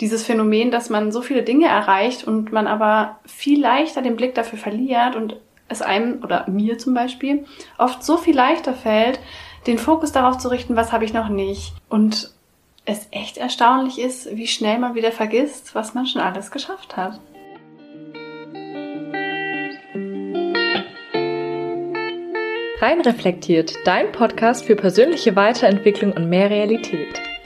dieses 0.00 0.24
Phänomen, 0.24 0.70
dass 0.70 0.90
man 0.90 1.10
so 1.12 1.22
viele 1.22 1.42
Dinge 1.42 1.66
erreicht 1.68 2.24
und 2.24 2.52
man 2.52 2.66
aber 2.66 3.18
viel 3.24 3.60
leichter 3.60 4.02
den 4.02 4.16
Blick 4.16 4.34
dafür 4.34 4.58
verliert 4.58 5.16
und 5.16 5.36
es 5.68 5.82
einem 5.82 6.22
oder 6.22 6.48
mir 6.48 6.78
zum 6.78 6.94
Beispiel 6.94 7.44
oft 7.78 8.04
so 8.04 8.16
viel 8.16 8.36
leichter 8.36 8.74
fällt, 8.74 9.18
den 9.66 9.78
Fokus 9.78 10.12
darauf 10.12 10.38
zu 10.38 10.48
richten, 10.48 10.76
was 10.76 10.92
habe 10.92 11.04
ich 11.04 11.12
noch 11.12 11.28
nicht. 11.28 11.72
Und 11.88 12.30
es 12.84 13.08
echt 13.10 13.36
erstaunlich 13.36 13.98
ist, 13.98 14.36
wie 14.36 14.46
schnell 14.46 14.78
man 14.78 14.94
wieder 14.94 15.10
vergisst, 15.10 15.74
was 15.74 15.94
man 15.94 16.06
schon 16.06 16.22
alles 16.22 16.50
geschafft 16.50 16.96
hat. 16.96 17.18
Rein 22.78 23.00
reflektiert, 23.00 23.74
dein 23.86 24.12
Podcast 24.12 24.64
für 24.66 24.76
persönliche 24.76 25.34
Weiterentwicklung 25.34 26.12
und 26.12 26.28
mehr 26.28 26.50
Realität. 26.50 27.20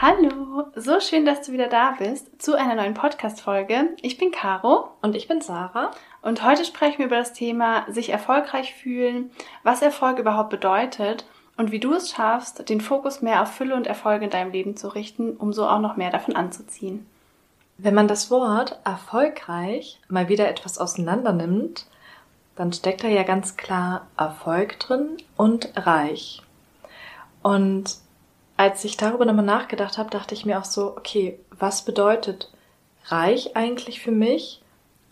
Hallo, 0.00 0.68
so 0.76 1.00
schön, 1.00 1.26
dass 1.26 1.44
du 1.44 1.50
wieder 1.50 1.66
da 1.66 1.96
bist 1.98 2.40
zu 2.40 2.56
einer 2.56 2.76
neuen 2.76 2.94
Podcast-Folge. 2.94 3.96
Ich 4.00 4.16
bin 4.16 4.30
Caro. 4.30 4.90
Und 5.02 5.16
ich 5.16 5.26
bin 5.26 5.40
Sarah. 5.40 5.90
Und 6.22 6.44
heute 6.44 6.64
sprechen 6.64 6.98
wir 6.98 7.06
über 7.06 7.16
das 7.16 7.32
Thema 7.32 7.84
sich 7.90 8.10
erfolgreich 8.10 8.74
fühlen, 8.74 9.32
was 9.64 9.82
Erfolg 9.82 10.20
überhaupt 10.20 10.50
bedeutet 10.50 11.26
und 11.56 11.72
wie 11.72 11.80
du 11.80 11.94
es 11.94 12.10
schaffst, 12.10 12.68
den 12.68 12.80
Fokus 12.80 13.22
mehr 13.22 13.42
auf 13.42 13.50
Fülle 13.50 13.74
und 13.74 13.88
Erfolge 13.88 14.26
in 14.26 14.30
deinem 14.30 14.52
Leben 14.52 14.76
zu 14.76 14.86
richten, 14.86 15.32
um 15.36 15.52
so 15.52 15.66
auch 15.66 15.80
noch 15.80 15.96
mehr 15.96 16.12
davon 16.12 16.36
anzuziehen. 16.36 17.04
Wenn 17.76 17.94
man 17.94 18.06
das 18.06 18.30
Wort 18.30 18.78
erfolgreich 18.84 19.98
mal 20.08 20.28
wieder 20.28 20.48
etwas 20.48 20.78
auseinander 20.78 21.32
nimmt, 21.32 21.86
dann 22.54 22.72
steckt 22.72 23.02
da 23.02 23.08
ja 23.08 23.24
ganz 23.24 23.56
klar 23.56 24.06
Erfolg 24.16 24.78
drin 24.78 25.16
und 25.36 25.72
reich. 25.74 26.44
Und 27.42 27.98
als 28.58 28.84
ich 28.84 28.96
darüber 28.96 29.24
nochmal 29.24 29.44
nachgedacht 29.44 29.98
habe, 29.98 30.10
dachte 30.10 30.34
ich 30.34 30.44
mir 30.44 30.58
auch 30.58 30.64
so, 30.64 30.96
okay, 30.96 31.38
was 31.58 31.84
bedeutet 31.84 32.50
reich 33.06 33.56
eigentlich 33.56 34.00
für 34.00 34.10
mich 34.10 34.60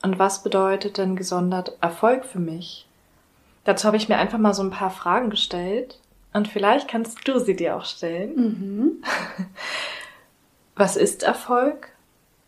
und 0.02 0.18
was 0.18 0.42
bedeutet 0.42 0.98
denn 0.98 1.14
gesondert 1.14 1.78
Erfolg 1.80 2.24
für 2.24 2.40
mich? 2.40 2.88
Dazu 3.64 3.86
habe 3.86 3.96
ich 3.96 4.08
mir 4.08 4.18
einfach 4.18 4.38
mal 4.38 4.52
so 4.52 4.62
ein 4.62 4.72
paar 4.72 4.90
Fragen 4.90 5.30
gestellt 5.30 6.00
und 6.32 6.48
vielleicht 6.48 6.88
kannst 6.88 7.26
du 7.26 7.38
sie 7.38 7.54
dir 7.54 7.76
auch 7.76 7.84
stellen. 7.84 8.34
Mhm. 8.34 9.02
Was 10.74 10.96
ist 10.96 11.22
Erfolg? 11.22 11.88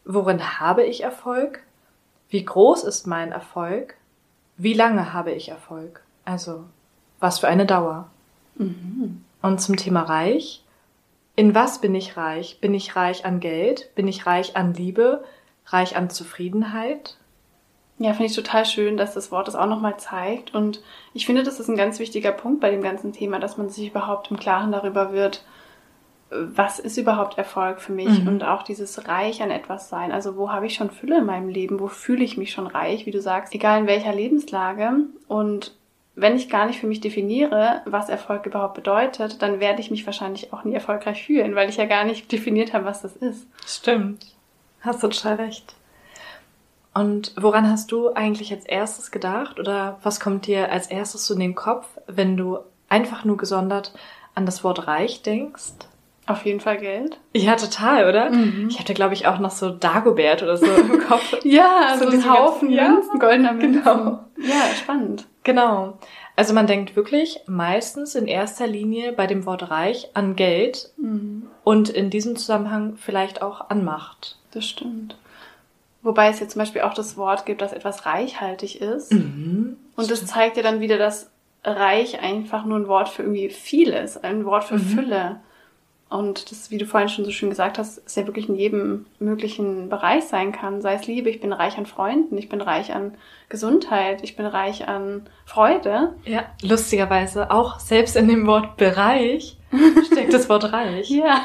Worin 0.04 0.60
habe 0.60 0.84
ich 0.84 1.02
Erfolg? 1.02 1.62
Wie 2.28 2.44
groß 2.44 2.84
ist 2.84 3.06
mein 3.06 3.32
Erfolg? 3.32 3.94
Wie 4.56 4.74
lange 4.74 5.12
habe 5.12 5.30
ich 5.30 5.48
Erfolg? 5.48 6.02
Also, 6.24 6.64
was 7.20 7.38
für 7.38 7.48
eine 7.48 7.66
Dauer? 7.66 8.10
Mhm. 8.56 9.24
Und 9.40 9.60
zum 9.60 9.76
Thema 9.76 10.02
reich. 10.02 10.62
In 11.38 11.54
was 11.54 11.80
bin 11.80 11.94
ich 11.94 12.16
reich? 12.16 12.58
Bin 12.60 12.74
ich 12.74 12.96
reich 12.96 13.24
an 13.24 13.38
Geld? 13.38 13.94
Bin 13.94 14.08
ich 14.08 14.26
reich 14.26 14.56
an 14.56 14.74
Liebe? 14.74 15.22
Reich 15.66 15.94
an 15.94 16.10
Zufriedenheit? 16.10 17.16
Ja, 17.98 18.10
finde 18.10 18.26
ich 18.26 18.34
total 18.34 18.66
schön, 18.66 18.96
dass 18.96 19.14
das 19.14 19.30
Wort 19.30 19.46
das 19.46 19.54
auch 19.54 19.68
nochmal 19.68 19.98
zeigt. 19.98 20.52
Und 20.52 20.82
ich 21.14 21.26
finde, 21.26 21.44
das 21.44 21.60
ist 21.60 21.68
ein 21.68 21.76
ganz 21.76 22.00
wichtiger 22.00 22.32
Punkt 22.32 22.60
bei 22.60 22.72
dem 22.72 22.82
ganzen 22.82 23.12
Thema, 23.12 23.38
dass 23.38 23.56
man 23.56 23.70
sich 23.70 23.90
überhaupt 23.90 24.32
im 24.32 24.36
Klaren 24.36 24.72
darüber 24.72 25.12
wird, 25.12 25.44
was 26.30 26.80
ist 26.80 26.98
überhaupt 26.98 27.38
Erfolg 27.38 27.80
für 27.80 27.92
mich 27.92 28.24
mhm. 28.24 28.26
und 28.26 28.42
auch 28.42 28.64
dieses 28.64 29.06
Reich 29.06 29.40
an 29.40 29.52
etwas 29.52 29.88
sein. 29.88 30.10
Also 30.10 30.36
wo 30.36 30.50
habe 30.50 30.66
ich 30.66 30.74
schon 30.74 30.90
Fülle 30.90 31.18
in 31.18 31.26
meinem 31.26 31.50
Leben? 31.50 31.78
Wo 31.78 31.86
fühle 31.86 32.24
ich 32.24 32.36
mich 32.36 32.50
schon 32.50 32.66
reich, 32.66 33.06
wie 33.06 33.12
du 33.12 33.20
sagst, 33.20 33.54
egal 33.54 33.82
in 33.82 33.86
welcher 33.86 34.12
Lebenslage. 34.12 34.90
Und 35.28 35.77
wenn 36.20 36.36
ich 36.36 36.48
gar 36.48 36.66
nicht 36.66 36.80
für 36.80 36.86
mich 36.86 37.00
definiere, 37.00 37.82
was 37.84 38.08
Erfolg 38.08 38.46
überhaupt 38.46 38.74
bedeutet, 38.74 39.40
dann 39.40 39.60
werde 39.60 39.80
ich 39.80 39.90
mich 39.90 40.04
wahrscheinlich 40.04 40.52
auch 40.52 40.64
nie 40.64 40.74
erfolgreich 40.74 41.24
fühlen, 41.24 41.54
weil 41.54 41.68
ich 41.68 41.76
ja 41.76 41.86
gar 41.86 42.04
nicht 42.04 42.30
definiert 42.32 42.72
habe, 42.72 42.84
was 42.84 43.02
das 43.02 43.16
ist. 43.16 43.46
Stimmt. 43.66 44.26
Hast 44.80 45.02
du 45.02 45.08
total 45.08 45.36
recht. 45.36 45.74
Und 46.94 47.32
woran 47.36 47.70
hast 47.70 47.92
du 47.92 48.12
eigentlich 48.14 48.52
als 48.52 48.64
erstes 48.64 49.10
gedacht 49.10 49.60
oder 49.60 49.98
was 50.02 50.18
kommt 50.18 50.46
dir 50.46 50.72
als 50.72 50.88
erstes 50.88 51.30
in 51.30 51.38
den 51.38 51.54
Kopf, 51.54 51.86
wenn 52.06 52.36
du 52.36 52.58
einfach 52.88 53.24
nur 53.24 53.36
gesondert 53.36 53.92
an 54.34 54.46
das 54.46 54.64
Wort 54.64 54.88
reich 54.88 55.22
denkst? 55.22 55.74
Auf 56.26 56.44
jeden 56.44 56.60
Fall 56.60 56.76
Geld. 56.76 57.18
Ja, 57.34 57.54
total, 57.56 58.06
oder? 58.06 58.30
Mhm. 58.30 58.68
Ich 58.68 58.78
hatte, 58.78 58.92
glaube 58.92 59.14
ich, 59.14 59.26
auch 59.26 59.38
noch 59.38 59.50
so 59.50 59.70
Dagobert 59.70 60.42
oder 60.42 60.56
so 60.58 60.66
im 60.66 61.00
Kopf. 61.08 61.36
ja, 61.42 61.96
so, 61.98 62.10
so 62.10 62.16
ein 62.16 62.30
Haufen 62.30 62.68
Münzen, 62.68 63.12
ja, 63.14 63.18
goldener 63.18 63.52
Münzen. 63.52 63.82
Genau. 63.82 64.24
Ja, 64.36 64.74
spannend. 64.76 65.26
Genau. 65.48 65.96
Also 66.36 66.52
man 66.52 66.66
denkt 66.66 66.94
wirklich 66.94 67.40
meistens 67.46 68.14
in 68.14 68.26
erster 68.26 68.66
Linie 68.66 69.12
bei 69.12 69.26
dem 69.26 69.46
Wort 69.46 69.70
reich 69.70 70.10
an 70.12 70.36
Geld 70.36 70.90
mhm. 70.98 71.46
und 71.64 71.88
in 71.88 72.10
diesem 72.10 72.36
Zusammenhang 72.36 72.98
vielleicht 72.98 73.40
auch 73.40 73.70
an 73.70 73.82
Macht. 73.82 74.36
Das 74.50 74.66
stimmt. 74.66 75.16
Wobei 76.02 76.28
es 76.28 76.38
jetzt 76.38 76.52
zum 76.52 76.58
Beispiel 76.58 76.82
auch 76.82 76.92
das 76.92 77.16
Wort 77.16 77.46
gibt, 77.46 77.62
dass 77.62 77.72
etwas 77.72 78.04
reichhaltig 78.04 78.82
ist. 78.82 79.10
Mhm. 79.10 79.78
Und 79.96 80.10
das 80.10 80.26
zeigt 80.26 80.58
ja 80.58 80.62
dann 80.62 80.80
wieder, 80.80 80.98
dass 80.98 81.30
reich 81.64 82.20
einfach 82.20 82.66
nur 82.66 82.76
ein 82.78 82.88
Wort 82.88 83.08
für 83.08 83.22
irgendwie 83.22 83.48
viel 83.48 83.88
ist, 83.94 84.22
ein 84.22 84.44
Wort 84.44 84.64
für 84.64 84.76
mhm. 84.76 84.80
Fülle. 84.80 85.40
Und 86.10 86.50
das, 86.50 86.70
wie 86.70 86.78
du 86.78 86.86
vorhin 86.86 87.10
schon 87.10 87.26
so 87.26 87.30
schön 87.30 87.50
gesagt 87.50 87.76
hast, 87.76 87.98
ist 87.98 88.16
ja 88.16 88.26
wirklich 88.26 88.48
in 88.48 88.54
jedem 88.54 89.04
möglichen 89.18 89.90
Bereich 89.90 90.24
sein 90.24 90.52
kann. 90.52 90.80
Sei 90.80 90.94
es 90.94 91.06
Liebe, 91.06 91.28
ich 91.28 91.40
bin 91.40 91.52
reich 91.52 91.76
an 91.76 91.84
Freunden, 91.84 92.38
ich 92.38 92.48
bin 92.48 92.62
reich 92.62 92.94
an 92.94 93.14
Gesundheit, 93.50 94.22
ich 94.22 94.34
bin 94.34 94.46
reich 94.46 94.88
an 94.88 95.28
Freude. 95.44 96.14
Ja, 96.24 96.46
lustigerweise 96.62 97.50
auch 97.50 97.78
selbst 97.78 98.16
in 98.16 98.26
dem 98.26 98.46
Wort 98.46 98.78
Bereich 98.78 99.58
steckt 100.10 100.32
das 100.32 100.48
Wort 100.48 100.72
reich. 100.72 101.10
Ja. 101.10 101.44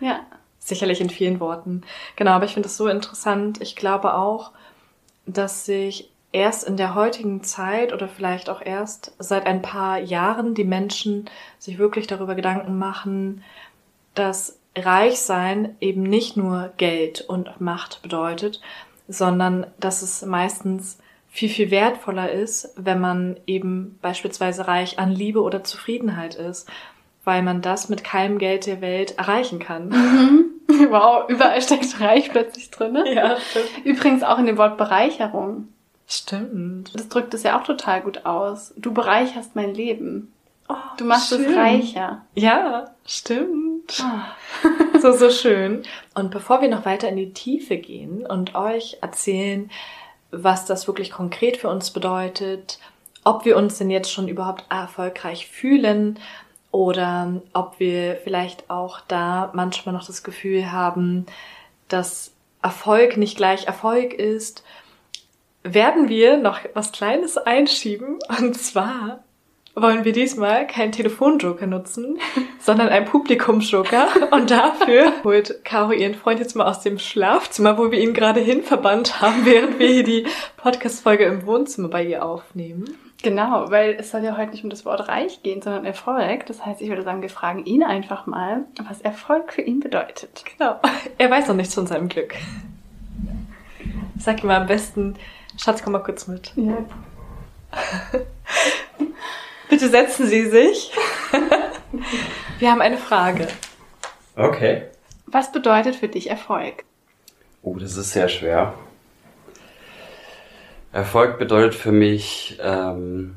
Ja. 0.00 0.20
Sicherlich 0.58 1.00
in 1.00 1.10
vielen 1.10 1.40
Worten. 1.40 1.82
Genau, 2.16 2.32
aber 2.32 2.44
ich 2.44 2.52
finde 2.52 2.68
das 2.68 2.76
so 2.76 2.88
interessant. 2.88 3.60
Ich 3.60 3.74
glaube 3.74 4.14
auch, 4.14 4.52
dass 5.26 5.64
sich 5.64 6.10
erst 6.32 6.64
in 6.64 6.76
der 6.76 6.94
heutigen 6.94 7.42
Zeit 7.42 7.92
oder 7.92 8.08
vielleicht 8.08 8.50
auch 8.50 8.60
erst 8.60 9.12
seit 9.18 9.46
ein 9.46 9.62
paar 9.62 9.98
Jahren 9.98 10.54
die 10.54 10.64
Menschen 10.64 11.28
sich 11.58 11.78
wirklich 11.78 12.06
darüber 12.06 12.34
Gedanken 12.34 12.78
machen, 12.78 13.42
dass 14.14 14.58
Reichsein 14.76 15.76
eben 15.80 16.02
nicht 16.02 16.36
nur 16.36 16.72
Geld 16.76 17.22
und 17.22 17.60
Macht 17.60 18.02
bedeutet, 18.02 18.60
sondern 19.08 19.66
dass 19.80 20.02
es 20.02 20.24
meistens 20.24 20.98
viel, 21.28 21.48
viel 21.48 21.70
wertvoller 21.70 22.30
ist, 22.30 22.72
wenn 22.76 23.00
man 23.00 23.36
eben 23.46 23.98
beispielsweise 24.02 24.66
reich 24.66 24.98
an 24.98 25.10
Liebe 25.10 25.42
oder 25.42 25.64
Zufriedenheit 25.64 26.34
ist, 26.34 26.68
weil 27.24 27.42
man 27.42 27.62
das 27.62 27.88
mit 27.88 28.04
keinem 28.04 28.38
Geld 28.38 28.66
der 28.66 28.80
Welt 28.80 29.18
erreichen 29.18 29.58
kann. 29.58 29.88
Mhm. 29.88 30.44
Wow, 30.90 31.28
überall 31.28 31.62
steckt 31.62 31.98
reich 31.98 32.30
plötzlich 32.30 32.70
drin. 32.70 32.92
Ne? 32.92 33.14
Ja, 33.14 33.38
stimmt. 33.40 33.86
Übrigens 33.86 34.22
auch 34.22 34.38
in 34.38 34.44
dem 34.44 34.58
Wort 34.58 34.76
Bereicherung. 34.76 35.68
Stimmt. 36.08 36.94
Das 36.94 37.08
drückt 37.08 37.34
es 37.34 37.42
ja 37.42 37.58
auch 37.58 37.64
total 37.64 38.00
gut 38.00 38.24
aus. 38.24 38.72
Du 38.76 38.94
bereicherst 38.94 39.54
mein 39.54 39.74
Leben. 39.74 40.32
Oh, 40.66 40.74
du 40.96 41.04
machst 41.04 41.28
schön. 41.28 41.44
es 41.44 41.56
reicher. 41.56 42.22
Ja, 42.34 42.90
stimmt. 43.06 44.02
Oh. 44.02 44.98
so, 45.00 45.12
so 45.12 45.30
schön. 45.30 45.82
Und 46.14 46.30
bevor 46.30 46.62
wir 46.62 46.68
noch 46.68 46.86
weiter 46.86 47.10
in 47.10 47.16
die 47.16 47.34
Tiefe 47.34 47.76
gehen 47.76 48.26
und 48.26 48.54
euch 48.54 48.96
erzählen, 49.02 49.70
was 50.30 50.64
das 50.64 50.86
wirklich 50.86 51.10
konkret 51.10 51.58
für 51.58 51.68
uns 51.68 51.90
bedeutet, 51.90 52.78
ob 53.24 53.44
wir 53.44 53.56
uns 53.58 53.76
denn 53.76 53.90
jetzt 53.90 54.10
schon 54.10 54.28
überhaupt 54.28 54.64
erfolgreich 54.70 55.46
fühlen 55.46 56.18
oder 56.70 57.42
ob 57.52 57.80
wir 57.80 58.16
vielleicht 58.16 58.70
auch 58.70 59.00
da 59.08 59.50
manchmal 59.54 59.94
noch 59.94 60.06
das 60.06 60.22
Gefühl 60.22 60.72
haben, 60.72 61.26
dass 61.88 62.32
Erfolg 62.62 63.18
nicht 63.18 63.36
gleich 63.36 63.66
Erfolg 63.66 64.14
ist 64.14 64.64
werden 65.74 66.08
wir 66.08 66.36
noch 66.36 66.60
was 66.74 66.92
Kleines 66.92 67.36
einschieben. 67.36 68.18
Und 68.38 68.58
zwar 68.58 69.24
wollen 69.74 70.04
wir 70.04 70.12
diesmal 70.12 70.66
keinen 70.66 70.92
Telefonjoker 70.92 71.66
nutzen, 71.66 72.18
sondern 72.58 72.88
einen 72.88 73.06
Publikumsjoker. 73.06 74.08
Und 74.32 74.50
dafür 74.50 75.12
holt 75.24 75.64
Caro 75.64 75.92
ihren 75.92 76.14
Freund 76.14 76.40
jetzt 76.40 76.56
mal 76.56 76.66
aus 76.66 76.80
dem 76.80 76.98
Schlafzimmer, 76.98 77.78
wo 77.78 77.90
wir 77.90 78.00
ihn 78.00 78.14
gerade 78.14 78.40
hin 78.40 78.62
verbannt 78.62 79.20
haben, 79.20 79.44
während 79.44 79.78
wir 79.78 79.88
hier 79.88 80.04
die 80.04 80.26
Podcast-Folge 80.56 81.24
im 81.24 81.46
Wohnzimmer 81.46 81.88
bei 81.88 82.04
ihr 82.04 82.24
aufnehmen. 82.24 82.96
Genau, 83.22 83.68
weil 83.70 83.96
es 83.98 84.12
soll 84.12 84.22
ja 84.22 84.36
heute 84.36 84.52
nicht 84.52 84.62
um 84.62 84.70
das 84.70 84.84
Wort 84.84 85.08
reich 85.08 85.42
gehen, 85.42 85.60
sondern 85.60 85.84
Erfolg. 85.84 86.46
Das 86.46 86.64
heißt, 86.64 86.80
ich 86.80 86.88
würde 86.88 87.02
sagen, 87.02 87.20
wir 87.20 87.30
fragen 87.30 87.64
ihn 87.64 87.82
einfach 87.82 88.26
mal, 88.26 88.64
was 88.88 89.00
Erfolg 89.00 89.52
für 89.52 89.62
ihn 89.62 89.80
bedeutet. 89.80 90.44
Genau. 90.56 90.80
Er 91.18 91.30
weiß 91.30 91.48
noch 91.48 91.56
nichts 91.56 91.74
von 91.74 91.88
seinem 91.88 92.08
Glück. 92.08 92.34
Sag 94.18 94.42
ihm 94.42 94.48
mal 94.48 94.60
am 94.60 94.66
besten, 94.66 95.16
Schatz, 95.58 95.82
komm 95.82 95.92
mal 95.92 96.02
kurz 96.02 96.28
mit. 96.28 96.52
Ja. 96.54 96.78
Bitte 99.68 99.88
setzen 99.88 100.26
Sie 100.28 100.48
sich. 100.48 100.92
Wir 102.58 102.70
haben 102.70 102.80
eine 102.80 102.96
Frage. 102.96 103.48
Okay. 104.36 104.84
Was 105.26 105.50
bedeutet 105.52 105.96
für 105.96 106.08
dich 106.08 106.30
Erfolg? 106.30 106.84
Oh, 107.62 107.74
das 107.74 107.96
ist 107.96 108.12
sehr 108.12 108.28
schwer. 108.28 108.74
Erfolg 110.92 111.38
bedeutet 111.38 111.74
für 111.74 111.92
mich 111.92 112.58
ähm, 112.62 113.36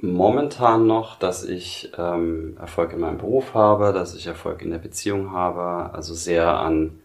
momentan 0.00 0.86
noch, 0.86 1.18
dass 1.18 1.44
ich 1.44 1.92
ähm, 1.96 2.56
Erfolg 2.60 2.92
in 2.92 3.00
meinem 3.00 3.18
Beruf 3.18 3.54
habe, 3.54 3.92
dass 3.92 4.14
ich 4.14 4.26
Erfolg 4.26 4.60
in 4.62 4.70
der 4.70 4.78
Beziehung 4.78 5.32
habe, 5.32 5.92
also 5.94 6.14
sehr 6.14 6.58
an 6.58 7.00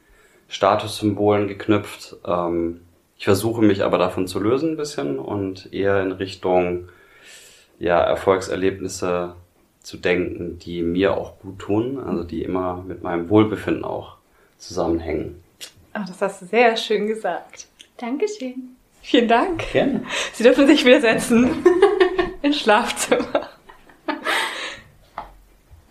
Statussymbolen 0.49 1.47
geknüpft. 1.47 2.17
Ähm, 2.25 2.81
ich 3.21 3.25
versuche 3.25 3.61
mich 3.61 3.83
aber 3.83 3.99
davon 3.99 4.25
zu 4.25 4.39
lösen 4.39 4.71
ein 4.71 4.77
bisschen 4.77 5.19
und 5.19 5.71
eher 5.71 6.01
in 6.01 6.11
Richtung 6.11 6.89
ja, 7.77 8.01
Erfolgserlebnisse 8.01 9.35
zu 9.83 9.97
denken, 9.97 10.57
die 10.57 10.81
mir 10.81 11.15
auch 11.15 11.37
gut 11.37 11.59
tun, 11.59 11.99
also 12.03 12.23
die 12.23 12.41
immer 12.41 12.83
mit 12.87 13.03
meinem 13.03 13.29
Wohlbefinden 13.29 13.85
auch 13.85 14.17
zusammenhängen. 14.57 15.43
Oh, 15.93 15.99
das 16.07 16.19
hast 16.19 16.41
du 16.41 16.47
sehr 16.47 16.75
schön 16.75 17.05
gesagt. 17.05 17.67
Dankeschön. 17.97 18.75
Vielen 19.03 19.27
Dank. 19.27 19.71
Gerne. 19.71 20.03
Sie 20.33 20.41
dürfen 20.41 20.65
sich 20.65 20.83
wieder 20.83 21.01
setzen. 21.01 21.63
Ins 22.41 22.59
Schlafzimmer. 22.61 23.49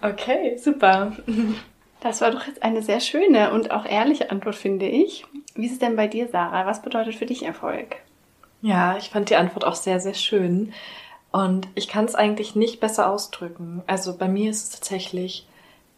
Okay, 0.02 0.56
super. 0.58 1.12
Das 2.00 2.20
war 2.20 2.30
doch 2.30 2.46
jetzt 2.46 2.62
eine 2.62 2.82
sehr 2.82 3.00
schöne 3.00 3.52
und 3.52 3.70
auch 3.70 3.84
ehrliche 3.84 4.30
Antwort, 4.30 4.56
finde 4.56 4.86
ich. 4.86 5.26
Wie 5.54 5.66
ist 5.66 5.72
es 5.72 5.78
denn 5.78 5.96
bei 5.96 6.06
dir, 6.06 6.28
Sarah? 6.28 6.66
Was 6.66 6.82
bedeutet 6.82 7.14
für 7.14 7.26
dich 7.26 7.44
Erfolg? 7.44 7.96
Ja, 8.62 8.96
ich 8.96 9.10
fand 9.10 9.30
die 9.30 9.36
Antwort 9.36 9.64
auch 9.64 9.74
sehr, 9.74 10.00
sehr 10.00 10.14
schön. 10.14 10.72
Und 11.32 11.68
ich 11.74 11.88
kann 11.88 12.06
es 12.06 12.14
eigentlich 12.14 12.56
nicht 12.56 12.80
besser 12.80 13.10
ausdrücken. 13.10 13.82
Also 13.86 14.16
bei 14.16 14.28
mir 14.28 14.50
ist 14.50 14.64
es 14.64 14.70
tatsächlich 14.70 15.46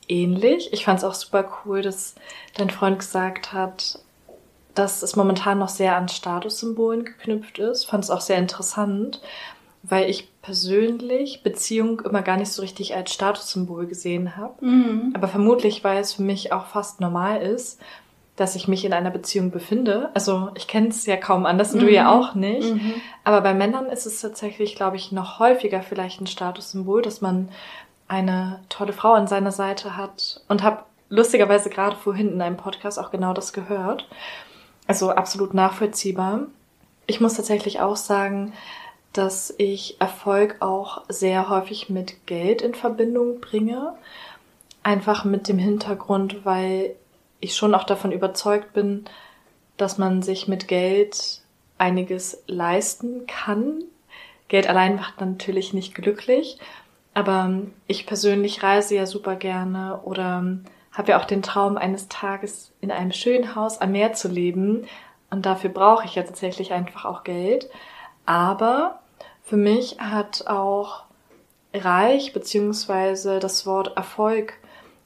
ähnlich. 0.08 0.72
Ich 0.72 0.84
fand 0.84 0.98
es 0.98 1.04
auch 1.04 1.14
super 1.14 1.48
cool, 1.64 1.82
dass 1.82 2.14
dein 2.56 2.70
Freund 2.70 2.98
gesagt 2.98 3.52
hat, 3.52 3.98
dass 4.74 5.02
es 5.02 5.16
momentan 5.16 5.58
noch 5.58 5.68
sehr 5.68 5.96
an 5.96 6.08
Statussymbolen 6.08 7.04
geknüpft 7.04 7.58
ist. 7.58 7.84
Fand 7.84 8.04
es 8.04 8.10
auch 8.10 8.20
sehr 8.20 8.38
interessant, 8.38 9.20
weil 9.82 10.08
ich 10.08 10.28
persönlich 10.42 11.42
Beziehung 11.42 12.00
immer 12.00 12.22
gar 12.22 12.36
nicht 12.36 12.52
so 12.52 12.62
richtig 12.62 12.94
als 12.94 13.12
Statussymbol 13.12 13.86
gesehen 13.86 14.36
habe. 14.36 14.64
Mhm. 14.64 15.12
Aber 15.14 15.28
vermutlich, 15.28 15.82
weil 15.82 16.00
es 16.00 16.14
für 16.14 16.22
mich 16.22 16.52
auch 16.52 16.66
fast 16.66 17.00
normal 17.00 17.42
ist, 17.42 17.80
dass 18.36 18.56
ich 18.56 18.66
mich 18.66 18.84
in 18.84 18.92
einer 18.92 19.10
Beziehung 19.10 19.50
befinde. 19.50 20.10
Also 20.14 20.50
ich 20.54 20.66
kenne 20.66 20.88
es 20.88 21.04
ja 21.04 21.16
kaum 21.16 21.46
anders 21.46 21.74
und 21.74 21.80
du 21.80 21.90
ja 21.90 22.10
auch 22.10 22.34
nicht. 22.34 22.72
Mhm. 22.72 22.94
Aber 23.24 23.40
bei 23.40 23.54
Männern 23.54 23.86
ist 23.86 24.06
es 24.06 24.20
tatsächlich, 24.20 24.74
glaube 24.74 24.96
ich, 24.96 25.12
noch 25.12 25.38
häufiger 25.38 25.82
vielleicht 25.82 26.20
ein 26.20 26.26
Statussymbol, 26.26 27.02
dass 27.02 27.20
man 27.20 27.48
eine 28.08 28.60
tolle 28.68 28.92
Frau 28.92 29.12
an 29.12 29.26
seiner 29.26 29.52
Seite 29.52 29.96
hat 29.96 30.42
und 30.48 30.62
habe 30.62 30.84
lustigerweise 31.08 31.70
gerade 31.70 31.96
vorhin 31.96 32.32
in 32.32 32.40
einem 32.40 32.56
Podcast 32.56 32.98
auch 32.98 33.10
genau 33.10 33.34
das 33.34 33.52
gehört. 33.52 34.08
Also 34.86 35.10
absolut 35.10 35.54
nachvollziehbar. 35.54 36.40
Ich 37.06 37.20
muss 37.20 37.34
tatsächlich 37.34 37.80
auch 37.80 37.96
sagen, 37.96 38.52
dass 39.12 39.54
ich 39.58 40.00
Erfolg 40.00 40.56
auch 40.60 41.02
sehr 41.08 41.48
häufig 41.48 41.90
mit 41.90 42.26
Geld 42.26 42.62
in 42.62 42.74
Verbindung 42.74 43.40
bringe. 43.40 43.94
Einfach 44.82 45.24
mit 45.24 45.48
dem 45.48 45.58
Hintergrund, 45.58 46.44
weil 46.44 46.96
ich 47.40 47.54
schon 47.54 47.74
auch 47.74 47.84
davon 47.84 48.12
überzeugt 48.12 48.72
bin, 48.72 49.04
dass 49.76 49.98
man 49.98 50.22
sich 50.22 50.48
mit 50.48 50.68
Geld 50.68 51.40
einiges 51.78 52.42
leisten 52.46 53.26
kann. 53.26 53.84
Geld 54.48 54.68
allein 54.68 54.96
macht 54.96 55.20
natürlich 55.20 55.72
nicht 55.72 55.94
glücklich, 55.94 56.58
aber 57.14 57.50
ich 57.86 58.06
persönlich 58.06 58.62
reise 58.62 58.94
ja 58.94 59.06
super 59.06 59.36
gerne 59.36 60.00
oder 60.04 60.58
habe 60.92 61.12
ja 61.12 61.20
auch 61.20 61.24
den 61.24 61.42
Traum, 61.42 61.76
eines 61.76 62.08
Tages 62.08 62.72
in 62.80 62.90
einem 62.90 63.12
schönen 63.12 63.54
Haus 63.54 63.80
am 63.80 63.92
Meer 63.92 64.12
zu 64.12 64.28
leben. 64.28 64.86
Und 65.30 65.46
dafür 65.46 65.70
brauche 65.70 66.04
ich 66.04 66.14
ja 66.14 66.22
tatsächlich 66.22 66.72
einfach 66.72 67.06
auch 67.06 67.24
Geld. 67.24 67.70
Aber 68.26 69.00
für 69.52 69.58
mich 69.58 69.98
hat 69.98 70.46
auch 70.46 71.02
reich 71.74 72.32
beziehungsweise 72.32 73.38
das 73.38 73.66
Wort 73.66 73.98
Erfolg 73.98 74.54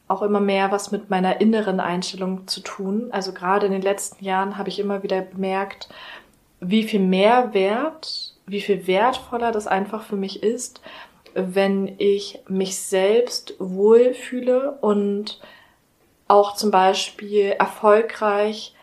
auch 0.06 0.22
immer 0.22 0.38
mehr 0.38 0.70
was 0.70 0.92
mit 0.92 1.10
meiner 1.10 1.40
inneren 1.40 1.80
Einstellung 1.80 2.46
zu 2.46 2.60
tun. 2.60 3.08
Also 3.10 3.32
gerade 3.32 3.66
in 3.66 3.72
den 3.72 3.82
letzten 3.82 4.24
Jahren 4.24 4.56
habe 4.56 4.68
ich 4.68 4.78
immer 4.78 5.02
wieder 5.02 5.20
bemerkt, 5.20 5.88
wie 6.60 6.84
viel 6.84 7.00
mehr 7.00 7.54
Wert, 7.54 8.36
wie 8.46 8.60
viel 8.60 8.86
wertvoller 8.86 9.50
das 9.50 9.66
einfach 9.66 10.04
für 10.04 10.14
mich 10.14 10.44
ist, 10.44 10.80
wenn 11.34 11.96
ich 11.98 12.38
mich 12.46 12.78
selbst 12.78 13.54
wohlfühle 13.58 14.78
und 14.80 15.40
auch 16.28 16.54
zum 16.54 16.70
Beispiel 16.70 17.46
erfolgreich 17.58 18.75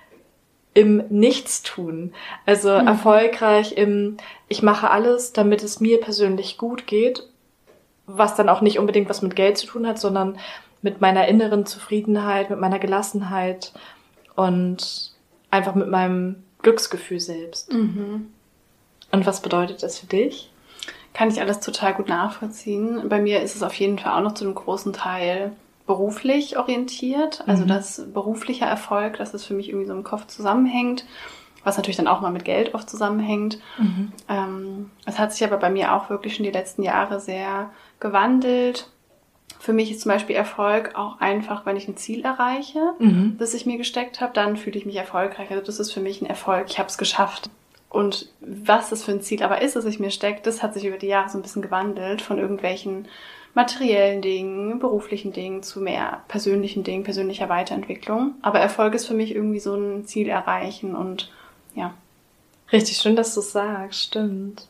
im 0.73 1.03
Nichtstun. 1.09 2.13
Also 2.45 2.69
Mhm. 2.71 2.87
erfolgreich 2.87 3.73
im, 3.77 4.17
ich 4.47 4.63
mache 4.63 4.89
alles, 4.89 5.33
damit 5.33 5.63
es 5.63 5.79
mir 5.79 5.99
persönlich 5.99 6.57
gut 6.57 6.87
geht, 6.87 7.23
was 8.05 8.35
dann 8.35 8.49
auch 8.49 8.61
nicht 8.61 8.79
unbedingt 8.79 9.09
was 9.09 9.21
mit 9.21 9.35
Geld 9.35 9.57
zu 9.57 9.67
tun 9.67 9.87
hat, 9.87 9.99
sondern 9.99 10.37
mit 10.81 10.99
meiner 10.99 11.27
inneren 11.27 11.65
Zufriedenheit, 11.65 12.49
mit 12.49 12.59
meiner 12.59 12.79
Gelassenheit 12.79 13.71
und 14.35 15.11
einfach 15.51 15.75
mit 15.75 15.87
meinem 15.87 16.43
Glücksgefühl 16.61 17.19
selbst. 17.19 17.71
Mhm. 17.71 18.27
Und 19.11 19.25
was 19.25 19.41
bedeutet 19.41 19.83
das 19.83 19.99
für 19.99 20.07
dich? 20.07 20.49
Kann 21.13 21.29
ich 21.29 21.39
alles 21.39 21.59
total 21.59 21.93
gut 21.93 22.09
nachvollziehen. 22.09 23.07
Bei 23.07 23.21
mir 23.21 23.41
ist 23.41 23.55
es 23.55 23.61
auf 23.63 23.75
jeden 23.75 23.99
Fall 23.99 24.13
auch 24.13 24.23
noch 24.23 24.33
zu 24.33 24.43
einem 24.43 24.55
großen 24.55 24.91
Teil 24.93 25.51
beruflich 25.85 26.57
orientiert. 26.57 27.43
Also 27.47 27.63
Mhm. 27.63 27.67
das 27.67 28.05
berufliche 28.13 28.65
Erfolg, 28.65 29.17
dass 29.17 29.33
es 29.33 29.45
für 29.45 29.53
mich 29.53 29.69
irgendwie 29.69 29.87
so 29.87 29.93
im 29.93 30.03
Kopf 30.03 30.27
zusammenhängt, 30.27 31.05
was 31.63 31.77
natürlich 31.77 31.97
dann 31.97 32.07
auch 32.07 32.21
mal 32.21 32.31
mit 32.31 32.45
Geld 32.45 32.73
oft 32.73 32.89
zusammenhängt. 32.89 33.59
Ähm, 34.29 34.89
es 35.05 35.19
hat 35.19 35.33
sich 35.33 35.43
aber 35.45 35.57
bei 35.57 35.69
mir 35.69 35.93
auch 35.93 36.09
wirklich 36.09 36.35
schon 36.35 36.43
die 36.45 36.51
letzten 36.51 36.83
Jahre 36.83 37.19
sehr 37.19 37.71
gewandelt. 37.99 38.89
Für 39.59 39.71
mich 39.73 39.91
ist 39.91 40.01
zum 40.01 40.11
Beispiel 40.11 40.35
Erfolg 40.35 40.95
auch 40.95 41.19
einfach, 41.21 41.65
wenn 41.65 41.77
ich 41.77 41.87
ein 41.87 41.95
Ziel 41.97 42.23
erreiche, 42.25 42.93
Mhm. 42.99 43.35
das 43.39 43.53
ich 43.53 43.65
mir 43.65 43.77
gesteckt 43.77 44.19
habe, 44.19 44.33
dann 44.33 44.57
fühle 44.57 44.77
ich 44.77 44.85
mich 44.85 44.95
erfolgreich. 44.97 45.49
Also 45.51 45.63
das 45.63 45.79
ist 45.79 45.91
für 45.93 46.01
mich 46.01 46.21
ein 46.21 46.25
Erfolg. 46.25 46.65
Ich 46.69 46.79
habe 46.79 46.89
es 46.89 46.97
geschafft. 46.97 47.49
Und 47.89 48.29
was 48.41 48.89
das 48.89 49.03
für 49.03 49.11
ein 49.11 49.21
Ziel 49.21 49.43
aber 49.43 49.61
ist, 49.61 49.75
das 49.75 49.85
ich 49.85 49.99
mir 49.99 50.09
stecke, 50.11 50.41
das 50.43 50.63
hat 50.63 50.73
sich 50.73 50.83
über 50.85 50.97
die 50.97 51.07
Jahre 51.07 51.29
so 51.29 51.37
ein 51.37 51.43
bisschen 51.43 51.61
gewandelt 51.61 52.21
von 52.21 52.39
irgendwelchen 52.39 53.07
materiellen 53.53 54.21
Dingen, 54.21 54.79
beruflichen 54.79 55.31
Dingen 55.31 55.61
zu 55.63 55.79
mehr 55.79 56.23
persönlichen 56.27 56.83
Dingen, 56.83 57.03
persönlicher 57.03 57.49
Weiterentwicklung. 57.49 58.35
Aber 58.41 58.59
Erfolg 58.59 58.95
ist 58.95 59.05
für 59.05 59.13
mich 59.13 59.35
irgendwie 59.35 59.59
so 59.59 59.75
ein 59.75 60.05
Ziel 60.05 60.29
erreichen 60.29 60.95
und 60.95 61.31
ja. 61.75 61.93
Richtig 62.71 62.97
schön, 62.97 63.15
dass 63.15 63.33
du 63.35 63.41
es 63.41 63.51
sagst, 63.51 64.01
stimmt. 64.01 64.67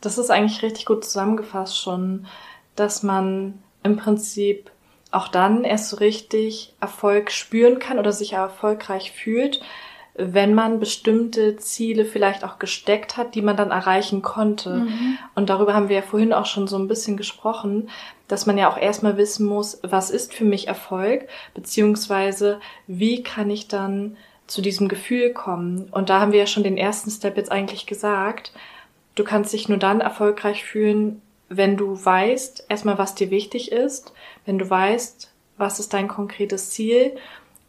Das 0.00 0.18
ist 0.18 0.30
eigentlich 0.30 0.62
richtig 0.62 0.86
gut 0.86 1.04
zusammengefasst 1.04 1.78
schon, 1.80 2.26
dass 2.74 3.02
man 3.02 3.62
im 3.82 3.96
Prinzip 3.96 4.70
auch 5.10 5.28
dann 5.28 5.64
erst 5.64 5.90
so 5.90 5.96
richtig 5.96 6.74
Erfolg 6.80 7.30
spüren 7.30 7.78
kann 7.78 7.98
oder 7.98 8.12
sich 8.12 8.32
erfolgreich 8.34 9.12
fühlt, 9.12 9.60
wenn 10.18 10.52
man 10.52 10.80
bestimmte 10.80 11.56
Ziele 11.56 12.04
vielleicht 12.04 12.44
auch 12.44 12.58
gesteckt 12.58 13.16
hat, 13.16 13.36
die 13.36 13.42
man 13.42 13.56
dann 13.56 13.70
erreichen 13.70 14.20
konnte. 14.20 14.88
Und 15.36 15.48
darüber 15.48 15.74
haben 15.74 15.88
wir 15.88 15.96
ja 15.96 16.02
vorhin 16.02 16.32
auch 16.32 16.46
schon 16.46 16.66
so 16.66 16.76
ein 16.76 16.88
bisschen 16.88 17.16
gesprochen, 17.16 17.88
dass 18.26 18.44
man 18.44 18.58
ja 18.58 18.70
auch 18.70 18.76
erstmal 18.76 19.16
wissen 19.16 19.46
muss, 19.46 19.78
was 19.82 20.10
ist 20.10 20.34
für 20.34 20.44
mich 20.44 20.66
Erfolg, 20.66 21.28
beziehungsweise 21.54 22.60
wie 22.88 23.22
kann 23.22 23.48
ich 23.48 23.68
dann 23.68 24.16
zu 24.48 24.60
diesem 24.60 24.88
Gefühl 24.88 25.32
kommen. 25.32 25.88
Und 25.92 26.10
da 26.10 26.20
haben 26.20 26.32
wir 26.32 26.40
ja 26.40 26.46
schon 26.46 26.64
den 26.64 26.76
ersten 26.76 27.10
Step 27.10 27.36
jetzt 27.36 27.52
eigentlich 27.52 27.86
gesagt. 27.86 28.52
Du 29.14 29.22
kannst 29.22 29.52
dich 29.52 29.68
nur 29.68 29.78
dann 29.78 30.00
erfolgreich 30.00 30.64
fühlen, 30.64 31.22
wenn 31.48 31.76
du 31.76 32.04
weißt, 32.04 32.66
erstmal, 32.68 32.98
was 32.98 33.14
dir 33.14 33.30
wichtig 33.30 33.72
ist, 33.72 34.12
wenn 34.44 34.58
du 34.58 34.68
weißt, 34.68 35.32
was 35.58 35.80
ist 35.80 35.92
dein 35.92 36.08
konkretes 36.08 36.70
Ziel 36.70 37.16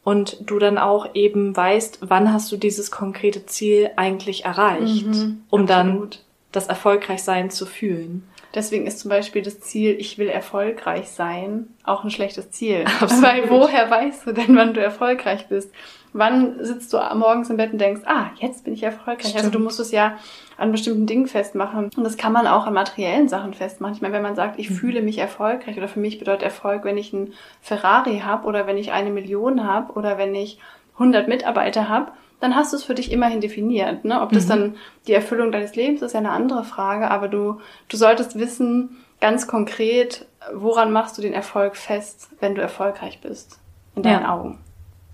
und 0.10 0.38
du 0.50 0.58
dann 0.60 0.78
auch 0.78 1.14
eben 1.14 1.56
weißt, 1.56 2.00
wann 2.02 2.34
hast 2.34 2.52
du 2.52 2.58
dieses 2.58 2.90
konkrete 2.90 3.46
Ziel 3.46 3.92
eigentlich 3.96 4.46
erreicht, 4.46 5.06
Mhm, 5.06 5.44
um 5.50 5.68
dann 5.68 5.90
absolut. 5.90 6.20
das 6.52 6.68
Erfolgreichsein 6.68 7.50
zu 7.52 7.66
fühlen. 7.66 8.24
Deswegen 8.56 8.88
ist 8.88 9.00
zum 9.00 9.10
Beispiel 9.10 9.44
das 9.44 9.60
Ziel, 9.60 9.96
ich 10.00 10.18
will 10.18 10.28
erfolgreich 10.28 11.10
sein, 11.10 11.68
auch 11.84 12.04
ein 12.04 12.10
schlechtes 12.10 12.50
Ziel. 12.50 12.86
Absolut. 13.00 13.24
Weil 13.24 13.50
woher 13.52 13.92
weißt 13.92 14.26
du 14.26 14.32
denn, 14.34 14.56
wann 14.56 14.74
du 14.74 14.82
erfolgreich 14.82 15.48
bist? 15.48 15.70
Wann 16.14 16.64
sitzt 16.64 16.92
du 16.94 16.98
morgens 17.16 17.50
im 17.50 17.58
Bett 17.58 17.72
und 17.72 17.80
denkst, 17.80 18.02
ah, 18.06 18.28
jetzt 18.40 18.64
bin 18.64 18.74
ich 18.74 18.82
erfolgreich? 18.84 19.26
Also 19.28 19.40
Stimmt. 19.40 19.56
du 19.56 19.60
musst 19.60 19.80
es 19.80 19.92
ja 19.92 20.18
an 20.58 20.72
bestimmten 20.72 21.06
Dingen 21.06 21.28
festmachen. 21.28 21.92
Und 21.96 22.04
das 22.04 22.18
kann 22.18 22.34
man 22.34 22.48
auch 22.48 22.66
an 22.66 22.74
materiellen 22.74 23.30
Sachen 23.30 23.54
festmachen. 23.54 23.94
Ich 23.96 24.02
meine, 24.02 24.14
wenn 24.16 24.24
man 24.24 24.36
sagt, 24.36 24.58
ich 24.60 24.70
Mhm. 24.70 24.76
fühle 24.76 25.02
mich 25.02 25.20
erfolgreich 25.20 25.78
oder 25.78 25.88
für 25.88 26.00
mich 26.00 26.18
bedeutet 26.20 26.44
Erfolg, 26.44 26.84
wenn 26.84 26.98
ich 26.98 27.14
einen 27.14 27.34
Ferrari 27.62 28.20
habe 28.26 28.48
oder 28.48 28.66
wenn 28.68 28.78
ich 28.78 28.92
eine 28.92 29.12
Million 29.12 29.66
habe 29.66 29.94
oder 29.94 30.18
wenn 30.18 30.34
ich 30.34 30.60
100 30.98 31.28
Mitarbeiter 31.28 31.88
habe, 31.90 32.12
dann 32.40 32.56
hast 32.56 32.72
du 32.74 32.78
es 32.78 32.84
für 32.84 32.96
dich 32.96 33.12
immerhin 33.12 33.42
definiert. 33.42 34.04
Ne? 34.06 34.22
Ob 34.22 34.32
das 34.32 34.46
Mhm. 34.46 34.50
dann 34.50 34.76
die 35.08 35.14
Erfüllung 35.14 35.52
deines 35.52 35.76
Lebens 35.76 36.02
ist, 36.02 36.14
ja 36.14 36.20
eine 36.20 36.32
andere 36.32 36.64
Frage, 36.64 37.12
aber 37.12 37.28
du, 37.28 37.60
du 37.90 37.98
solltest 37.98 38.38
wissen, 38.40 38.98
ganz 39.22 39.46
konkret, 39.48 40.26
woran 40.54 40.92
machst 40.92 41.18
du 41.18 41.22
den 41.22 41.34
Erfolg 41.34 41.76
fest, 41.76 42.30
wenn 42.40 42.56
du 42.56 42.62
erfolgreich 42.62 43.20
bist, 43.22 43.60
in 43.96 44.04
deinen 44.04 44.22
Ja. 44.24 44.34
Augen. 44.34 44.60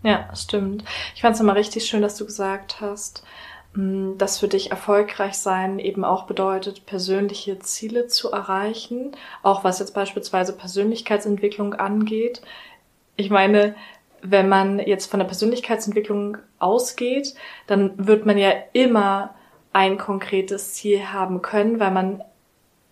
Ja, 0.06 0.30
stimmt. 0.36 0.84
Ich 1.16 1.22
fand 1.22 1.36
es 1.36 1.42
immer 1.42 1.56
richtig 1.56 1.86
schön, 1.86 2.04
dass 2.04 2.16
du 2.16 2.26
gesagt 2.26 2.80
hast, 2.80 3.24
mh, 3.74 4.18
dass 4.18 4.40
für 4.40 4.48
dich 4.48 4.70
erfolgreich 4.70 5.34
sein 5.34 5.80
eben 5.80 6.06
auch 6.06 6.24
bedeutet, 6.28 6.86
persönliche 6.86 7.58
Ziele 7.60 8.08
zu 8.08 8.32
erreichen, 8.32 9.14
auch 9.42 9.64
was 9.64 9.80
jetzt 9.80 9.96
beispielsweise 9.96 10.54
Persönlichkeitsentwicklung 10.54 11.74
angeht. 11.74 12.42
Ich 13.16 13.32
meine, 13.32 13.76
wenn 14.22 14.48
man 14.48 14.78
jetzt 14.80 15.10
von 15.10 15.20
der 15.20 15.28
Persönlichkeitsentwicklung 15.28 16.38
ausgeht, 16.60 17.34
dann 17.66 17.94
wird 17.98 18.28
man 18.28 18.38
ja 18.38 18.52
immer 18.74 19.34
ein 19.74 19.98
konkretes 19.98 20.74
Ziel 20.74 21.12
haben 21.12 21.42
können, 21.42 21.80
weil 21.80 21.92
man 21.92 22.24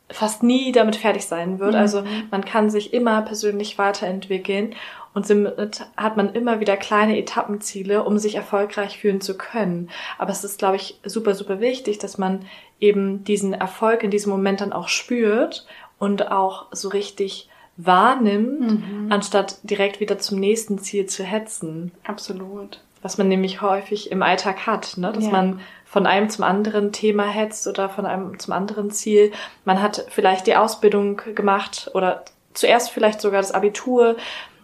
fast 0.10 0.44
nie 0.44 0.72
damit 0.72 0.96
fertig 0.96 1.26
sein 1.26 1.60
wird. 1.60 1.74
Mhm. 1.74 1.80
Also 1.80 2.04
man 2.32 2.44
kann 2.44 2.70
sich 2.70 2.94
immer 2.94 3.22
persönlich 3.22 3.78
weiterentwickeln 3.78 4.76
und 5.14 5.28
somit 5.28 5.86
hat 5.98 6.18
man 6.18 6.34
immer 6.34 6.60
wieder 6.60 6.76
kleine 6.78 7.18
Etappenziele, 7.18 8.04
um 8.04 8.18
sich 8.18 8.36
erfolgreich 8.36 8.98
fühlen 9.00 9.22
zu 9.22 9.38
können. 9.38 9.90
Aber 10.18 10.32
es 10.32 10.44
ist, 10.44 10.58
glaube 10.60 10.76
ich, 10.78 11.00
super, 11.06 11.36
super 11.36 11.60
wichtig, 11.60 12.00
dass 12.00 12.18
man 12.18 12.46
eben 12.80 13.24
diesen 13.24 13.54
Erfolg 13.54 14.04
in 14.04 14.12
diesem 14.12 14.32
Moment 14.32 14.62
dann 14.62 14.74
auch 14.74 14.88
spürt 14.88 15.66
und 16.00 16.32
auch 16.32 16.66
so 16.72 16.90
richtig 16.90 17.48
wahrnimmt, 17.78 18.62
Mhm. 18.62 19.12
anstatt 19.12 19.58
direkt 19.64 20.00
wieder 20.00 20.20
zum 20.20 20.40
nächsten 20.40 20.80
Ziel 20.80 21.06
zu 21.06 21.24
hetzen. 21.24 21.92
Absolut. 22.04 22.80
Was 23.02 23.18
man 23.18 23.28
nämlich 23.28 23.62
häufig 23.62 24.12
im 24.12 24.24
Alltag 24.24 24.66
hat, 24.66 24.98
ne? 24.98 25.12
dass 25.12 25.26
Ja. 25.26 25.32
man 25.32 25.60
von 25.86 26.08
einem 26.08 26.30
zum 26.30 26.44
anderen 26.44 26.92
Thema 26.92 27.24
hetzt 27.28 27.68
oder 27.68 27.90
von 27.90 28.06
einem 28.06 28.40
zum 28.40 28.54
anderen 28.54 28.90
Ziel. 28.92 29.32
Man 29.66 29.82
hat 29.82 30.06
vielleicht 30.10 30.48
die 30.48 30.56
Ausbildung 30.56 31.22
gemacht 31.36 31.92
oder 31.94 32.24
zuerst 32.54 32.90
vielleicht 32.92 33.22
sogar 33.22 33.42
das 33.42 33.52
Abitur, 33.52 34.16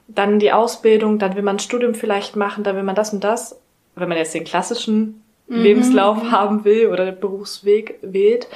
dann 0.09 0.39
die 0.39 0.51
Ausbildung, 0.51 1.19
dann 1.19 1.35
will 1.35 1.43
man 1.43 1.55
ein 1.55 1.59
Studium 1.59 1.93
vielleicht 1.95 2.35
machen, 2.35 2.63
dann 2.63 2.75
will 2.75 2.83
man 2.83 2.95
das 2.95 3.13
und 3.13 3.23
das. 3.23 3.59
Wenn 3.95 4.09
man 4.09 4.17
jetzt 4.17 4.33
den 4.33 4.43
klassischen 4.43 5.23
Mhm. 5.49 5.63
Lebenslauf 5.63 6.31
haben 6.31 6.63
will 6.63 6.87
oder 6.87 7.05
den 7.05 7.19
Berufsweg 7.19 7.97
wählt. 8.01 8.47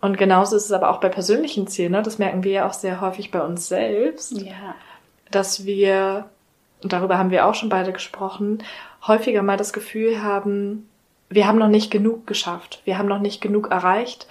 Und 0.00 0.18
genauso 0.18 0.56
ist 0.56 0.66
es 0.66 0.72
aber 0.72 0.90
auch 0.90 1.00
bei 1.00 1.08
persönlichen 1.08 1.66
Zielen. 1.66 1.92
Ne? 1.92 2.02
Das 2.02 2.18
merken 2.18 2.44
wir 2.44 2.52
ja 2.52 2.66
auch 2.68 2.74
sehr 2.74 3.00
häufig 3.00 3.30
bei 3.30 3.40
uns 3.40 3.66
selbst 3.68 4.40
Ja. 4.42 4.74
dass 5.30 5.64
wir, 5.64 6.26
und 6.82 6.92
darüber 6.92 7.18
haben 7.18 7.30
wir 7.30 7.46
auch 7.46 7.54
schon 7.54 7.70
beide 7.70 7.92
gesprochen, 7.92 8.62
häufiger 9.06 9.42
mal 9.42 9.56
das 9.56 9.72
Gefühl 9.72 10.22
haben, 10.22 10.88
wir 11.30 11.46
haben 11.46 11.58
noch 11.58 11.68
nicht 11.68 11.90
genug 11.90 12.26
geschafft, 12.26 12.82
wir 12.84 12.98
haben 12.98 13.08
noch 13.08 13.20
nicht 13.20 13.40
genug 13.40 13.70
erreicht 13.70 14.26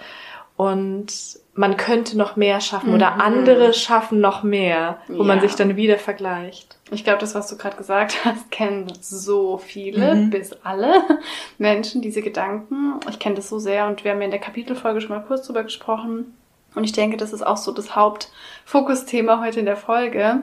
und 0.56 1.12
man 1.58 1.76
könnte 1.76 2.16
noch 2.16 2.36
mehr 2.36 2.60
schaffen 2.60 2.94
oder 2.94 3.16
Mhm. 3.16 3.20
andere 3.20 3.74
schaffen 3.74 4.20
noch 4.20 4.44
mehr, 4.44 4.98
wo 5.08 5.24
man 5.24 5.38
Ja. 5.38 5.42
sich 5.42 5.56
dann 5.56 5.74
wieder 5.76 5.98
vergleicht. 5.98 6.76
Ich 6.92 7.02
glaube, 7.02 7.18
das, 7.18 7.34
was 7.34 7.48
du 7.48 7.56
gerade 7.56 7.76
gesagt 7.76 8.16
hast, 8.24 8.50
kennen 8.52 8.92
so 9.00 9.58
viele, 9.58 10.14
Mhm. 10.14 10.30
bis 10.30 10.52
alle 10.62 10.92
Menschen, 11.58 12.00
diese 12.00 12.22
Gedanken. 12.22 12.94
Ich 13.10 13.18
kenne 13.18 13.34
das 13.34 13.48
so 13.48 13.58
sehr 13.58 13.88
und 13.88 14.04
wir 14.04 14.12
haben 14.12 14.20
ja 14.20 14.26
in 14.26 14.30
der 14.30 14.40
Kapitelfolge 14.40 15.00
schon 15.00 15.10
mal 15.10 15.24
kurz 15.26 15.46
drüber 15.46 15.64
gesprochen. 15.64 16.34
Und 16.76 16.84
ich 16.84 16.92
denke, 16.92 17.16
das 17.16 17.32
ist 17.32 17.44
auch 17.44 17.56
so 17.56 17.72
das 17.72 17.96
Hauptfokusthema 17.96 19.40
heute 19.44 19.60
in 19.60 19.66
der 19.66 19.76
Folge. 19.76 20.42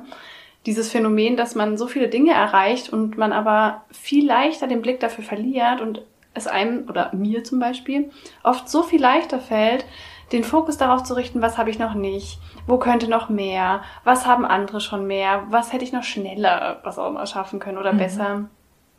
Dieses 0.65 0.91
Phänomen, 0.91 1.37
dass 1.37 1.55
man 1.55 1.77
so 1.77 1.87
viele 1.87 2.07
Dinge 2.09 2.33
erreicht 2.33 2.91
und 2.91 3.17
man 3.17 3.31
aber 3.31 3.83
viel 3.91 4.25
leichter 4.25 4.67
den 4.67 4.81
Blick 4.81 4.99
dafür 4.99 5.23
verliert 5.23 5.79
und 5.79 6.01
es 6.33 6.47
einem 6.47 6.89
oder 6.89 7.11
mir 7.13 7.43
zum 7.45 7.59
Beispiel 7.59 8.09
oft 8.43 8.67
so 8.67 8.83
viel 8.83 8.99
leichter 8.99 9.39
fällt, 9.39 9.85
den 10.31 10.43
Fokus 10.43 10.77
darauf 10.77 11.03
zu 11.03 11.13
richten, 11.15 11.41
was 11.41 11.57
habe 11.57 11.69
ich 11.69 11.79
noch 11.79 11.93
nicht, 11.93 12.39
wo 12.67 12.77
könnte 12.77 13.07
noch 13.07 13.29
mehr, 13.29 13.83
was 14.03 14.25
haben 14.25 14.45
andere 14.45 14.81
schon 14.81 15.05
mehr, 15.07 15.43
was 15.49 15.71
hätte 15.71 15.83
ich 15.83 15.93
noch 15.93 16.03
schneller, 16.03 16.79
was 16.83 16.97
auch 16.97 17.09
immer 17.09 17.25
schaffen 17.25 17.59
können 17.59 17.77
oder 17.77 17.93
Mhm. 17.93 17.97
besser. 17.97 18.41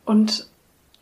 Und 0.05 0.47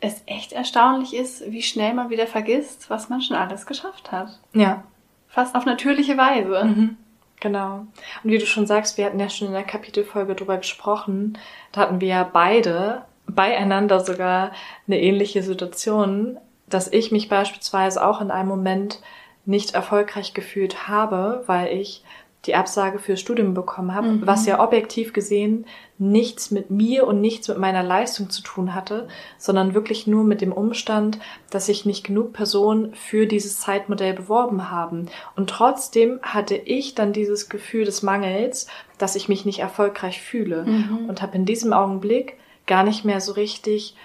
es 0.00 0.22
echt 0.26 0.52
erstaunlich 0.52 1.14
ist, 1.14 1.50
wie 1.50 1.62
schnell 1.62 1.94
man 1.94 2.10
wieder 2.10 2.26
vergisst, 2.26 2.90
was 2.90 3.08
man 3.08 3.22
schon 3.22 3.36
alles 3.36 3.66
geschafft 3.66 4.12
hat. 4.12 4.38
Ja, 4.52 4.82
Fast 5.28 5.54
auf 5.54 5.66
natürliche 5.66 6.16
Weise. 6.16 6.64
Mhm. 6.64 6.96
Genau. 7.40 7.80
Und 8.24 8.30
wie 8.30 8.38
du 8.38 8.46
schon 8.46 8.66
sagst, 8.66 8.96
wir 8.96 9.04
hatten 9.04 9.20
ja 9.20 9.28
schon 9.28 9.48
in 9.48 9.52
der 9.52 9.64
Kapitelfolge 9.64 10.34
drüber 10.34 10.56
gesprochen, 10.56 11.36
da 11.72 11.82
hatten 11.82 12.00
wir 12.00 12.08
ja 12.08 12.22
beide 12.30 13.02
beieinander 13.26 14.00
sogar 14.00 14.52
eine 14.86 14.98
ähnliche 15.00 15.42
Situation, 15.42 16.38
dass 16.68 16.90
ich 16.90 17.12
mich 17.12 17.28
beispielsweise 17.28 18.04
auch 18.06 18.20
in 18.22 18.30
einem 18.30 18.48
Moment 18.48 19.00
nicht 19.46 19.74
erfolgreich 19.74 20.34
gefühlt 20.34 20.88
habe, 20.88 21.42
weil 21.46 21.72
ich 21.76 22.04
die 22.44 22.54
Absage 22.54 23.00
fürs 23.00 23.18
Studium 23.18 23.54
bekommen 23.54 23.92
habe, 23.92 24.06
Mhm. 24.06 24.26
was 24.26 24.46
ja 24.46 24.60
objektiv 24.62 25.12
gesehen 25.12 25.66
nichts 25.98 26.52
mit 26.52 26.70
mir 26.70 27.04
und 27.06 27.20
nichts 27.20 27.48
mit 27.48 27.58
meiner 27.58 27.82
Leistung 27.82 28.30
zu 28.30 28.40
tun 28.42 28.72
hatte, 28.74 29.08
sondern 29.36 29.74
wirklich 29.74 30.06
nur 30.06 30.22
mit 30.22 30.40
dem 30.42 30.52
Umstand, 30.52 31.18
dass 31.50 31.66
sich 31.66 31.86
nicht 31.86 32.04
genug 32.04 32.32
Personen 32.34 32.94
für 32.94 33.26
dieses 33.26 33.58
Zeitmodell 33.58 34.12
beworben 34.14 34.70
haben. 34.70 35.06
Und 35.34 35.50
trotzdem 35.50 36.20
hatte 36.22 36.54
ich 36.54 36.94
dann 36.94 37.12
dieses 37.12 37.48
Gefühl 37.48 37.84
des 37.84 38.02
Mangels, 38.02 38.68
dass 38.98 39.16
ich 39.16 39.28
mich 39.28 39.44
nicht 39.44 39.58
erfolgreich 39.58 40.20
fühle 40.20 40.64
Mhm. 40.66 41.06
und 41.08 41.22
habe 41.22 41.34
in 41.36 41.46
diesem 41.46 41.72
Augenblick 41.72 42.36
gar 42.68 42.84
nicht 42.84 43.04
mehr 43.04 43.20
so 43.20 43.32
richtig 43.32 43.96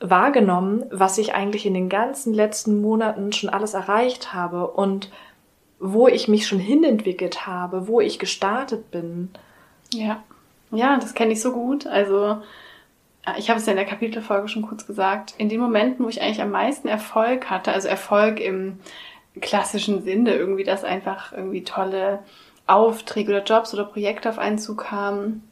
wahrgenommen, 0.00 0.84
was 0.90 1.18
ich 1.18 1.34
eigentlich 1.34 1.66
in 1.66 1.74
den 1.74 1.88
ganzen 1.88 2.32
letzten 2.32 2.80
Monaten 2.80 3.32
schon 3.32 3.50
alles 3.50 3.74
erreicht 3.74 4.32
habe 4.32 4.68
und 4.68 5.10
wo 5.80 6.08
ich 6.08 6.28
mich 6.28 6.46
schon 6.46 6.58
hinentwickelt 6.58 7.46
habe, 7.46 7.88
wo 7.88 8.00
ich 8.00 8.18
gestartet 8.18 8.90
bin. 8.90 9.30
Ja. 9.92 10.22
Ja, 10.70 10.98
das 10.98 11.14
kenne 11.14 11.32
ich 11.32 11.40
so 11.40 11.52
gut. 11.52 11.86
Also, 11.86 12.38
ich 13.38 13.48
habe 13.48 13.58
es 13.58 13.66
ja 13.66 13.72
in 13.72 13.78
der 13.78 13.86
Kapitelfolge 13.86 14.48
schon 14.48 14.62
kurz 14.62 14.86
gesagt. 14.86 15.34
In 15.38 15.48
den 15.48 15.60
Momenten, 15.60 16.04
wo 16.04 16.08
ich 16.08 16.20
eigentlich 16.20 16.42
am 16.42 16.50
meisten 16.50 16.88
Erfolg 16.88 17.48
hatte, 17.48 17.72
also 17.72 17.88
Erfolg 17.88 18.40
im 18.40 18.80
klassischen 19.40 20.02
Sinne, 20.02 20.34
irgendwie, 20.34 20.64
dass 20.64 20.84
einfach 20.84 21.32
irgendwie 21.32 21.64
tolle 21.64 22.20
Aufträge 22.66 23.30
oder 23.30 23.44
Jobs 23.44 23.72
oder 23.72 23.84
Projekte 23.84 24.28
auf 24.28 24.38
einen 24.38 24.58
zukamen, 24.58 25.48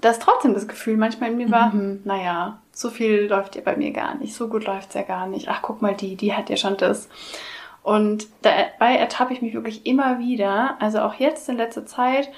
dass 0.00 0.18
trotzdem 0.18 0.54
das 0.54 0.68
Gefühl 0.68 0.96
manchmal 0.96 1.30
in 1.30 1.38
mir 1.38 1.50
war, 1.50 1.72
hm, 1.72 2.00
naja, 2.04 2.58
so 2.72 2.90
viel 2.90 3.26
läuft 3.26 3.56
ja 3.56 3.62
bei 3.64 3.76
mir 3.76 3.92
gar 3.92 4.16
nicht, 4.16 4.34
so 4.34 4.48
gut 4.48 4.66
läuft's 4.66 4.94
ja 4.94 5.02
gar 5.02 5.26
nicht. 5.26 5.48
Ach, 5.48 5.62
guck 5.62 5.80
mal, 5.80 5.94
die, 5.94 6.16
die 6.16 6.34
hat 6.34 6.50
ja 6.50 6.56
schon 6.56 6.76
das. 6.76 7.08
Und 7.82 8.26
dabei 8.42 8.96
ertappe 8.96 9.32
ich 9.32 9.42
mich 9.42 9.54
wirklich 9.54 9.86
immer 9.86 10.18
wieder, 10.18 10.76
also 10.80 11.00
auch 11.00 11.14
jetzt 11.14 11.48
in 11.48 11.56
letzter 11.56 11.86
Zeit. 11.86 12.30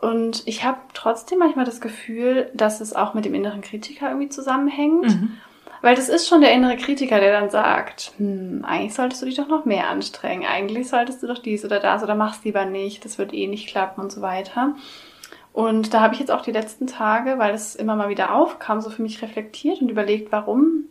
Und 0.00 0.42
ich 0.46 0.64
habe 0.64 0.78
trotzdem 0.94 1.38
manchmal 1.38 1.64
das 1.64 1.80
Gefühl, 1.80 2.50
dass 2.54 2.80
es 2.80 2.94
auch 2.94 3.14
mit 3.14 3.24
dem 3.24 3.34
inneren 3.34 3.62
Kritiker 3.62 4.08
irgendwie 4.08 4.28
zusammenhängt. 4.28 5.06
Mhm. 5.06 5.38
Weil 5.80 5.96
das 5.96 6.08
ist 6.08 6.28
schon 6.28 6.42
der 6.42 6.52
innere 6.52 6.76
Kritiker, 6.76 7.18
der 7.18 7.32
dann 7.40 7.50
sagt, 7.50 8.12
hm, 8.18 8.64
eigentlich 8.64 8.94
solltest 8.94 9.22
du 9.22 9.26
dich 9.26 9.36
doch 9.36 9.48
noch 9.48 9.64
mehr 9.64 9.88
anstrengen. 9.88 10.46
Eigentlich 10.46 10.88
solltest 10.88 11.22
du 11.22 11.26
doch 11.26 11.38
dies 11.38 11.64
oder 11.64 11.80
das 11.80 12.02
oder 12.04 12.14
mach's 12.14 12.44
lieber 12.44 12.64
nicht. 12.64 13.04
Das 13.04 13.18
wird 13.18 13.32
eh 13.32 13.48
nicht 13.48 13.68
klappen 13.68 14.00
und 14.00 14.12
so 14.12 14.22
weiter. 14.22 14.74
Und 15.52 15.92
da 15.92 16.00
habe 16.00 16.14
ich 16.14 16.20
jetzt 16.20 16.30
auch 16.30 16.42
die 16.42 16.52
letzten 16.52 16.86
Tage, 16.86 17.38
weil 17.38 17.54
es 17.54 17.74
immer 17.74 17.94
mal 17.94 18.08
wieder 18.08 18.34
aufkam, 18.34 18.80
so 18.80 18.90
für 18.90 19.02
mich 19.02 19.20
reflektiert 19.20 19.82
und 19.82 19.90
überlegt, 19.90 20.32
warum 20.32 20.84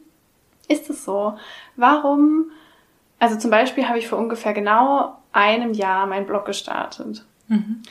ist 0.67 0.89
es 0.89 1.03
so? 1.03 1.37
Warum? 1.75 2.51
Also 3.19 3.37
zum 3.37 3.49
Beispiel 3.51 3.87
habe 3.87 3.97
ich 3.97 4.07
vor 4.07 4.19
ungefähr 4.19 4.53
genau 4.53 5.17
einem 5.31 5.73
Jahr 5.73 6.05
meinen 6.05 6.25
Blog 6.25 6.45
gestartet. 6.45 7.25
Mhm. 7.47 7.81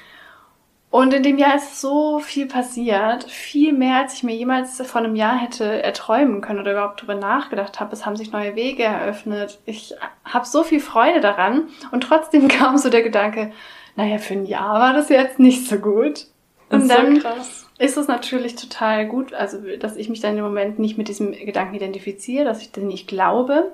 Und 0.91 1.15
in 1.15 1.23
dem 1.23 1.39
Jahr 1.39 1.55
ist 1.55 1.81
so 1.81 2.19
viel 2.19 2.47
passiert, 2.47 3.23
viel 3.25 3.73
mehr, 3.73 3.99
als 3.99 4.15
ich 4.15 4.25
mir 4.25 4.35
jemals 4.35 4.85
vor 4.85 5.01
einem 5.01 5.15
Jahr 5.15 5.39
hätte 5.39 5.83
erträumen 5.83 6.41
können 6.41 6.59
oder 6.59 6.73
überhaupt 6.73 7.01
darüber 7.01 7.15
nachgedacht 7.15 7.79
habe. 7.79 7.93
Es 7.93 8.05
haben 8.05 8.17
sich 8.17 8.33
neue 8.33 8.57
Wege 8.57 8.83
eröffnet. 8.83 9.61
Ich 9.67 9.95
habe 10.25 10.47
so 10.47 10.65
viel 10.65 10.81
Freude 10.81 11.21
daran 11.21 11.69
und 11.93 12.03
trotzdem 12.03 12.49
kam 12.49 12.77
so 12.77 12.91
der 12.91 13.03
Gedanke, 13.03 13.53
naja, 13.95 14.19
für 14.19 14.35
ein 14.35 14.47
Jahr 14.47 14.81
war 14.81 14.93
das 14.93 15.11
jetzt 15.11 15.39
nicht 15.39 15.69
so 15.69 15.79
gut. 15.79 16.27
Und 16.71 16.83
ist 16.83 16.91
dann 16.91 17.17
so 17.17 17.23
krass. 17.23 17.67
ist 17.79 17.97
es 17.97 18.09
natürlich 18.09 18.55
total 18.57 19.07
gut, 19.07 19.35
also 19.35 19.59
dass 19.79 19.97
ich 19.97 20.09
mich 20.09 20.21
dann 20.21 20.37
im 20.39 20.45
Moment 20.45 20.79
nicht 20.79 20.97
mit 20.99 21.09
diesem 21.09 21.33
Gedanken 21.33 21.75
identifiziere, 21.75 22.45
dass 22.45 22.61
ich 22.63 22.71
den 22.73 22.87
nicht 22.87 23.09
glaube, 23.09 23.73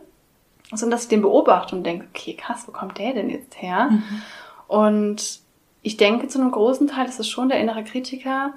sondern 0.71 0.91
dass 0.93 1.03
ich 1.05 1.09
den 1.09 1.23
beobachte 1.23 1.77
und 1.77 1.85
denke, 1.85 2.07
okay, 2.13 2.35
krass, 2.35 2.65
wo 2.67 2.73
kommt 2.73 2.99
der 2.99 3.13
denn 3.15 3.31
jetzt 3.31 3.61
her? 3.61 3.91
Mhm. 3.91 4.23
Und 4.69 5.41
ich 5.83 5.97
denke, 5.97 6.27
zu 6.29 6.41
einem 6.41 6.51
großen 6.51 6.89
Teil 6.89 7.07
ist 7.09 7.21
es 7.21 7.29
schon 7.29 7.49
der 7.49 7.61
innere 7.61 7.85
Kritiker, 7.85 8.53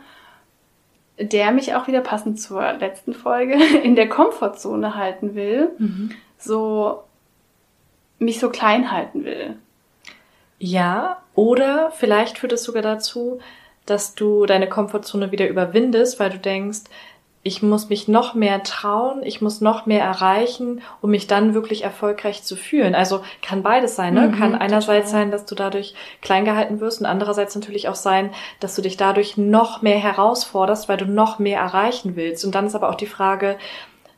der 1.20 1.52
mich 1.52 1.76
auch 1.76 1.88
wieder 1.88 2.02
passend 2.02 2.40
zur 2.40 2.74
letzten 2.74 3.14
Folge 3.14 3.56
in 3.84 3.96
der 3.96 4.10
Komfortzone 4.10 4.96
halten 4.96 5.36
will, 5.36 5.72
Mhm. 5.78 6.12
so 6.38 7.04
mich 8.20 8.40
so 8.40 8.50
klein 8.50 8.92
halten 8.92 9.24
will. 9.26 9.56
Ja, 10.58 11.22
oder 11.36 11.92
vielleicht 11.92 12.38
führt 12.38 12.52
es 12.54 12.64
sogar 12.64 12.82
dazu, 12.82 13.40
dass 13.90 14.16
du 14.16 14.46
deine 14.46 14.70
Komfortzone 14.70 15.32
wieder 15.32 15.48
überwindest, 15.48 16.20
weil 16.20 16.30
du 16.30 16.40
denkst, 16.40 16.82
ich 17.42 17.64
muss 17.64 17.88
mich 17.88 18.10
noch 18.10 18.34
mehr 18.34 18.64
trauen, 18.64 19.24
ich 19.24 19.42
muss 19.42 19.62
noch 19.62 19.86
mehr 19.86 20.04
erreichen, 20.04 20.82
um 21.02 21.12
mich 21.12 21.26
dann 21.26 21.54
wirklich 21.54 21.86
erfolgreich 21.86 22.44
zu 22.44 22.58
fühlen. 22.58 22.96
Also 22.96 23.22
kann 23.42 23.64
beides 23.64 23.96
sein, 23.96 24.14
ne? 24.14 24.28
Mhm, 24.28 24.38
kann 24.38 24.56
einerseits 24.56 25.08
total. 25.08 25.22
sein, 25.22 25.32
dass 25.32 25.46
du 25.46 25.56
dadurch 25.56 25.96
klein 26.22 26.44
gehalten 26.44 26.82
wirst 26.82 27.00
und 27.00 27.06
andererseits 27.06 27.56
natürlich 27.56 27.88
auch 27.88 27.96
sein, 27.96 28.32
dass 28.60 28.76
du 28.76 28.82
dich 28.82 28.98
dadurch 28.98 29.38
noch 29.38 29.82
mehr 29.82 29.98
herausforderst, 29.98 30.90
weil 30.90 30.98
du 30.98 31.06
noch 31.06 31.40
mehr 31.40 31.62
erreichen 31.62 32.18
willst. 32.18 32.44
Und 32.44 32.56
dann 32.56 32.68
ist 32.68 32.76
aber 32.76 32.90
auch 32.90 32.96
die 32.96 33.08
Frage, 33.08 33.58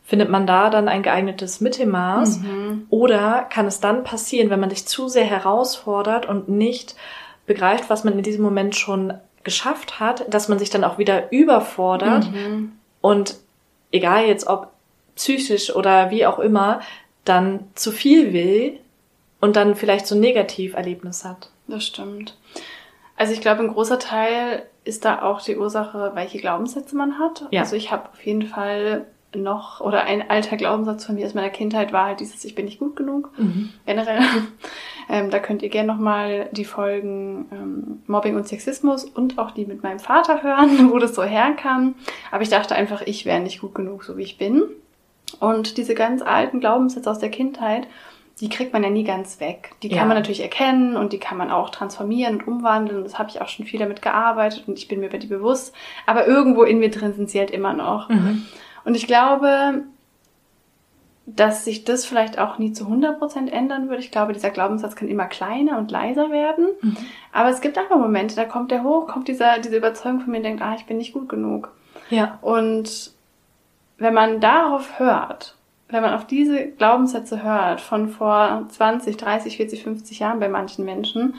findet 0.04 0.30
man 0.30 0.48
da 0.48 0.72
dann 0.72 0.88
ein 0.90 1.04
geeignetes 1.04 1.62
Mittelmaß? 1.62 2.40
Mhm. 2.40 2.88
Oder 2.90 3.48
kann 3.50 3.68
es 3.68 3.80
dann 3.80 4.04
passieren, 4.04 4.50
wenn 4.50 4.60
man 4.60 4.70
dich 4.70 4.88
zu 4.88 5.08
sehr 5.08 5.26
herausfordert 5.26 6.28
und 6.28 6.50
nicht 6.50 6.96
begreift, 7.46 7.90
was 7.90 8.04
man 8.04 8.18
in 8.18 8.24
diesem 8.24 8.44
Moment 8.44 8.76
schon 8.76 9.14
geschafft 9.44 10.00
hat, 10.00 10.32
dass 10.34 10.48
man 10.48 10.60
sich 10.60 10.70
dann 10.70 10.84
auch 10.84 10.98
wieder 10.98 11.32
überfordert 11.32 12.32
mhm 12.32 12.74
und 13.02 13.36
egal 13.92 14.26
jetzt 14.26 14.48
ob 14.48 14.72
psychisch 15.16 15.76
oder 15.76 16.12
wie 16.12 16.26
auch 16.26 16.40
immer, 16.40 16.82
dann 17.26 17.66
zu 17.76 17.92
viel 17.92 18.32
will 18.32 18.80
und 19.42 19.56
dann 19.56 19.76
vielleicht 19.76 20.08
so 20.08 20.16
ein 20.16 20.22
Negativerlebnis 20.22 21.26
hat. 21.26 21.50
Das 21.68 21.84
stimmt. 21.84 22.38
Also 23.18 23.34
ich 23.34 23.42
glaube, 23.42 23.62
ein 23.62 23.74
großer 23.74 24.00
Teil 24.00 24.64
ist 24.84 25.06
da 25.06 25.22
auch 25.22 25.42
die 25.42 25.58
Ursache, 25.58 26.12
welche 26.16 26.40
Glaubenssätze 26.40 26.96
man 26.96 27.20
hat. 27.20 27.46
Ja. 27.52 27.62
Also 27.62 27.76
ich 27.76 27.92
habe 27.92 28.10
auf 28.10 28.26
jeden 28.26 28.48
Fall 28.48 29.06
noch, 29.36 29.80
oder 29.80 30.04
ein 30.06 30.30
alter 30.30 30.58
Glaubenssatz 30.58 31.06
von 31.06 31.16
mir 31.16 31.26
aus 31.26 31.34
meiner 31.34 31.50
Kindheit 31.50 31.94
war 31.94 32.08
halt 32.08 32.20
dieses, 32.20 32.44
ich 32.44 32.56
bin 32.56 32.66
nicht 32.66 32.80
gut 32.80 32.96
genug. 32.96 33.30
Mhm. 33.38 33.72
Generell. 33.86 34.22
Ähm, 35.12 35.30
da 35.30 35.40
könnt 35.40 35.62
ihr 35.62 35.68
gerne 35.68 35.92
nochmal 35.92 36.48
die 36.54 36.64
Folgen 36.64 37.46
ähm, 37.52 38.02
Mobbing 38.08 38.38
und 38.38 38.48
Sexismus 38.48 39.04
und 39.04 39.38
auch 39.38 39.52
die 39.52 39.66
mit 39.66 39.84
meinem 39.84 40.00
Vater 40.00 40.42
hören, 40.42 40.90
wo 40.92 41.00
das 41.00 41.14
so 41.14 41.24
herkam. 41.24 41.96
Aber 42.32 42.44
ich 42.44 42.50
dachte 42.50 42.76
einfach, 42.76 43.02
ich 43.02 43.26
wäre 43.26 43.42
nicht 43.42 43.60
gut 43.60 43.76
genug, 43.76 44.06
so 44.06 44.16
wie 44.16 44.24
ich 44.24 44.38
bin. 44.38 44.64
Und 45.42 45.76
diese 45.76 45.96
ganz 45.96 46.22
alten 46.22 46.62
Glaubenssätze 46.62 47.12
aus 47.12 47.20
der 47.20 47.30
Kindheit, 47.30 47.88
die 48.40 48.48
kriegt 48.48 48.72
man 48.72 48.84
ja 48.84 48.90
nie 48.90 49.04
ganz 49.04 49.42
weg. 49.42 49.72
Die 49.84 49.90
kann 49.90 49.98
ja. 49.98 50.06
man 50.06 50.16
natürlich 50.16 50.42
erkennen 50.42 50.96
und 50.96 51.12
die 51.12 51.20
kann 51.20 51.38
man 51.38 51.52
auch 51.52 51.72
transformieren 51.72 52.36
und 52.36 52.48
umwandeln. 52.48 53.00
Und 53.00 53.04
das 53.04 53.20
habe 53.20 53.30
ich 53.30 53.42
auch 53.42 53.50
schon 53.50 53.66
viel 53.66 53.82
damit 53.82 54.02
gearbeitet 54.02 54.64
und 54.66 54.78
ich 54.80 54.88
bin 54.88 55.02
mir 55.02 55.08
über 55.08 55.18
die 55.18 55.28
bewusst. 55.28 55.76
Aber 56.06 56.26
irgendwo 56.26 56.64
in 56.64 56.80
mir 56.80 56.90
drin 56.90 57.14
sind 57.14 57.30
sie 57.30 57.40
halt 57.40 57.52
immer 57.52 57.74
noch. 57.74 58.08
Mhm. 58.08 58.46
Und 58.86 58.96
ich 58.96 59.08
glaube, 59.08 59.84
dass 61.26 61.66
sich 61.66 61.84
das 61.84 62.06
vielleicht 62.06 62.40
auch 62.40 62.58
nie 62.58 62.74
zu 62.74 62.86
100% 62.86 63.50
ändern 63.50 63.90
würde. 63.90 64.02
Ich 64.02 64.12
glaube, 64.12 64.34
dieser 64.34 64.50
Glaubenssatz 64.50 64.96
kann 64.96 65.08
immer 65.08 65.26
kleiner 65.26 65.78
und 65.78 65.92
leiser 65.92 66.32
werden. 66.32 66.68
Mhm. 66.82 66.98
Aber 67.32 67.50
es 67.50 67.62
gibt 67.62 67.78
einfach 67.78 67.98
Momente, 67.98 68.36
da 68.36 68.46
kommt 68.46 68.72
der 68.72 68.84
hoch, 68.84 69.08
kommt 69.08 69.28
dieser, 69.28 69.60
diese 69.60 69.78
Überzeugung 69.78 70.22
von 70.22 70.32
mir 70.32 70.38
und 70.38 70.44
denkt, 70.44 70.62
ah, 70.62 70.76
ich 70.76 70.86
bin 70.86 70.98
nicht 70.98 71.14
gut 71.14 71.30
genug. 71.30 71.72
Ja. 72.10 72.40
Und 72.42 73.12
wenn 73.98 74.14
man 74.14 74.42
darauf 74.42 75.00
hört, 75.00 75.56
wenn 75.90 76.02
man 76.02 76.14
auf 76.14 76.26
diese 76.26 76.68
Glaubenssätze 76.68 77.44
hört 77.44 77.82
von 77.82 78.10
vor 78.10 78.66
20, 78.70 79.18
30, 79.18 79.58
40, 79.58 79.84
50 79.84 80.20
Jahren 80.20 80.40
bei 80.40 80.50
manchen 80.50 80.86
Menschen, 80.86 81.36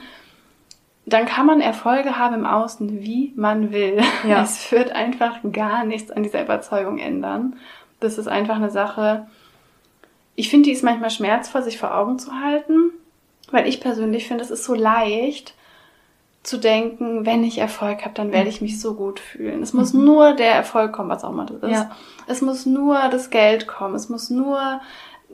dann 1.05 1.25
kann 1.25 1.45
man 1.45 1.59
Erfolge 1.59 2.17
haben 2.17 2.35
im 2.35 2.45
Außen, 2.45 3.01
wie 3.01 3.33
man 3.35 3.71
will. 3.73 4.01
Ja. 4.25 4.43
Es 4.43 4.71
wird 4.71 4.93
einfach 4.93 5.39
gar 5.51 5.83
nichts 5.83 6.11
an 6.11 6.23
dieser 6.23 6.41
Überzeugung 6.41 6.99
ändern. 6.99 7.57
Das 7.99 8.17
ist 8.17 8.27
einfach 8.27 8.55
eine 8.55 8.69
Sache, 8.69 9.27
ich 10.35 10.49
finde, 10.49 10.69
die 10.69 10.73
ist 10.73 10.83
manchmal 10.83 11.11
schmerzvoll, 11.11 11.63
sich 11.63 11.77
vor 11.77 11.95
Augen 11.95 12.19
zu 12.19 12.39
halten, 12.39 12.91
weil 13.51 13.67
ich 13.67 13.81
persönlich 13.81 14.27
finde, 14.27 14.43
es 14.43 14.51
ist 14.51 14.63
so 14.63 14.73
leicht 14.73 15.53
zu 16.43 16.57
denken, 16.57 17.25
wenn 17.25 17.43
ich 17.43 17.57
Erfolg 17.57 18.03
habe, 18.03 18.13
dann 18.15 18.33
werde 18.33 18.49
ich 18.49 18.61
mich 18.61 18.81
so 18.81 18.95
gut 18.95 19.19
fühlen. 19.19 19.63
Es 19.63 19.71
muss 19.73 19.93
mhm. 19.93 20.03
nur 20.03 20.33
der 20.33 20.51
Erfolg 20.51 20.91
kommen, 20.91 21.09
was 21.09 21.23
auch 21.23 21.29
immer 21.29 21.45
das 21.45 21.63
ist. 21.63 21.71
Ja. 21.71 21.91
Es 22.27 22.41
muss 22.41 22.65
nur 22.65 22.99
das 23.09 23.29
Geld 23.29 23.65
kommen. 23.65 23.95
Es 23.95 24.09
muss 24.09 24.29
nur 24.29 24.81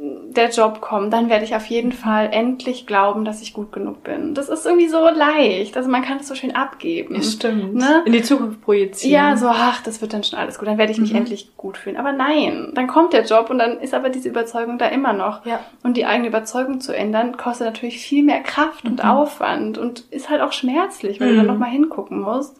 der 0.01 0.50
Job 0.50 0.79
kommt, 0.79 1.12
dann 1.12 1.29
werde 1.29 1.44
ich 1.44 1.56
auf 1.56 1.65
jeden 1.65 1.91
Fall 1.91 2.29
endlich 2.32 2.88
glauben, 2.88 3.25
dass 3.25 3.41
ich 3.41 3.53
gut 3.53 3.74
genug 3.74 4.03
bin. 4.03 4.34
Das 4.34 4.48
ist 4.48 4.65
irgendwie 4.65 4.88
so 4.88 5.10
leicht. 5.10 5.75
Also 5.75 5.89
man 5.89 6.03
kann 6.03 6.20
es 6.20 6.27
so 6.27 6.36
schön 6.36 6.56
abgeben. 6.56 7.16
Ja, 7.16 7.22
stimmt. 7.22 7.75
Ne? 7.75 8.03
In 8.05 8.14
die 8.14 8.22
Zukunft 8.22 8.62
projizieren. 8.62 9.14
Ja, 9.14 9.35
so, 9.35 9.48
ach, 9.48 9.83
das 9.83 10.01
wird 10.01 10.14
dann 10.14 10.24
schon 10.24 10.40
alles 10.40 10.57
gut. 10.57 10.70
Dann 10.70 10.77
werde 10.77 10.94
ich 10.94 11.00
mich 11.00 11.12
mhm. 11.12 11.18
endlich 11.18 11.57
gut 11.57 11.77
fühlen. 11.77 11.98
Aber 11.98 12.14
nein, 12.14 12.72
dann 12.75 12.88
kommt 12.88 13.12
der 13.12 13.25
Job 13.25 13.50
und 13.50 13.59
dann 13.59 13.79
ist 13.79 13.94
aber 13.94 14.09
diese 14.09 14.29
Überzeugung 14.29 14.77
da 14.77 14.88
immer 14.88 15.12
noch. 15.12 15.46
Ja. 15.46 15.59
Und 15.83 15.98
die 15.98 16.05
eigene 16.05 16.29
Überzeugung 16.29 16.79
zu 16.79 16.96
ändern, 16.96 17.35
kostet 17.35 17.68
natürlich 17.68 18.00
viel 18.00 18.24
mehr 18.24 18.42
Kraft 18.42 18.85
und 18.85 19.03
mhm. 19.03 19.09
Aufwand 19.09 19.77
und 19.77 20.05
ist 20.12 20.29
halt 20.29 20.42
auch 20.42 20.53
schmerzlich, 20.53 21.20
weil 21.20 21.27
mhm. 21.27 21.31
du 21.31 21.38
dann 21.40 21.48
nochmal 21.48 21.72
hingucken 21.72 22.22
musst. 22.22 22.55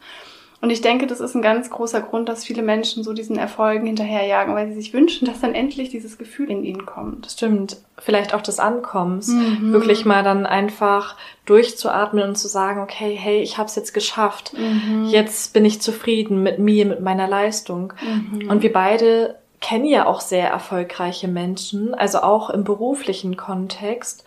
Und 0.62 0.72
ich 0.72 0.82
denke, 0.82 1.08
das 1.08 1.22
ist 1.22 1.36
ein 1.36 1.41
ganz 1.41 1.69
großer 1.69 2.02
Grund, 2.02 2.28
dass 2.28 2.43
viele 2.43 2.62
Menschen 2.62 3.04
so 3.04 3.13
diesen 3.13 3.38
Erfolgen 3.38 3.86
hinterherjagen, 3.86 4.56
weil 4.56 4.67
sie 4.67 4.74
sich 4.74 4.93
wünschen, 4.93 5.26
dass 5.26 5.39
dann 5.39 5.56
endlich 5.56 5.89
dieses 5.89 6.17
Gefühl 6.17 6.52
in 6.52 6.65
ihnen 6.65 6.86
kommt. 6.86 7.28
Stimmt. 7.32 7.78
Vielleicht 7.98 8.34
auch 8.34 8.41
des 8.41 8.60
Ankommens. 8.60 9.30
Mhm. 9.30 9.72
Wirklich 9.72 10.06
mal 10.06 10.22
dann 10.22 10.45
einfach 10.45 11.15
durchzuatmen 11.45 12.30
und 12.30 12.36
zu 12.38 12.50
sagen, 12.50 12.82
okay, 12.82 13.15
hey, 13.15 13.41
ich 13.41 13.58
habe 13.58 13.67
es 13.67 13.76
jetzt 13.76 13.93
geschafft. 13.93 14.54
Mhm. 14.58 15.06
Jetzt 15.06 15.54
bin 15.54 15.63
ich 15.63 15.82
zufrieden 15.82 16.43
mit 16.43 16.60
mir, 16.60 16.86
mit 16.86 17.00
meiner 17.00 17.28
Leistung. 17.28 17.93
Mhm. 18.02 18.50
Und 18.50 18.62
wir 18.62 18.74
beide 18.74 19.36
kennen 19.62 19.86
ja 19.86 20.06
auch 20.06 20.19
sehr 20.19 20.50
erfolgreiche 20.50 21.28
Menschen, 21.30 21.93
also 21.93 22.19
auch 22.19 22.50
im 22.50 22.65
beruflichen 22.65 23.38
Kontext. 23.38 24.26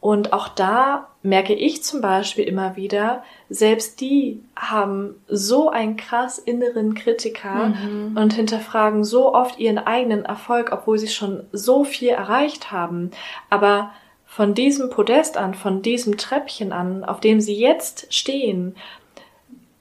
Und 0.00 0.32
auch 0.32 0.48
da 0.48 1.08
merke 1.28 1.54
ich 1.54 1.82
zum 1.82 2.00
Beispiel 2.00 2.44
immer 2.44 2.76
wieder, 2.76 3.22
selbst 3.48 4.00
die 4.00 4.42
haben 4.56 5.14
so 5.28 5.68
einen 5.70 5.96
krass 5.96 6.38
inneren 6.38 6.94
Kritiker 6.94 7.68
mhm. 7.68 8.16
und 8.16 8.34
hinterfragen 8.34 9.04
so 9.04 9.34
oft 9.34 9.58
ihren 9.58 9.78
eigenen 9.78 10.24
Erfolg, 10.24 10.70
obwohl 10.72 10.98
sie 10.98 11.08
schon 11.08 11.44
so 11.52 11.84
viel 11.84 12.10
erreicht 12.10 12.72
haben. 12.72 13.10
Aber 13.50 13.90
von 14.26 14.54
diesem 14.54 14.90
Podest 14.90 15.36
an, 15.36 15.54
von 15.54 15.82
diesem 15.82 16.16
Treppchen 16.18 16.72
an, 16.72 17.04
auf 17.04 17.20
dem 17.20 17.40
sie 17.40 17.58
jetzt 17.58 18.12
stehen, 18.14 18.76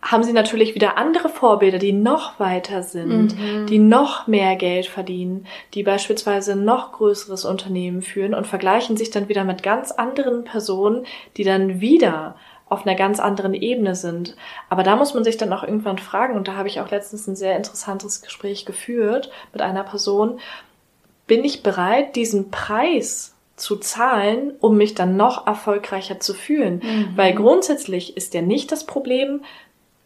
haben 0.01 0.23
sie 0.23 0.33
natürlich 0.33 0.75
wieder 0.75 0.97
andere 0.97 1.27
Vorbilder, 1.27 1.79
die 1.79 1.91
noch 1.91 2.39
weiter 2.39 2.83
sind, 2.83 3.37
mhm. 3.37 3.65
die 3.65 3.79
noch 3.79 4.27
mehr 4.27 4.55
Geld 4.55 4.85
verdienen, 4.85 5.47
die 5.73 5.83
beispielsweise 5.83 6.55
noch 6.55 6.91
größeres 6.93 7.45
Unternehmen 7.45 8.01
führen 8.01 8.33
und 8.33 8.45
vergleichen 8.45 8.95
sich 8.95 9.09
dann 9.09 9.27
wieder 9.27 9.43
mit 9.43 9.63
ganz 9.63 9.91
anderen 9.91 10.43
Personen, 10.43 11.05
die 11.35 11.43
dann 11.43 11.81
wieder 11.81 12.35
auf 12.69 12.85
einer 12.85 12.95
ganz 12.95 13.19
anderen 13.19 13.53
Ebene 13.53 13.95
sind. 13.95 14.35
Aber 14.69 14.83
da 14.83 14.95
muss 14.95 15.13
man 15.13 15.23
sich 15.23 15.37
dann 15.37 15.53
auch 15.53 15.63
irgendwann 15.63 15.97
fragen, 15.97 16.35
und 16.35 16.47
da 16.47 16.55
habe 16.55 16.67
ich 16.67 16.79
auch 16.79 16.91
letztens 16.91 17.27
ein 17.27 17.35
sehr 17.35 17.55
interessantes 17.55 18.21
Gespräch 18.21 18.65
geführt 18.65 19.31
mit 19.51 19.61
einer 19.61 19.83
Person, 19.83 20.39
bin 21.25 21.43
ich 21.43 21.63
bereit, 21.63 22.15
diesen 22.15 22.51
Preis 22.51 23.35
zu 23.55 23.75
zahlen, 23.77 24.53
um 24.59 24.77
mich 24.77 24.93
dann 24.95 25.17
noch 25.17 25.47
erfolgreicher 25.47 26.19
zu 26.19 26.33
fühlen? 26.33 26.81
Mhm. 26.83 27.13
Weil 27.15 27.33
grundsätzlich 27.33 28.15
ist 28.15 28.33
ja 28.33 28.41
nicht 28.41 28.71
das 28.71 28.85
Problem, 28.85 29.41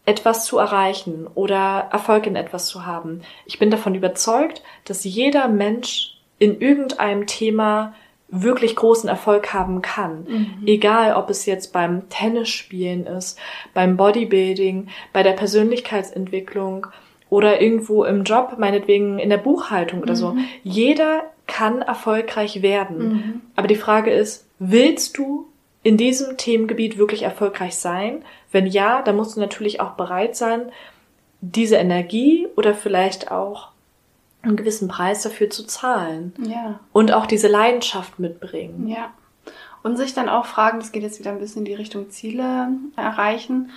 etwas 0.04 0.44
zu 0.44 0.58
erreichen 0.58 1.28
oder 1.34 1.88
Erfolg 1.92 2.26
in 2.26 2.36
etwas 2.36 2.66
zu 2.66 2.86
haben. 2.86 3.22
Ich 3.46 3.58
bin 3.58 3.70
davon 3.70 3.94
überzeugt, 3.94 4.62
dass 4.84 5.04
jeder 5.04 5.48
Mensch 5.48 6.16
in 6.38 6.60
irgendeinem 6.60 7.26
Thema 7.26 7.94
wirklich 8.28 8.74
großen 8.74 9.08
Erfolg 9.08 9.52
haben 9.52 9.82
kann. 9.82 10.24
Mhm. 10.26 10.66
Egal, 10.66 11.14
ob 11.14 11.30
es 11.30 11.46
jetzt 11.46 11.72
beim 11.72 12.08
Tennisspielen 12.08 13.06
ist, 13.06 13.38
beim 13.74 13.96
Bodybuilding, 13.96 14.88
bei 15.12 15.22
der 15.22 15.32
Persönlichkeitsentwicklung 15.32 16.86
oder 17.28 17.60
irgendwo 17.60 18.04
im 18.04 18.24
Job, 18.24 18.56
meinetwegen 18.58 19.18
in 19.18 19.28
der 19.28 19.36
Buchhaltung 19.36 19.98
mhm. 19.98 20.02
oder 20.02 20.16
so. 20.16 20.32
Mhm. 20.32 20.44
Jeder 20.64 21.24
kann 21.46 21.82
erfolgreich 21.82 22.62
werden. 22.62 22.98
Mhm. 22.98 23.40
Aber 23.54 23.68
die 23.68 23.76
Frage 23.76 24.10
ist, 24.10 24.48
willst 24.58 25.18
du 25.18 25.46
in 25.82 25.96
diesem 25.96 26.36
Themengebiet 26.36 26.98
wirklich 26.98 27.22
erfolgreich 27.22 27.76
sein? 27.76 28.24
Wenn 28.50 28.66
ja, 28.66 29.02
dann 29.02 29.16
musst 29.16 29.36
du 29.36 29.40
natürlich 29.40 29.80
auch 29.80 29.92
bereit 29.92 30.36
sein, 30.36 30.70
diese 31.40 31.76
Energie 31.76 32.46
oder 32.56 32.74
vielleicht 32.74 33.30
auch 33.30 33.68
einen 34.42 34.56
gewissen 34.56 34.88
Preis 34.88 35.22
dafür 35.22 35.50
zu 35.50 35.66
zahlen. 35.66 36.32
Ja. 36.46 36.80
Und 36.92 37.12
auch 37.12 37.26
diese 37.26 37.48
Leidenschaft 37.48 38.18
mitbringen. 38.18 38.88
Ja. 38.88 39.12
Und 39.82 39.96
sich 39.96 40.14
dann 40.14 40.28
auch 40.28 40.46
fragen, 40.46 40.78
das 40.78 40.92
geht 40.92 41.02
jetzt 41.02 41.18
wieder 41.18 41.32
ein 41.32 41.40
bisschen 41.40 41.60
in 41.60 41.64
die 41.66 41.74
Richtung 41.74 42.10
Ziele 42.10 42.68
erreichen. 42.96 43.70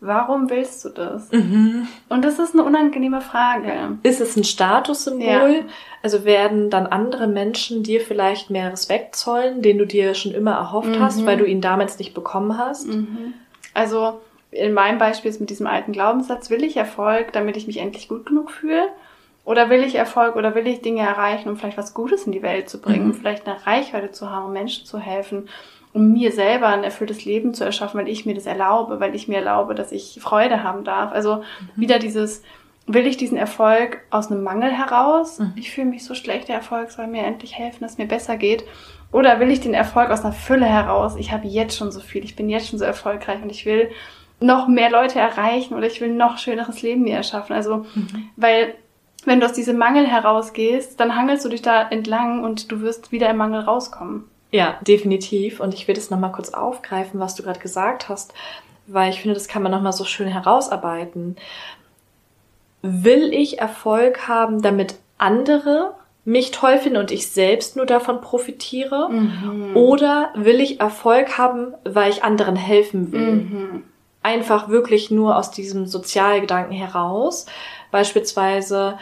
Warum 0.00 0.48
willst 0.48 0.82
du 0.84 0.88
das? 0.88 1.30
Mhm. 1.30 1.86
Und 2.08 2.24
das 2.24 2.38
ist 2.38 2.54
eine 2.54 2.64
unangenehme 2.64 3.20
Frage. 3.20 3.98
Ist 4.02 4.22
es 4.22 4.34
ein 4.34 4.44
Statussymbol? 4.44 5.26
Ja. 5.26 5.62
Also 6.02 6.24
werden 6.24 6.70
dann 6.70 6.86
andere 6.86 7.26
Menschen 7.26 7.82
dir 7.82 8.00
vielleicht 8.00 8.48
mehr 8.48 8.72
Respekt 8.72 9.14
zollen, 9.14 9.60
den 9.60 9.76
du 9.76 9.86
dir 9.86 10.14
schon 10.14 10.32
immer 10.32 10.52
erhofft 10.52 10.96
mhm. 10.96 11.00
hast, 11.00 11.26
weil 11.26 11.36
du 11.36 11.44
ihn 11.44 11.60
damals 11.60 11.98
nicht 11.98 12.14
bekommen 12.14 12.56
hast? 12.56 12.88
Mhm. 12.88 13.34
Also 13.74 14.20
in 14.50 14.72
meinem 14.72 14.98
Beispiel 14.98 15.30
ist 15.30 15.40
mit 15.40 15.50
diesem 15.50 15.66
alten 15.66 15.92
Glaubenssatz, 15.92 16.48
will 16.48 16.64
ich 16.64 16.78
Erfolg, 16.78 17.32
damit 17.32 17.58
ich 17.58 17.66
mich 17.66 17.76
endlich 17.76 18.08
gut 18.08 18.24
genug 18.24 18.50
fühle? 18.50 18.88
Oder 19.44 19.68
will 19.68 19.82
ich 19.82 19.94
Erfolg 19.94 20.36
oder 20.36 20.54
will 20.54 20.66
ich 20.66 20.80
Dinge 20.80 21.02
erreichen, 21.02 21.48
um 21.48 21.56
vielleicht 21.56 21.78
was 21.78 21.94
Gutes 21.94 22.24
in 22.24 22.32
die 22.32 22.42
Welt 22.42 22.68
zu 22.68 22.80
bringen, 22.80 23.08
mhm. 23.08 23.14
vielleicht 23.14 23.46
eine 23.46 23.66
Reichweite 23.66 24.12
zu 24.12 24.30
haben, 24.30 24.46
um 24.46 24.52
Menschen 24.52 24.86
zu 24.86 24.98
helfen, 24.98 25.48
um 25.92 26.12
mir 26.12 26.32
selber 26.32 26.68
ein 26.68 26.84
erfülltes 26.84 27.24
Leben 27.24 27.54
zu 27.54 27.64
erschaffen, 27.64 28.00
weil 28.00 28.08
ich 28.08 28.26
mir 28.26 28.34
das 28.34 28.46
erlaube, 28.46 29.00
weil 29.00 29.14
ich 29.14 29.28
mir 29.28 29.38
erlaube, 29.38 29.74
dass 29.74 29.92
ich 29.92 30.18
Freude 30.20 30.62
haben 30.62 30.84
darf. 30.84 31.12
Also 31.12 31.36
mhm. 31.36 31.42
wieder 31.76 31.98
dieses 31.98 32.42
will 32.86 33.06
ich 33.06 33.16
diesen 33.16 33.36
Erfolg 33.36 34.00
aus 34.10 34.30
einem 34.30 34.42
Mangel 34.42 34.70
heraus? 34.70 35.38
Mhm. 35.38 35.52
Ich 35.56 35.70
fühle 35.70 35.88
mich 35.88 36.04
so 36.04 36.14
schlecht, 36.14 36.48
der 36.48 36.56
Erfolg 36.56 36.90
soll 36.90 37.06
mir 37.06 37.22
endlich 37.22 37.56
helfen, 37.56 37.80
dass 37.80 37.92
es 37.92 37.98
mir 37.98 38.08
besser 38.08 38.36
geht. 38.36 38.64
Oder 39.12 39.40
will 39.40 39.50
ich 39.50 39.60
den 39.60 39.74
Erfolg 39.74 40.10
aus 40.10 40.24
einer 40.24 40.32
Fülle 40.32 40.66
heraus? 40.66 41.16
Ich 41.16 41.32
habe 41.32 41.46
jetzt 41.46 41.76
schon 41.76 41.92
so 41.92 42.00
viel, 42.00 42.24
ich 42.24 42.36
bin 42.36 42.48
jetzt 42.48 42.68
schon 42.68 42.78
so 42.78 42.84
erfolgreich 42.84 43.42
und 43.42 43.50
ich 43.50 43.66
will 43.66 43.90
noch 44.40 44.68
mehr 44.68 44.90
Leute 44.90 45.18
erreichen 45.18 45.74
oder 45.74 45.86
ich 45.86 46.00
will 46.00 46.10
noch 46.10 46.38
schöneres 46.38 46.82
Leben 46.82 47.02
mir 47.02 47.16
erschaffen. 47.16 47.54
Also, 47.54 47.86
mhm. 47.94 48.30
weil 48.36 48.74
wenn 49.24 49.40
du 49.40 49.46
aus 49.46 49.52
diesem 49.52 49.76
Mangel 49.76 50.06
herausgehst, 50.06 50.98
dann 50.98 51.14
hangelst 51.14 51.44
du 51.44 51.50
dich 51.50 51.62
da 51.62 51.88
entlang 51.88 52.42
und 52.42 52.72
du 52.72 52.80
wirst 52.80 53.12
wieder 53.12 53.28
im 53.28 53.36
Mangel 53.36 53.60
rauskommen. 53.60 54.24
Ja, 54.52 54.78
definitiv. 54.86 55.60
Und 55.60 55.74
ich 55.74 55.86
will 55.86 55.94
das 55.94 56.10
nochmal 56.10 56.32
kurz 56.32 56.50
aufgreifen, 56.50 57.20
was 57.20 57.34
du 57.34 57.42
gerade 57.42 57.60
gesagt 57.60 58.08
hast, 58.08 58.34
weil 58.86 59.10
ich 59.10 59.20
finde, 59.20 59.34
das 59.34 59.48
kann 59.48 59.62
man 59.62 59.72
nochmal 59.72 59.92
so 59.92 60.04
schön 60.04 60.28
herausarbeiten. 60.28 61.36
Will 62.82 63.32
ich 63.32 63.58
Erfolg 63.58 64.26
haben, 64.26 64.62
damit 64.62 64.94
andere 65.18 65.94
mich 66.24 66.50
toll 66.50 66.78
finden 66.78 66.98
und 66.98 67.10
ich 67.10 67.28
selbst 67.30 67.76
nur 67.76 67.86
davon 67.86 68.20
profitiere? 68.20 69.08
Mhm. 69.10 69.76
Oder 69.76 70.30
will 70.34 70.60
ich 70.60 70.80
Erfolg 70.80 71.38
haben, 71.38 71.74
weil 71.84 72.10
ich 72.10 72.24
anderen 72.24 72.56
helfen 72.56 73.12
will? 73.12 73.32
Mhm. 73.32 73.84
Einfach 74.22 74.68
wirklich 74.68 75.10
nur 75.10 75.36
aus 75.36 75.50
diesem 75.50 75.86
Sozialgedanken 75.86 76.72
heraus. 76.72 77.46
Beispielsweise, 77.90 78.98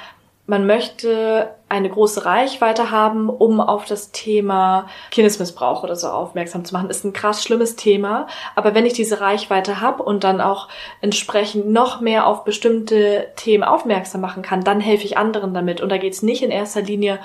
man 0.49 0.67
möchte 0.67 1.51
eine 1.69 1.91
große 1.91 2.25
Reichweite 2.25 2.91
haben, 2.91 3.29
um 3.29 3.61
auf 3.61 3.85
das 3.85 4.13
Thema 4.13 4.87
Kindesmissbrauch 5.11 5.85
oder 5.85 5.95
so 5.95 6.09
aufmerksam 6.09 6.65
zu 6.65 6.73
machen. 6.73 6.89
Ist 6.89 7.05
ein 7.05 7.13
krass 7.13 7.45
schlimmes 7.45 7.77
Thema. 7.77 8.27
Aber 8.57 8.75
wenn 8.75 8.87
ich 8.87 8.95
diese 8.95 9.21
Reichweite 9.21 9.83
habe 9.83 10.03
und 10.03 10.25
dann 10.25 10.41
auch 10.41 10.69
entsprechend 11.03 11.69
noch 11.69 12.01
mehr 12.01 12.27
auf 12.27 12.45
bestimmte 12.45 13.27
Themen 13.37 13.63
aufmerksam 13.63 14.23
machen 14.23 14.43
kann, 14.43 14.65
dann 14.65 14.81
helfe 14.81 15.05
ich 15.05 15.19
anderen 15.19 15.53
damit. 15.53 15.83
Und 15.83 15.91
da 15.91 15.99
geht 15.99 16.15
es 16.15 16.23
nicht 16.23 16.43
in 16.43 16.51
erster 16.51 16.81
Linie 16.81 17.21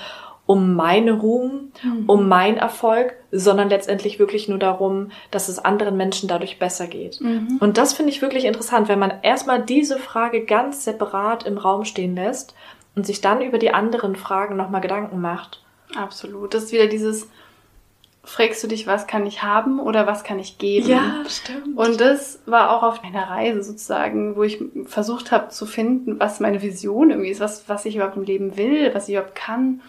um 0.46 0.76
meine 0.76 1.14
Ruhm, 1.14 1.72
mhm. 1.82 2.04
um 2.08 2.28
mein 2.28 2.58
Erfolg, 2.58 3.16
sondern 3.32 3.70
letztendlich 3.70 4.20
wirklich 4.20 4.50
nur 4.50 4.60
darum, 4.60 5.12
dass 5.32 5.48
es 5.48 5.60
anderen 5.60 5.96
Menschen 5.96 6.28
dadurch 6.28 6.60
besser 6.60 6.88
geht. 6.88 7.22
Mhm. 7.22 7.60
Und 7.62 7.78
das 7.78 7.94
finde 7.94 8.12
ich 8.12 8.22
wirklich 8.22 8.44
interessant, 8.44 8.90
wenn 8.90 9.00
man 9.00 9.14
erstmal 9.22 9.62
diese 9.62 9.98
Frage 9.98 10.44
ganz 10.44 10.84
separat 10.84 11.46
im 11.46 11.58
Raum 11.58 11.86
stehen 11.86 12.16
lässt 12.16 12.54
und 12.96 13.06
sich 13.06 13.22
dann 13.22 13.42
über 13.42 13.58
die 13.58 13.74
anderen 13.74 14.16
Fragen 14.16 14.56
nochmal 14.56 14.82
Gedanken 14.82 15.22
macht. 15.22 15.64
Absolut. 15.96 16.54
Das 16.54 16.64
ist 16.64 16.72
wieder 16.72 16.88
dieses, 16.88 17.30
fragst 18.24 18.64
du 18.64 18.68
dich, 18.68 18.88
was 18.88 19.08
kann 19.08 19.26
ich 19.26 19.44
haben 19.44 19.80
oder 19.80 20.08
was 20.08 20.24
kann 20.24 20.40
ich 20.40 20.58
geben? 20.58 20.90
Ja, 20.90 21.24
stimmt. 21.28 21.78
Und 21.78 22.02
das 22.02 22.40
war 22.46 22.72
auch 22.72 22.84
auf 22.84 23.04
meiner 23.04 23.30
Reise 23.30 23.64
sozusagen, 23.64 24.36
wo 24.36 24.44
ich 24.44 24.64
versucht 24.86 25.32
habe 25.32 25.50
zu 25.50 25.66
finden, 25.66 26.20
was 26.20 26.40
meine 26.40 26.62
Vision 26.62 27.12
irgendwie 27.12 27.32
ist, 27.32 27.40
was, 27.40 27.68
was 27.68 27.86
ich 27.86 27.96
überhaupt 27.96 28.18
im 28.18 28.24
Leben 28.24 28.58
will, 28.58 28.94
was 28.94 29.08
ich 29.08 29.16
überhaupt 29.16 29.36
kann 29.36 29.82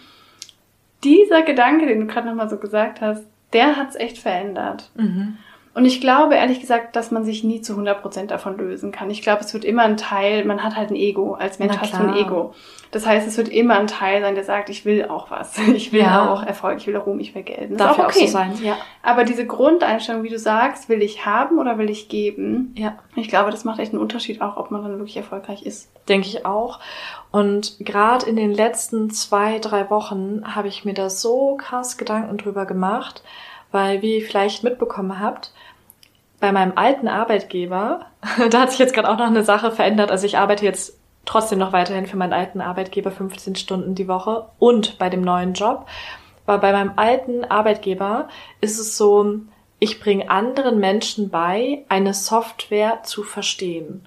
dieser 1.05 1.43
Gedanke, 1.43 1.87
den 1.87 2.01
du 2.01 2.07
gerade 2.07 2.27
nochmal 2.27 2.49
so 2.49 2.57
gesagt 2.57 3.01
hast, 3.01 3.25
der 3.53 3.77
hat's 3.77 3.95
echt 3.95 4.19
verändert. 4.19 4.91
Mhm. 4.95 5.39
Und 5.75 5.85
ich 5.85 6.01
glaube 6.01 6.37
ehrlich 6.37 6.61
gesagt, 6.61 6.95
dass 6.95 7.11
man 7.11 7.25
sich 7.25 7.43
nie 7.43 7.61
zu 7.61 7.75
100% 7.75 8.27
davon 8.27 8.57
lösen 8.57 8.93
kann. 8.93 9.11
Ich 9.11 9.23
glaube, 9.23 9.43
es 9.43 9.53
wird 9.53 9.65
immer 9.65 9.83
ein 9.83 9.97
Teil, 9.97 10.45
man 10.45 10.63
hat 10.63 10.77
halt 10.77 10.91
ein 10.91 10.97
Ego. 10.97 11.35
Als 11.35 11.59
Mensch 11.59 11.77
hast 11.77 11.95
du 11.95 11.99
ein 11.99 12.17
Ego. 12.17 12.55
Das 12.93 13.05
heißt, 13.05 13.27
es 13.27 13.37
wird 13.37 13.49
immer 13.49 13.75
ein 13.75 13.89
Teil 13.89 14.23
sein, 14.23 14.37
der 14.37 14.45
sagt, 14.45 14.71
ich 14.71 14.85
will 14.85 15.07
auch 15.07 15.33
was. 15.33 15.59
Ich 15.75 15.93
will 15.93 16.03
ja. 16.03 16.33
auch 16.33 16.45
Erfolg, 16.45 16.79
ich 16.79 16.87
will 16.87 16.97
Ruhm, 16.97 17.19
ich 17.19 17.35
will 17.35 17.43
Geld. 17.43 17.73
Das 17.73 17.79
Darf 17.79 17.99
ist 17.99 18.05
auch 18.05 18.09
okay. 18.09 18.21
Auch 18.21 18.27
so 18.27 18.33
sein. 18.33 18.53
Ja. 18.63 18.77
Aber 19.03 19.25
diese 19.25 19.45
Grundeinstellung, 19.45 20.23
wie 20.23 20.29
du 20.29 20.39
sagst, 20.39 20.89
will 20.89 21.03
ich 21.03 21.27
haben 21.27 21.59
oder 21.59 21.77
will 21.77 21.91
ich 21.91 22.09
geben? 22.09 22.73
Ja. 22.77 22.97
Ich 23.17 23.29
glaube, 23.29 23.51
das 23.51 23.65
macht 23.65 23.81
echt 23.81 23.93
einen 23.93 24.01
Unterschied 24.01 24.41
auch, 24.41 24.57
ob 24.57 24.71
man 24.71 24.85
dann 24.85 24.93
wirklich 24.99 25.17
erfolgreich 25.17 25.67
ist. 25.67 25.91
Denke 26.09 26.29
ich 26.29 26.47
auch. 26.47 26.79
Und 27.33 27.79
gerade 27.81 28.27
in 28.27 28.37
den 28.37 28.55
letzten 28.55 29.11
zwei, 29.11 29.59
drei 29.59 29.91
Wochen 29.91 30.43
habe 30.45 30.69
ich 30.69 30.85
mir 30.85 30.95
da 30.95 31.11
so 31.11 31.57
krass 31.57 31.97
Gedanken 31.97 32.37
drüber 32.37 32.65
gemacht, 32.65 33.25
weil, 33.73 34.03
wie 34.03 34.19
ihr 34.19 34.25
vielleicht 34.25 34.63
mitbekommen 34.63 35.19
habt, 35.19 35.53
bei 36.45 36.53
meinem 36.53 36.73
alten 36.77 37.09
Arbeitgeber, 37.09 38.05
da 38.51 38.61
hat 38.61 38.71
sich 38.71 38.79
jetzt 38.79 38.93
gerade 38.93 39.09
auch 39.09 39.17
noch 39.17 39.27
eine 39.27 39.45
Sache 39.45 39.71
verändert. 39.71 40.11
Also 40.11 40.27
ich 40.27 40.37
arbeite 40.37 40.67
jetzt 40.67 40.99
trotzdem 41.25 41.59
noch 41.59 41.73
weiterhin 41.73 42.07
für 42.07 42.19
meinen 42.19 42.35
alten 42.35 42.61
Arbeitgeber 42.61 43.11
15 43.11 43.57
Stunden 43.57 43.95
die 43.95 44.09
Woche 44.09 44.45
und 44.59 44.99
bei 44.99 45.09
dem 45.09 45.23
neuen 45.23 45.55
Job. 45.55 45.87
Aber 46.45 46.59
bei 46.59 46.73
meinem 46.73 46.93
alten 46.97 47.47
Arbeitgeber 47.47 48.29
ist 48.61 48.79
es 48.79 48.99
so, 48.99 49.37
ich 49.79 50.01
bringe 50.01 50.29
anderen 50.29 50.79
Menschen 50.79 51.31
bei, 51.31 51.87
eine 51.89 52.13
Software 52.13 53.03
zu 53.05 53.23
verstehen 53.23 54.07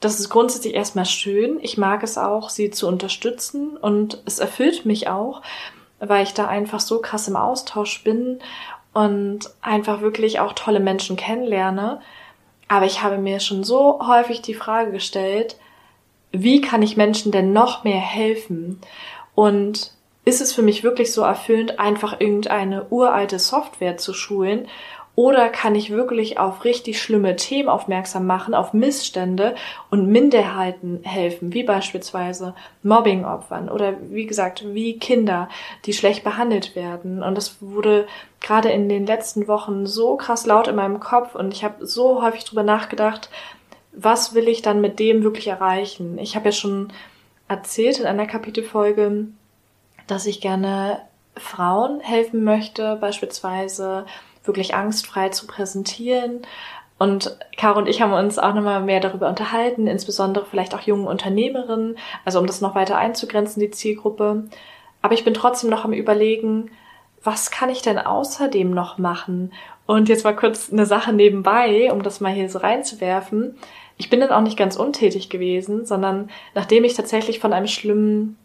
das 0.00 0.20
ist 0.20 0.28
grundsätzlich 0.28 0.74
erstmal 0.74 1.06
schön. 1.06 1.58
Ich 1.62 1.78
mag 1.78 2.02
es 2.02 2.18
auch, 2.18 2.50
sie 2.50 2.70
zu 2.70 2.86
unterstützen 2.86 3.78
und 3.78 4.22
es 4.26 4.38
erfüllt 4.38 4.84
mich 4.84 5.08
auch, 5.08 5.40
weil 5.98 6.24
ich 6.24 6.34
da 6.34 6.46
einfach 6.46 6.80
so 6.80 7.00
krass 7.00 7.26
im 7.26 7.36
Austausch 7.36 8.04
bin 8.04 8.40
und 8.94 9.40
einfach 9.60 10.00
wirklich 10.00 10.40
auch 10.40 10.54
tolle 10.54 10.80
Menschen 10.80 11.16
kennenlerne. 11.16 12.00
Aber 12.68 12.86
ich 12.86 13.02
habe 13.02 13.18
mir 13.18 13.40
schon 13.40 13.64
so 13.64 14.00
häufig 14.06 14.40
die 14.40 14.54
Frage 14.54 14.92
gestellt, 14.92 15.56
wie 16.32 16.60
kann 16.60 16.82
ich 16.82 16.96
Menschen 16.96 17.30
denn 17.30 17.52
noch 17.52 17.84
mehr 17.84 18.00
helfen? 18.00 18.80
Und 19.34 19.92
ist 20.24 20.40
es 20.40 20.52
für 20.52 20.62
mich 20.62 20.82
wirklich 20.82 21.12
so 21.12 21.22
erfüllend, 21.22 21.78
einfach 21.78 22.18
irgendeine 22.18 22.86
uralte 22.88 23.38
Software 23.38 23.98
zu 23.98 24.14
schulen 24.14 24.68
oder 25.16 25.48
kann 25.48 25.74
ich 25.74 25.90
wirklich 25.90 26.38
auf 26.38 26.64
richtig 26.64 27.00
schlimme 27.00 27.36
Themen 27.36 27.68
aufmerksam 27.68 28.26
machen, 28.26 28.54
auf 28.54 28.72
Missstände 28.72 29.54
und 29.90 30.08
Minderheiten 30.08 31.00
helfen, 31.04 31.52
wie 31.52 31.62
beispielsweise 31.62 32.54
Mobbingopfern 32.82 33.68
oder 33.68 33.94
wie 34.10 34.26
gesagt, 34.26 34.64
wie 34.74 34.98
Kinder, 34.98 35.48
die 35.84 35.92
schlecht 35.92 36.24
behandelt 36.24 36.74
werden. 36.74 37.22
Und 37.22 37.36
das 37.36 37.58
wurde 37.60 38.06
gerade 38.40 38.70
in 38.70 38.88
den 38.88 39.06
letzten 39.06 39.46
Wochen 39.46 39.86
so 39.86 40.16
krass 40.16 40.46
laut 40.46 40.66
in 40.66 40.76
meinem 40.76 40.98
Kopf 40.98 41.34
und 41.34 41.54
ich 41.54 41.62
habe 41.62 41.86
so 41.86 42.22
häufig 42.22 42.44
drüber 42.44 42.64
nachgedacht, 42.64 43.30
was 43.92 44.34
will 44.34 44.48
ich 44.48 44.62
dann 44.62 44.80
mit 44.80 44.98
dem 44.98 45.22
wirklich 45.22 45.46
erreichen? 45.46 46.18
Ich 46.18 46.34
habe 46.34 46.46
ja 46.46 46.52
schon 46.52 46.92
erzählt 47.46 48.00
in 48.00 48.06
einer 48.06 48.26
Kapitelfolge, 48.26 49.28
dass 50.08 50.26
ich 50.26 50.40
gerne 50.40 51.02
Frauen 51.36 52.00
helfen 52.00 52.42
möchte, 52.42 52.96
beispielsweise 52.96 54.06
wirklich 54.44 54.74
angstfrei 54.74 55.30
zu 55.30 55.46
präsentieren. 55.46 56.42
Und 56.98 57.36
Caro 57.56 57.78
und 57.78 57.88
ich 57.88 58.00
haben 58.00 58.12
uns 58.12 58.38
auch 58.38 58.54
nochmal 58.54 58.82
mehr 58.82 59.00
darüber 59.00 59.28
unterhalten, 59.28 59.86
insbesondere 59.86 60.46
vielleicht 60.46 60.74
auch 60.74 60.80
jungen 60.80 61.06
Unternehmerinnen, 61.06 61.96
also 62.24 62.38
um 62.38 62.46
das 62.46 62.60
noch 62.60 62.74
weiter 62.74 62.96
einzugrenzen, 62.96 63.60
die 63.60 63.70
Zielgruppe. 63.70 64.44
Aber 65.02 65.14
ich 65.14 65.24
bin 65.24 65.34
trotzdem 65.34 65.70
noch 65.70 65.84
am 65.84 65.92
Überlegen, 65.92 66.70
was 67.22 67.50
kann 67.50 67.70
ich 67.70 67.82
denn 67.82 67.98
außerdem 67.98 68.70
noch 68.70 68.98
machen? 68.98 69.52
Und 69.86 70.08
jetzt 70.08 70.24
mal 70.24 70.36
kurz 70.36 70.72
eine 70.72 70.86
Sache 70.86 71.12
nebenbei, 71.12 71.92
um 71.92 72.02
das 72.02 72.20
mal 72.20 72.32
hier 72.32 72.48
so 72.48 72.58
reinzuwerfen. 72.58 73.58
Ich 73.96 74.10
bin 74.10 74.20
dann 74.20 74.30
auch 74.30 74.40
nicht 74.40 74.56
ganz 74.56 74.76
untätig 74.76 75.30
gewesen, 75.30 75.86
sondern 75.86 76.30
nachdem 76.54 76.84
ich 76.84 76.94
tatsächlich 76.94 77.38
von 77.38 77.52
einem 77.52 77.66
schlimmen 77.66 78.36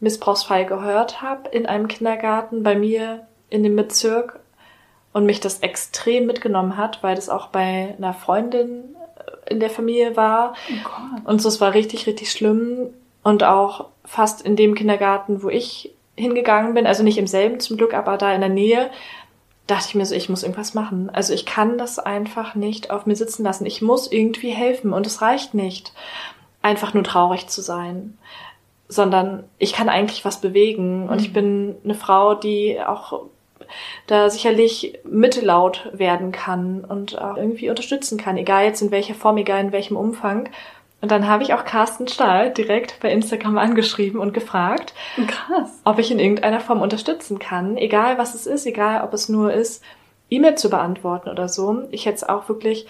Missbrauchsfall 0.00 0.66
gehört 0.66 1.22
habe 1.22 1.48
in 1.50 1.66
einem 1.66 1.88
Kindergarten 1.88 2.62
bei 2.62 2.74
mir 2.74 3.26
in 3.48 3.62
dem 3.62 3.76
Bezirk 3.76 4.40
und 5.12 5.26
mich 5.26 5.40
das 5.40 5.60
extrem 5.60 6.26
mitgenommen 6.26 6.76
hat, 6.76 7.02
weil 7.02 7.14
das 7.14 7.28
auch 7.28 7.48
bei 7.48 7.94
einer 7.96 8.14
Freundin 8.14 8.96
in 9.48 9.60
der 9.60 9.70
Familie 9.70 10.16
war. 10.16 10.54
Oh 10.70 11.30
und 11.30 11.42
so, 11.42 11.48
es 11.48 11.60
war 11.60 11.74
richtig, 11.74 12.06
richtig 12.06 12.30
schlimm. 12.30 12.90
Und 13.22 13.44
auch 13.44 13.86
fast 14.04 14.42
in 14.42 14.56
dem 14.56 14.74
Kindergarten, 14.74 15.42
wo 15.42 15.48
ich 15.48 15.92
hingegangen 16.16 16.74
bin, 16.74 16.86
also 16.86 17.02
nicht 17.02 17.18
im 17.18 17.26
selben 17.26 17.60
zum 17.60 17.76
Glück, 17.76 17.94
aber 17.94 18.16
da 18.16 18.32
in 18.34 18.40
der 18.40 18.50
Nähe, 18.50 18.90
dachte 19.66 19.86
ich 19.88 19.94
mir 19.94 20.04
so, 20.04 20.14
ich 20.14 20.28
muss 20.28 20.42
irgendwas 20.42 20.74
machen. 20.74 21.08
Also 21.10 21.32
ich 21.32 21.46
kann 21.46 21.78
das 21.78 21.98
einfach 21.98 22.54
nicht 22.54 22.90
auf 22.90 23.06
mir 23.06 23.16
sitzen 23.16 23.44
lassen. 23.44 23.64
Ich 23.64 23.80
muss 23.80 24.10
irgendwie 24.10 24.50
helfen 24.50 24.92
und 24.92 25.06
es 25.06 25.22
reicht 25.22 25.54
nicht, 25.54 25.92
einfach 26.62 26.94
nur 26.94 27.04
traurig 27.04 27.46
zu 27.46 27.60
sein, 27.60 28.18
sondern 28.88 29.44
ich 29.58 29.72
kann 29.72 29.88
eigentlich 29.88 30.24
was 30.24 30.40
bewegen. 30.40 31.08
Und 31.08 31.20
ich 31.20 31.28
mhm. 31.28 31.32
bin 31.32 31.76
eine 31.84 31.94
Frau, 31.94 32.34
die 32.34 32.80
auch 32.84 33.24
da 34.06 34.30
sicherlich 34.30 34.98
mittellaut 35.04 35.88
werden 35.92 36.32
kann 36.32 36.84
und 36.84 37.20
auch 37.20 37.36
irgendwie 37.36 37.70
unterstützen 37.70 38.18
kann, 38.18 38.36
egal 38.36 38.64
jetzt 38.64 38.82
in 38.82 38.90
welcher 38.90 39.14
Form, 39.14 39.36
egal 39.36 39.60
in 39.60 39.72
welchem 39.72 39.96
Umfang. 39.96 40.48
Und 41.00 41.10
dann 41.10 41.26
habe 41.26 41.42
ich 41.42 41.52
auch 41.52 41.64
Carsten 41.64 42.06
Stahl 42.06 42.52
direkt 42.52 43.00
bei 43.00 43.10
Instagram 43.10 43.58
angeschrieben 43.58 44.20
und 44.20 44.32
gefragt, 44.32 44.94
Krass. 45.26 45.80
ob 45.84 45.98
ich 45.98 46.10
in 46.10 46.20
irgendeiner 46.20 46.60
Form 46.60 46.80
unterstützen 46.80 47.38
kann, 47.38 47.76
egal 47.76 48.18
was 48.18 48.34
es 48.34 48.46
ist, 48.46 48.66
egal 48.66 49.02
ob 49.04 49.12
es 49.12 49.28
nur 49.28 49.52
ist, 49.52 49.82
E-Mail 50.30 50.54
zu 50.54 50.70
beantworten 50.70 51.28
oder 51.28 51.48
so. 51.48 51.82
Ich 51.90 52.06
hätte 52.06 52.16
es 52.16 52.28
auch 52.28 52.48
wirklich 52.48 52.86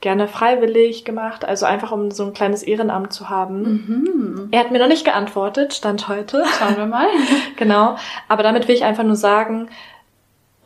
gerne 0.00 0.28
freiwillig 0.28 1.04
gemacht, 1.04 1.44
also 1.44 1.66
einfach 1.66 1.90
um 1.90 2.10
so 2.10 2.24
ein 2.24 2.34
kleines 2.34 2.62
Ehrenamt 2.62 3.12
zu 3.12 3.28
haben. 3.28 3.62
Mhm. 3.62 4.48
Er 4.50 4.60
hat 4.60 4.70
mir 4.70 4.78
noch 4.78 4.88
nicht 4.88 5.04
geantwortet, 5.04 5.74
stand 5.74 6.08
heute. 6.08 6.44
Schauen 6.58 6.76
wir 6.76 6.86
mal. 6.86 7.08
genau. 7.56 7.96
Aber 8.28 8.42
damit 8.42 8.68
will 8.68 8.74
ich 8.74 8.84
einfach 8.84 9.04
nur 9.04 9.16
sagen, 9.16 9.68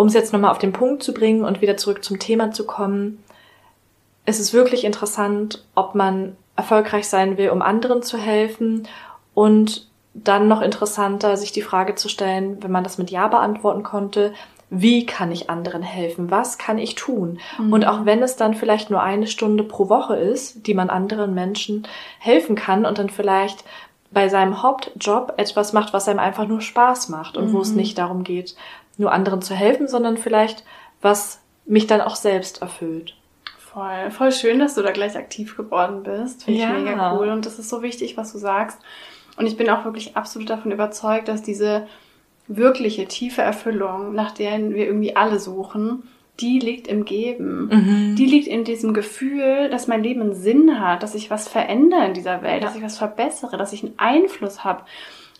um 0.01 0.07
es 0.07 0.15
jetzt 0.15 0.33
nochmal 0.33 0.51
auf 0.51 0.59
den 0.59 0.73
Punkt 0.73 1.03
zu 1.03 1.13
bringen 1.13 1.45
und 1.45 1.61
wieder 1.61 1.77
zurück 1.77 2.03
zum 2.03 2.19
Thema 2.19 2.53
zu 2.53 2.65
kommen, 2.65 3.23
es 4.25 4.41
ist 4.41 4.55
wirklich 4.55 4.85
interessant, 4.85 5.63
ob 5.75 5.95
man 5.95 6.39
erfolgreich 6.57 7.07
sein 7.07 7.37
will, 7.37 7.51
um 7.51 7.61
anderen 7.61 8.03
zu 8.03 8.17
helfen 8.17 8.89
und 9.35 9.91
dann 10.15 10.49
noch 10.49 10.63
interessanter, 10.63 11.37
sich 11.37 11.53
die 11.53 11.61
Frage 11.61 11.97
zu 11.97 12.09
stellen, 12.09 12.63
wenn 12.63 12.71
man 12.71 12.83
das 12.83 12.97
mit 12.97 13.11
Ja 13.11 13.29
beantworten 13.29 13.83
konnte, 13.83 14.33
wie 14.71 15.05
kann 15.05 15.33
ich 15.33 15.51
anderen 15.51 15.83
helfen? 15.83 16.31
Was 16.31 16.57
kann 16.57 16.79
ich 16.79 16.95
tun? 16.95 17.39
Mhm. 17.59 17.71
Und 17.71 17.85
auch 17.85 18.07
wenn 18.07 18.23
es 18.23 18.37
dann 18.37 18.55
vielleicht 18.55 18.89
nur 18.89 19.03
eine 19.03 19.27
Stunde 19.27 19.65
pro 19.65 19.91
Woche 19.91 20.17
ist, 20.17 20.67
die 20.67 20.73
man 20.73 20.89
anderen 20.89 21.35
Menschen 21.35 21.87
helfen 22.19 22.57
kann 22.57 22.87
und 22.87 22.97
dann 22.97 23.11
vielleicht 23.11 23.65
bei 24.13 24.29
seinem 24.29 24.63
Hauptjob 24.63 25.35
etwas 25.37 25.75
macht, 25.75 25.93
was 25.93 26.09
einem 26.09 26.19
einfach 26.19 26.47
nur 26.47 26.63
Spaß 26.63 27.11
macht 27.11 27.37
und 27.37 27.49
mhm. 27.49 27.53
wo 27.53 27.61
es 27.61 27.71
mhm. 27.71 27.77
nicht 27.77 27.99
darum 27.99 28.25
geht, 28.25 28.57
nur 29.01 29.13
anderen 29.13 29.43
zu 29.43 29.55
helfen, 29.55 29.89
sondern 29.89 30.17
vielleicht 30.17 30.65
was 31.03 31.41
mich 31.65 31.87
dann 31.87 32.01
auch 32.01 32.17
selbst 32.17 32.63
erfüllt. 32.63 33.17
Voll, 33.59 34.11
voll 34.11 34.33
schön, 34.33 34.59
dass 34.59 34.75
du 34.75 34.83
da 34.83 34.91
gleich 34.91 35.17
aktiv 35.17 35.57
geworden 35.57 36.03
bist. 36.03 36.45
Finde 36.45 36.61
ja. 36.61 36.77
ich 36.77 36.85
mega 36.85 37.17
cool. 37.17 37.29
Und 37.29 37.47
das 37.47 37.59
ist 37.59 37.69
so 37.69 37.83
wichtig, 37.83 38.17
was 38.17 38.33
du 38.33 38.39
sagst. 38.39 38.79
Und 39.37 39.47
ich 39.47 39.57
bin 39.57 39.71
auch 39.71 39.85
wirklich 39.85 40.17
absolut 40.17 40.51
davon 40.51 40.73
überzeugt, 40.73 41.29
dass 41.29 41.43
diese 41.43 41.87
wirkliche, 42.49 43.07
tiefe 43.07 43.43
Erfüllung, 43.43 44.13
nach 44.13 44.33
der 44.33 44.59
wir 44.59 44.87
irgendwie 44.87 45.15
alle 45.15 45.39
suchen, 45.39 46.03
die 46.41 46.59
liegt 46.59 46.89
im 46.89 47.05
Geben. 47.05 47.69
Mhm. 47.69 48.17
Die 48.17 48.27
liegt 48.27 48.49
in 48.49 48.65
diesem 48.65 48.93
Gefühl, 48.93 49.69
dass 49.71 49.87
mein 49.87 50.03
Leben 50.03 50.23
einen 50.23 50.35
Sinn 50.35 50.81
hat, 50.81 51.03
dass 51.03 51.15
ich 51.15 51.31
was 51.31 51.49
verändere 51.49 52.07
in 52.07 52.15
dieser 52.15 52.43
Welt, 52.43 52.63
ja. 52.63 52.67
dass 52.67 52.77
ich 52.77 52.83
was 52.83 52.99
verbessere, 52.99 53.57
dass 53.57 53.73
ich 53.73 53.85
einen 53.85 53.99
Einfluss 53.99 54.65
habe. 54.65 54.83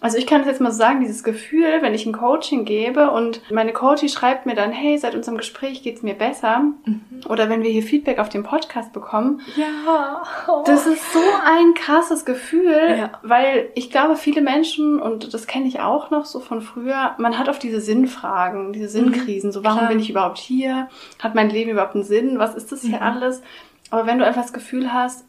Also 0.01 0.17
ich 0.17 0.27
kann 0.27 0.41
es 0.41 0.47
jetzt 0.47 0.63
mal 0.63 0.73
so 0.73 0.79
sagen, 0.79 1.01
dieses 1.01 1.23
Gefühl, 1.23 1.83
wenn 1.83 1.93
ich 1.93 2.07
ein 2.07 2.15
Coaching 2.15 2.65
gebe 2.65 3.11
und 3.11 3.43
meine 3.53 3.75
Coachie 3.75 4.09
schreibt 4.09 4.47
mir 4.47 4.55
dann, 4.55 4.73
hey, 4.73 4.97
seit 4.97 5.15
unserem 5.15 5.37
Gespräch 5.37 5.83
geht's 5.83 6.03
mir 6.03 6.15
besser. 6.15 6.61
Mhm. 6.87 7.03
Oder 7.29 7.51
wenn 7.51 7.63
wir 7.63 7.71
hier 7.71 7.83
Feedback 7.83 8.19
auf 8.19 8.31
dem 8.31 8.43
Podcast 8.43 8.95
bekommen. 8.95 9.43
Ja. 9.57 10.23
Oh. 10.49 10.63
Das 10.65 10.87
ist 10.87 11.13
so 11.13 11.21
ein 11.45 11.75
krasses 11.75 12.25
Gefühl, 12.25 12.97
ja. 12.99 13.13
weil 13.23 13.69
ich 13.75 13.91
glaube, 13.91 14.17
viele 14.17 14.41
Menschen, 14.41 15.01
und 15.01 15.35
das 15.35 15.47
kenne 15.47 15.67
ich 15.67 15.81
auch 15.81 16.11
noch 16.11 16.25
so 16.25 16.41
von 16.41 16.63
früher, 16.63 17.15
man 17.19 17.39
hat 17.39 17.51
auf 17.51 17.59
diese 17.59 17.81
Sinnfragen, 17.81 18.73
diese 18.73 18.89
Sinnkrisen, 18.89 19.53
so 19.53 19.65
warum 19.65 19.81
Klar. 19.81 19.91
bin 19.91 20.01
ich 20.01 20.09
überhaupt 20.09 20.39
hier? 20.39 20.89
Hat 21.19 21.35
mein 21.35 21.51
Leben 21.51 21.71
überhaupt 21.71 21.95
einen 21.95 22.05
Sinn? 22.05 22.39
Was 22.39 22.55
ist 22.55 22.73
das 22.73 22.81
hier 22.81 22.97
mhm. 22.97 23.03
alles? 23.03 23.43
Aber 23.91 24.07
wenn 24.07 24.19
du 24.19 24.25
einfach 24.25 24.43
das 24.43 24.53
Gefühl 24.53 24.93
hast, 24.93 25.27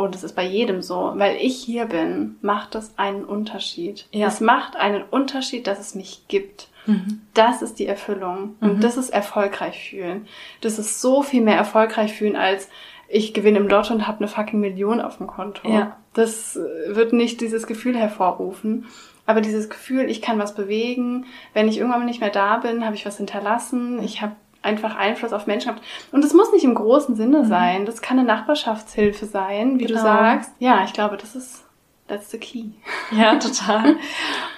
und 0.00 0.14
es 0.14 0.24
ist 0.24 0.34
bei 0.34 0.44
jedem 0.44 0.82
so, 0.82 1.12
weil 1.16 1.36
ich 1.36 1.56
hier 1.56 1.86
bin, 1.86 2.36
macht 2.40 2.74
das 2.74 2.98
einen 2.98 3.24
Unterschied. 3.24 4.06
Ja. 4.12 4.28
Es 4.28 4.40
macht 4.40 4.76
einen 4.76 5.02
Unterschied, 5.02 5.66
dass 5.66 5.78
es 5.78 5.94
mich 5.94 6.24
gibt. 6.28 6.68
Mhm. 6.86 7.20
Das 7.34 7.62
ist 7.62 7.78
die 7.78 7.86
Erfüllung. 7.86 8.56
Und 8.60 8.78
mhm. 8.78 8.80
das 8.80 8.96
ist 8.96 9.10
erfolgreich 9.10 9.90
fühlen. 9.90 10.26
Das 10.62 10.78
ist 10.78 11.00
so 11.00 11.22
viel 11.22 11.42
mehr 11.42 11.56
erfolgreich 11.56 12.14
fühlen, 12.14 12.36
als 12.36 12.68
ich 13.08 13.34
gewinne 13.34 13.58
im 13.58 13.68
Lotto 13.68 13.92
und 13.92 14.06
habe 14.06 14.18
eine 14.18 14.28
fucking 14.28 14.60
Million 14.60 15.00
auf 15.00 15.18
dem 15.18 15.26
Konto. 15.26 15.68
Ja. 15.68 15.96
Das 16.14 16.58
wird 16.88 17.12
nicht 17.12 17.40
dieses 17.40 17.66
Gefühl 17.66 17.96
hervorrufen. 17.96 18.86
Aber 19.26 19.40
dieses 19.40 19.68
Gefühl, 19.68 20.10
ich 20.10 20.22
kann 20.22 20.38
was 20.38 20.54
bewegen, 20.54 21.26
wenn 21.52 21.68
ich 21.68 21.78
irgendwann 21.78 22.04
nicht 22.06 22.20
mehr 22.20 22.30
da 22.30 22.56
bin, 22.56 22.84
habe 22.84 22.96
ich 22.96 23.06
was 23.06 23.18
hinterlassen, 23.18 24.02
ich 24.02 24.22
habe 24.22 24.34
einfach 24.62 24.96
Einfluss 24.96 25.32
auf 25.32 25.46
Menschen 25.46 25.70
habt. 25.70 25.82
Und 26.12 26.22
das 26.22 26.34
muss 26.34 26.52
nicht 26.52 26.64
im 26.64 26.74
großen 26.74 27.16
Sinne 27.16 27.42
mhm. 27.42 27.48
sein. 27.48 27.86
Das 27.86 28.02
kann 28.02 28.18
eine 28.18 28.26
Nachbarschaftshilfe 28.26 29.26
sein, 29.26 29.78
wie 29.78 29.86
genau. 29.86 30.00
du 30.00 30.04
sagst. 30.04 30.50
Ja, 30.58 30.84
ich 30.84 30.92
glaube, 30.92 31.16
das 31.16 31.34
ist 31.34 31.64
that's 32.08 32.30
the 32.30 32.38
key. 32.38 32.64
Ja, 33.16 33.36
total. 33.36 33.96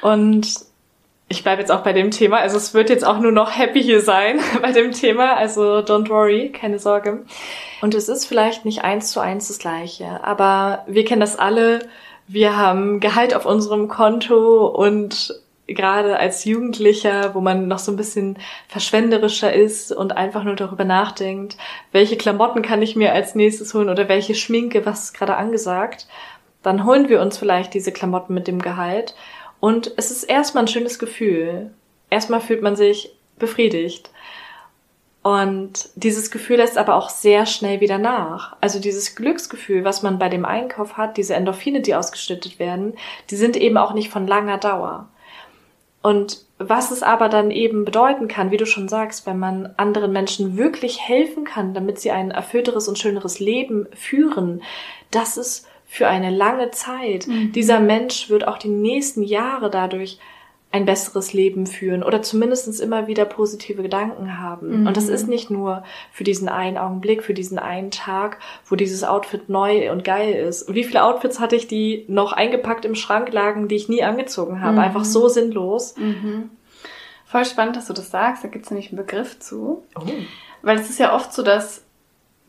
Und 0.03 0.49
ich 1.29 1.43
bleibe 1.43 1.61
jetzt 1.61 1.71
auch 1.71 1.83
bei 1.83 1.93
dem 1.93 2.11
Thema. 2.11 2.38
Also 2.38 2.57
es 2.57 2.75
wird 2.75 2.91
jetzt 2.91 3.05
auch 3.05 3.19
nur 3.19 3.33
noch 3.33 3.57
happy 3.57 3.83
hier 3.83 4.01
sein 4.01 4.41
bei 4.62 4.73
dem 4.73 4.93
Thema. 4.93 5.35
Also 5.35 5.79
don't 5.79 6.09
worry, 6.09 6.51
keine 6.51 6.79
Sorge. 6.79 7.25
Und 7.81 7.95
es 7.95 8.09
ist 8.09 8.27
vielleicht 8.27 8.65
nicht 8.65 8.85
eins 8.85 9.11
zu 9.11 9.21
eins 9.21 9.49
das 9.49 9.59
gleiche, 9.59 10.23
aber 10.23 10.85
wir 10.87 11.05
kennen 11.05 11.21
das 11.21 11.38
alle. 11.38 11.88
Wir 12.29 12.57
haben 12.57 13.01
Gehalt 13.01 13.35
auf 13.35 13.47
unserem 13.47 13.88
Konto 13.88 14.67
und 14.67 15.41
gerade 15.66 16.18
als 16.18 16.44
Jugendlicher, 16.44 17.35
wo 17.35 17.40
man 17.40 17.68
noch 17.68 17.79
so 17.79 17.92
ein 17.92 17.96
bisschen 17.96 18.38
verschwenderischer 18.68 19.53
ist 19.53 19.92
und 19.92 20.16
einfach 20.16 20.44
nur 20.44 20.57
darüber 20.57 20.85
nachdenkt, 20.85 21.57
welche 21.92 22.16
Klamotten 22.16 22.62
kann 22.62 22.83
ich 22.83 22.96
mir 22.96 23.12
als 23.12 23.35
nächstes 23.35 23.72
holen 23.75 23.88
oder 23.88 24.09
welche 24.09 24.35
Schminke, 24.35 24.85
was 24.85 25.05
ist 25.05 25.14
gerade 25.14 25.37
angesagt, 25.37 26.07
dann 26.62 26.85
holen 26.85 27.09
wir 27.09 27.20
uns 27.20 27.38
vielleicht 27.38 27.75
diese 27.75 27.92
Klamotten 27.92 28.35
mit 28.35 28.46
dem 28.48 28.61
Gehalt 28.61 29.14
und 29.62 29.92
es 29.96 30.11
ist 30.11 30.25
erstmal 30.25 30.64
ein 30.64 30.68
schönes 30.68 30.98
Gefühl. 30.98 31.72
Erstmal 32.11 32.40
fühlt 32.40 32.62
man 32.62 32.75
sich 32.75 33.14
befriedigt. 33.38 34.11
Und 35.22 35.90
dieses 35.94 36.33
Gefühl 36.33 36.57
lässt 36.57 36.77
aber 36.77 36.96
auch 36.96 37.09
sehr 37.09 37.46
schnell 37.46 37.81
wieder 37.81 37.98
nach. 37.98 38.57
Also 38.61 38.81
dieses 38.81 39.14
Glücksgefühl, 39.14 39.85
was 39.85 40.03
man 40.03 40.18
bei 40.18 40.29
dem 40.29 40.44
Einkauf 40.44 40.96
hat, 40.96 41.16
diese 41.16 41.35
Endorphine, 41.35 41.81
die 41.81 41.94
ausgeschüttet 41.94 42.59
werden, 42.59 42.94
die 43.31 43.37
sind 43.37 43.57
eben 43.57 43.77
auch 43.77 43.94
nicht 43.94 44.11
von 44.11 44.27
langer 44.27 44.59
Dauer. 44.59 45.09
Und 46.03 46.45
was 46.59 46.91
es 46.91 47.03
aber 47.03 47.29
dann 47.29 47.51
eben 47.51 47.85
bedeuten 47.85 48.29
kann, 48.29 48.51
wie 48.51 48.57
du 48.57 48.67
schon 48.67 48.88
sagst, 48.88 49.27
wenn 49.27 49.38
man 49.38 49.75
anderen 49.77 50.12
Menschen 50.12 50.57
wirklich 50.57 51.01
helfen 51.01 51.45
kann, 51.45 51.75
damit 51.75 52.01
sie 52.01 52.11
ein 52.11 52.31
erfüllteres 52.31 52.88
und 52.88 52.99
schöneres 52.99 53.41
Leben 53.41 53.87
führen, 53.95 54.62
das 55.11 55.37
ist 55.37 55.67
für 55.87 56.09
eine 56.09 56.31
lange 56.31 56.71
Zeit. 56.71 57.27
Mhm. 57.27 57.53
Dieser 57.53 57.81
Mensch 57.81 58.31
wird 58.31 58.47
auch 58.47 58.59
die 58.59 58.69
nächsten 58.69 59.23
Jahre 59.23 59.71
dadurch 59.71 60.19
ein 60.72 60.87
besseres 60.87 61.35
Leben 61.35 61.66
führen 61.66 62.02
oder 62.02 62.22
zumindest 62.22 62.80
immer 62.80 63.06
wieder 63.06 63.26
positive 63.26 63.82
Gedanken 63.82 64.40
haben. 64.40 64.80
Mhm. 64.80 64.87
Und 64.87 64.96
das 64.96 65.08
ist 65.08 65.28
nicht 65.28 65.50
nur 65.50 65.85
für 66.11 66.24
diesen 66.24 66.48
einen 66.48 66.78
Augenblick, 66.78 67.22
für 67.22 67.35
diesen 67.35 67.58
einen 67.58 67.90
Tag, 67.90 68.38
wo 68.66 68.74
dieses 68.74 69.04
Outfit 69.04 69.50
neu 69.50 69.92
und 69.92 70.02
geil 70.02 70.32
ist. 70.32 70.72
Wie 70.72 70.85
viele 70.85 71.04
Outfits 71.04 71.38
hatte 71.40 71.56
ich, 71.56 71.68
die 71.68 72.06
noch 72.08 72.32
eingepackt 72.32 72.87
im 72.87 72.94
Schrank 72.94 73.30
lagen, 73.32 73.68
die 73.68 73.76
ich 73.76 73.90
nie 73.90 74.02
angezogen 74.02 74.62
habe? 74.62 74.74
Mhm. 74.74 74.78
Einfach 74.78 75.04
so 75.04 75.28
sinnlos. 75.28 75.94
Mhm. 75.98 76.50
Voll 77.26 77.44
spannend, 77.44 77.76
dass 77.76 77.87
du 77.87 77.92
das 77.92 78.11
sagst. 78.11 78.42
Da 78.42 78.48
gibt 78.48 78.64
es 78.64 78.70
nämlich 78.70 78.88
einen 78.88 78.98
Begriff 78.98 79.38
zu. 79.38 79.85
Oh. 79.94 80.02
Weil 80.62 80.78
es 80.78 80.88
ist 80.88 80.98
ja 80.98 81.14
oft 81.14 81.35
so, 81.35 81.42
dass 81.42 81.82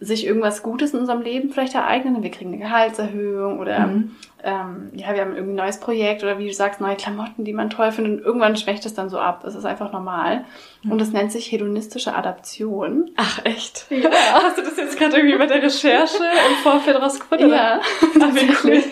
sich 0.03 0.25
irgendwas 0.25 0.63
Gutes 0.63 0.93
in 0.93 0.99
unserem 0.99 1.21
Leben 1.21 1.49
vielleicht 1.49 1.75
ereignen. 1.75 2.23
Wir 2.23 2.31
kriegen 2.31 2.51
eine 2.51 2.61
Gehaltserhöhung 2.61 3.59
oder 3.59 3.87
mhm. 3.87 4.11
ähm, 4.43 4.91
ja, 4.93 5.13
wir 5.13 5.21
haben 5.21 5.35
irgendwie 5.35 5.53
ein 5.53 5.63
neues 5.63 5.79
Projekt 5.79 6.23
oder 6.23 6.39
wie 6.39 6.47
du 6.47 6.53
sagst, 6.53 6.81
neue 6.81 6.95
Klamotten, 6.95 7.45
die 7.45 7.53
man 7.53 7.69
toll 7.69 7.91
findet 7.91 8.19
und 8.19 8.25
irgendwann 8.25 8.57
schwächt 8.57 8.85
es 8.85 8.93
dann 8.93 9.09
so 9.09 9.17
ab. 9.17 9.41
Das 9.43 9.55
ist 9.55 9.65
einfach 9.65 9.91
normal. 9.91 10.45
Mhm. 10.83 10.91
Und 10.91 11.01
das 11.01 11.11
nennt 11.11 11.31
sich 11.31 11.51
hedonistische 11.51 12.13
Adaption. 12.15 13.11
Ach 13.15 13.39
echt? 13.45 13.85
Ja. 13.89 14.09
Hast 14.33 14.57
du 14.57 14.63
das 14.63 14.77
jetzt 14.77 14.97
gerade 14.97 15.17
irgendwie 15.17 15.37
bei 15.37 15.47
der 15.47 15.61
Recherche 15.61 16.17
im 16.17 16.55
Vorfeld 16.63 16.97
rausgefunden? 17.01 17.49
Ja, 17.49 17.79
tatsächlich. 18.19 18.85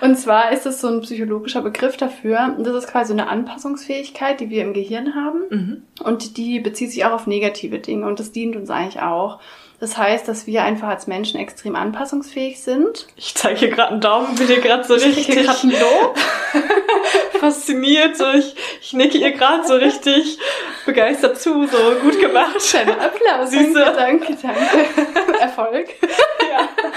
Und 0.00 0.16
zwar 0.16 0.52
ist 0.52 0.66
es 0.66 0.80
so 0.80 0.88
ein 0.88 1.00
psychologischer 1.00 1.62
Begriff 1.62 1.96
dafür. 1.96 2.56
Das 2.58 2.74
ist 2.76 2.88
quasi 2.88 3.12
eine 3.12 3.28
Anpassungsfähigkeit, 3.28 4.40
die 4.40 4.50
wir 4.50 4.62
im 4.62 4.74
Gehirn 4.74 5.14
haben. 5.14 5.40
Mhm. 5.50 5.82
Und 6.04 6.36
die 6.36 6.60
bezieht 6.60 6.92
sich 6.92 7.04
auch 7.04 7.12
auf 7.12 7.26
negative 7.26 7.78
Dinge 7.78 8.06
und 8.06 8.20
das 8.20 8.32
dient 8.32 8.56
uns 8.56 8.70
eigentlich 8.70 9.02
auch. 9.02 9.40
Das 9.80 9.98
heißt, 9.98 10.28
dass 10.28 10.46
wir 10.46 10.62
einfach 10.62 10.88
als 10.88 11.06
Menschen 11.06 11.38
extrem 11.38 11.76
anpassungsfähig 11.76 12.62
sind. 12.62 13.06
Ich 13.16 13.34
zeige 13.34 13.58
hier 13.58 13.70
gerade 13.70 13.92
einen 13.92 14.00
Daumen, 14.00 14.34
bin 14.36 14.46
hier 14.46 14.60
gerade 14.60 14.84
so 14.84 14.94
ich 14.96 15.04
richtig 15.04 15.48
ein 15.48 15.70
Lob. 15.70 16.18
fasziniert. 17.44 18.16
So, 18.16 18.30
ich, 18.32 18.54
ich 18.80 18.92
nicke 18.92 19.18
ihr 19.18 19.32
gerade 19.32 19.66
so 19.66 19.74
richtig 19.74 20.38
begeistert 20.86 21.40
zu, 21.40 21.66
so 21.66 21.78
gut 22.02 22.20
gemacht. 22.20 22.60
Schöner 22.62 23.00
Applaus. 23.00 23.50
Süße. 23.50 23.92
Danke, 23.96 24.36
danke, 24.40 24.60
danke. 24.94 25.40
Erfolg. 25.40 25.88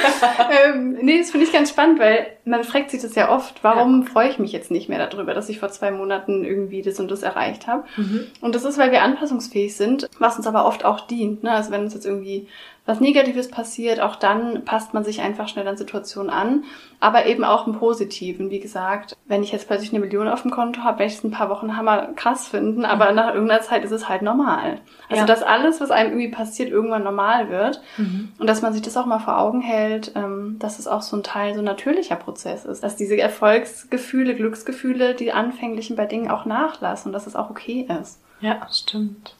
ähm, 0.66 0.98
nee, 1.02 1.20
das 1.20 1.32
finde 1.32 1.46
ich 1.46 1.54
ganz 1.54 1.70
spannend, 1.70 2.00
weil 2.00 2.28
man 2.46 2.64
fragt 2.64 2.92
sich 2.92 3.02
das 3.02 3.16
ja 3.16 3.30
oft, 3.30 3.64
warum 3.64 4.04
ja. 4.04 4.10
freue 4.10 4.30
ich 4.30 4.40
mich 4.40 4.52
jetzt 4.52 4.72
nicht 4.72 4.90
mehr 4.90 5.06
darüber, 5.06 5.34
dass 5.34 5.50
ich 5.50 5.60
vor 5.60 5.70
zwei 5.70 5.92
Monaten 5.92 6.44
irgendwie 6.44 6.82
das 6.82 7.00
und 7.00 7.10
das 7.10 7.24
erreicht 7.24 7.68
habe. 7.68 7.84
Mhm. 7.98 8.28
Und 8.42 8.56
das 8.56 8.64
ist, 8.64 8.78
weil 8.78 8.92
wir 8.92 9.02
anpassungsfähig 9.02 9.76
sind, 9.76 10.10
was 10.20 10.38
uns 10.38 10.48
aber 10.48 10.66
oft 10.66 10.86
auch 10.86 11.02
dient. 11.02 11.44
Ne? 11.44 11.52
Also 11.52 11.72
wenn 11.72 11.82
uns 11.82 11.94
jetzt 11.94 12.06
irgendwie 12.06 12.48
was 12.88 13.02
Negatives 13.02 13.52
passiert, 13.52 14.00
auch 14.00 14.16
dann 14.16 14.64
passt 14.64 14.94
man 14.94 15.04
sich 15.04 15.22
einfach 15.22 15.50
schnell 15.50 15.68
an 15.68 15.76
Situationen 15.76 16.32
an, 16.32 16.64
aber 17.02 17.26
eben 17.26 17.44
auch 17.44 17.68
im 17.68 17.74
Positiven. 17.74 18.50
Wie 18.50 18.62
gesagt, 18.62 19.18
wenn 19.26 19.44
ich 19.44 19.52
jetzt 19.52 19.68
plötzlich 19.68 19.92
eine 19.92 20.00
Million 20.00 20.30
auf 20.30 20.42
dem 20.42 20.52
Konto 20.52 20.82
habe, 20.82 21.00
werde 21.00 21.12
ich 21.12 21.18
es 21.18 21.24
ein 21.24 21.32
paar 21.32 21.50
Wochen 21.50 21.76
hammer 21.76 22.14
krass 22.16 22.48
finden, 22.48 22.86
aber 22.86 23.12
nach 23.12 23.34
irgendeiner 23.34 23.62
Zeit 23.62 23.84
ist 23.84 23.92
es 23.92 24.08
halt 24.08 24.22
normal. 24.22 24.80
Also, 25.10 25.22
ja. 25.22 25.28
dass 25.28 25.44
alles, 25.44 25.82
was 25.82 25.92
einem 25.92 26.12
irgendwie 26.12 26.30
passiert, 26.30 26.70
irgendwann 26.70 27.04
normal 27.04 27.50
wird 27.50 27.82
mhm. 27.98 28.32
und 28.40 28.48
dass 28.48 28.62
man 28.62 28.72
sich 28.72 28.82
das 28.82 28.96
auch 28.96 29.06
mal 29.06 29.20
vor 29.20 29.38
Augen 29.38 29.60
hält, 29.60 30.14
ähm, 30.16 30.56
dass 30.58 30.80
es 30.80 30.88
auch 30.88 31.02
so 31.02 31.18
ein 31.18 31.24
Teil, 31.24 31.54
so 31.54 31.60
ein 31.60 31.66
natürlicher 31.66 32.16
Prozess 32.16 32.64
ist, 32.64 32.84
dass 32.84 32.96
diese 32.96 33.18
Erfolgsgefühle, 33.18 34.34
Glücksgefühle, 34.34 35.14
die 35.14 35.34
anfänglichen 35.34 35.98
bei 35.98 36.06
Dingen 36.06 36.32
auch 36.32 36.46
nachlassen 36.46 37.10
und 37.10 37.14
dass 37.14 37.28
es 37.28 37.36
auch 37.36 37.50
okay 37.50 37.86
ist. 38.02 38.22
Ja, 38.40 38.66
stimmt. 38.72 39.37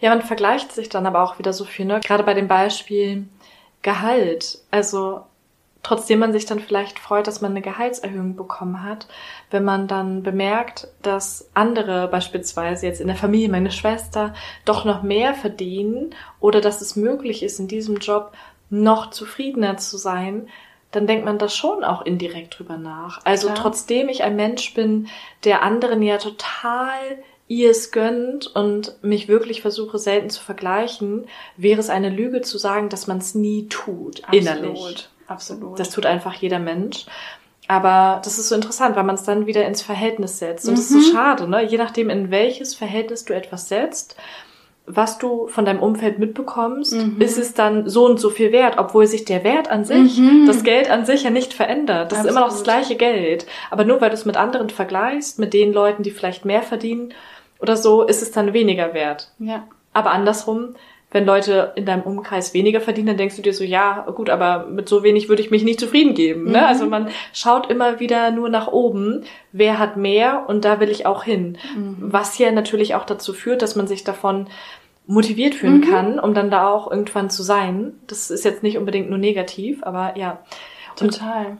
Ja, 0.00 0.10
man 0.10 0.22
vergleicht 0.22 0.72
sich 0.72 0.88
dann 0.88 1.06
aber 1.06 1.22
auch 1.22 1.38
wieder 1.38 1.52
so 1.52 1.64
viel, 1.64 1.86
ne? 1.86 2.00
Gerade 2.00 2.24
bei 2.24 2.34
dem 2.34 2.48
Beispiel 2.48 3.26
Gehalt. 3.82 4.60
Also 4.70 5.22
trotzdem 5.82 6.20
man 6.20 6.32
sich 6.32 6.46
dann 6.46 6.60
vielleicht 6.60 6.98
freut, 6.98 7.26
dass 7.26 7.40
man 7.40 7.50
eine 7.50 7.62
Gehaltserhöhung 7.62 8.36
bekommen 8.36 8.82
hat, 8.82 9.08
wenn 9.50 9.64
man 9.64 9.88
dann 9.88 10.22
bemerkt, 10.22 10.88
dass 11.02 11.50
andere 11.54 12.08
beispielsweise 12.08 12.86
jetzt 12.86 13.00
in 13.00 13.08
der 13.08 13.16
Familie, 13.16 13.48
meine 13.48 13.72
Schwester, 13.72 14.34
doch 14.64 14.84
noch 14.84 15.02
mehr 15.02 15.34
verdienen 15.34 16.14
oder 16.40 16.60
dass 16.60 16.80
es 16.80 16.96
möglich 16.96 17.42
ist, 17.42 17.58
in 17.58 17.68
diesem 17.68 17.96
Job 17.96 18.32
noch 18.70 19.10
zufriedener 19.10 19.76
zu 19.76 19.96
sein, 19.96 20.48
dann 20.92 21.06
denkt 21.06 21.24
man 21.24 21.38
das 21.38 21.56
schon 21.56 21.84
auch 21.84 22.02
indirekt 22.02 22.58
drüber 22.58 22.76
nach. 22.76 23.20
Also 23.24 23.48
Klar. 23.48 23.58
trotzdem 23.58 24.08
ich 24.08 24.22
ein 24.22 24.36
Mensch 24.36 24.74
bin, 24.74 25.08
der 25.44 25.62
anderen 25.62 26.02
ja 26.02 26.18
total 26.18 26.98
ihrs 27.52 27.90
gönnt 27.90 28.46
und 28.46 28.96
mich 29.02 29.28
wirklich 29.28 29.60
versuche 29.60 29.98
selten 29.98 30.30
zu 30.30 30.42
vergleichen, 30.42 31.26
wäre 31.56 31.80
es 31.80 31.90
eine 31.90 32.08
Lüge 32.08 32.40
zu 32.40 32.56
sagen, 32.56 32.88
dass 32.88 33.06
man 33.06 33.18
es 33.18 33.34
nie 33.34 33.68
tut, 33.68 34.22
innerlich. 34.32 35.08
Absolut. 35.26 35.78
Das 35.78 35.90
tut 35.90 36.06
einfach 36.06 36.34
jeder 36.34 36.58
Mensch. 36.58 37.06
Aber 37.68 38.20
das 38.24 38.38
ist 38.38 38.48
so 38.48 38.54
interessant, 38.54 38.96
weil 38.96 39.04
man 39.04 39.14
es 39.14 39.22
dann 39.22 39.46
wieder 39.46 39.64
ins 39.66 39.82
Verhältnis 39.82 40.38
setzt. 40.38 40.66
Und 40.66 40.76
das 40.76 40.90
ist 40.90 41.06
so 41.06 41.12
schade, 41.12 41.48
ne? 41.48 41.62
Je 41.62 41.78
nachdem, 41.78 42.10
in 42.10 42.30
welches 42.30 42.74
Verhältnis 42.74 43.24
du 43.24 43.34
etwas 43.34 43.68
setzt, 43.68 44.16
was 44.84 45.18
du 45.18 45.46
von 45.46 45.64
deinem 45.64 45.80
Umfeld 45.80 46.18
mitbekommst, 46.18 46.96
ist 47.20 47.38
es 47.38 47.54
dann 47.54 47.88
so 47.88 48.04
und 48.04 48.18
so 48.18 48.30
viel 48.30 48.50
wert, 48.50 48.78
obwohl 48.78 49.06
sich 49.06 49.24
der 49.24 49.44
Wert 49.44 49.70
an 49.70 49.84
sich, 49.84 50.20
das 50.46 50.64
Geld 50.64 50.90
an 50.90 51.06
sich 51.06 51.22
ja 51.22 51.30
nicht 51.30 51.54
verändert. 51.54 52.10
Das 52.10 52.20
ist 52.20 52.24
immer 52.24 52.40
noch 52.40 52.48
das 52.48 52.60
Absolut. 52.60 52.80
gleiche 52.80 52.96
Geld. 52.96 53.46
Aber 53.70 53.84
nur 53.84 54.00
weil 54.00 54.10
du 54.10 54.16
es 54.16 54.24
mit 54.24 54.36
anderen 54.36 54.70
vergleichst, 54.70 55.38
mit 55.38 55.54
den 55.54 55.72
Leuten, 55.72 56.02
die 56.02 56.10
vielleicht 56.10 56.44
mehr 56.44 56.62
verdienen 56.62 57.14
oder 57.62 57.76
so, 57.76 58.02
ist 58.02 58.22
es 58.22 58.32
dann 58.32 58.52
weniger 58.52 58.92
wert. 58.92 59.30
ja. 59.38 59.64
Aber 59.94 60.12
andersrum, 60.12 60.74
wenn 61.10 61.26
Leute 61.26 61.72
in 61.76 61.84
deinem 61.84 62.02
Umkreis 62.02 62.54
weniger 62.54 62.80
verdienen, 62.80 63.08
dann 63.08 63.16
denkst 63.18 63.36
du 63.36 63.42
dir 63.42 63.52
so, 63.52 63.62
ja, 63.62 64.06
gut, 64.14 64.30
aber 64.30 64.66
mit 64.66 64.88
so 64.88 65.02
wenig 65.02 65.28
würde 65.28 65.42
ich 65.42 65.50
mich 65.50 65.62
nicht 65.62 65.78
zufrieden 65.78 66.14
geben. 66.14 66.50
Ne? 66.50 66.66
Also 66.66 66.86
man 66.86 67.10
schaut 67.34 67.70
immer 67.70 68.00
wieder 68.00 68.30
nur 68.30 68.48
nach 68.48 68.68
oben, 68.68 69.24
wer 69.52 69.78
hat 69.78 69.98
mehr 69.98 70.44
und 70.48 70.64
da 70.64 70.80
will 70.80 70.88
ich 70.88 71.04
auch 71.04 71.24
hin. 71.24 71.58
Was 72.00 72.38
ja 72.38 72.50
natürlich 72.50 72.94
auch 72.94 73.04
dazu 73.04 73.34
führt, 73.34 73.60
dass 73.60 73.76
man 73.76 73.86
sich 73.86 74.04
davon 74.04 74.46
motiviert 75.06 75.54
fühlen 75.54 75.82
kann, 75.82 76.18
um 76.18 76.32
dann 76.32 76.50
da 76.50 76.70
auch 76.70 76.90
irgendwann 76.90 77.28
zu 77.28 77.42
sein. 77.42 77.92
Das 78.06 78.30
ist 78.30 78.44
jetzt 78.46 78.62
nicht 78.62 78.78
unbedingt 78.78 79.10
nur 79.10 79.18
negativ, 79.18 79.82
aber 79.82 80.16
ja. 80.16 80.38
Und 81.00 81.18
Total. 81.18 81.58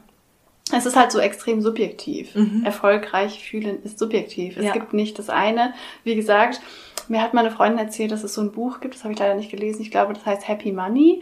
Es 0.71 0.85
ist 0.85 0.95
halt 0.95 1.11
so 1.11 1.19
extrem 1.19 1.61
subjektiv. 1.61 2.35
Erfolgreich 2.63 3.43
fühlen 3.47 3.83
ist 3.83 3.99
subjektiv. 3.99 4.57
Es 4.57 4.65
Ja. 4.65 4.71
gibt 4.71 4.93
nicht 4.93 5.19
das 5.19 5.29
eine. 5.29 5.73
Wie 6.03 6.15
gesagt, 6.15 6.61
mir 7.09 7.21
hat 7.21 7.33
meine 7.33 7.51
Freundin 7.51 7.79
erzählt, 7.85 8.11
dass 8.11 8.23
es 8.23 8.33
so 8.33 8.41
ein 8.41 8.51
Buch 8.53 8.79
gibt, 8.79 8.95
das 8.95 9.03
habe 9.03 9.13
ich 9.13 9.19
leider 9.19 9.35
nicht 9.35 9.51
gelesen. 9.51 9.81
Ich 9.81 9.91
glaube, 9.91 10.13
das 10.13 10.25
heißt 10.25 10.47
Happy 10.47 10.71
Money, 10.71 11.21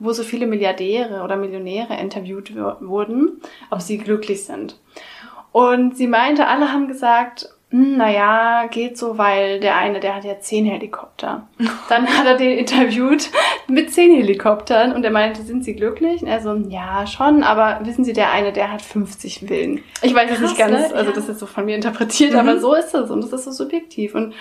wo 0.00 0.12
so 0.12 0.22
viele 0.22 0.46
Milliardäre 0.46 1.22
oder 1.22 1.36
Millionäre 1.36 1.96
interviewt 1.98 2.54
wurden, 2.54 3.40
ob 3.70 3.80
sie 3.80 3.96
glücklich 3.98 4.44
sind. 4.44 4.78
Und 5.50 5.96
sie 5.96 6.06
meinte, 6.08 6.46
alle 6.46 6.70
haben 6.72 6.86
gesagt, 6.88 7.48
naja, 7.76 8.68
geht 8.70 8.96
so, 8.96 9.18
weil 9.18 9.58
der 9.58 9.76
eine, 9.76 9.98
der 9.98 10.14
hat 10.14 10.24
ja 10.24 10.38
zehn 10.38 10.64
Helikopter. 10.64 11.48
Dann 11.88 12.06
hat 12.06 12.24
er 12.24 12.36
den 12.36 12.56
interviewt 12.56 13.30
mit 13.66 13.92
zehn 13.92 14.14
Helikoptern 14.14 14.92
und 14.92 15.04
er 15.04 15.10
meinte, 15.10 15.42
sind 15.42 15.64
Sie 15.64 15.74
glücklich? 15.74 16.22
Und 16.22 16.28
er 16.28 16.40
so, 16.40 16.54
ja, 16.68 17.04
schon, 17.08 17.42
aber 17.42 17.80
wissen 17.82 18.04
Sie, 18.04 18.12
der 18.12 18.30
eine, 18.30 18.52
der 18.52 18.70
hat 18.70 18.80
50 18.80 19.40
Villen. 19.40 19.82
Ich 20.02 20.14
weiß 20.14 20.30
es 20.30 20.40
nicht 20.40 20.56
ganz, 20.56 20.90
ne? 20.90 20.94
also 20.94 21.10
das 21.10 21.28
ist 21.28 21.40
so 21.40 21.46
von 21.46 21.64
mir 21.64 21.74
interpretiert, 21.74 22.36
aber 22.36 22.60
so 22.60 22.74
ist 22.74 22.94
es 22.94 23.10
und 23.10 23.22
das 23.24 23.32
ist 23.32 23.44
so 23.44 23.50
subjektiv. 23.50 24.14
Und 24.14 24.34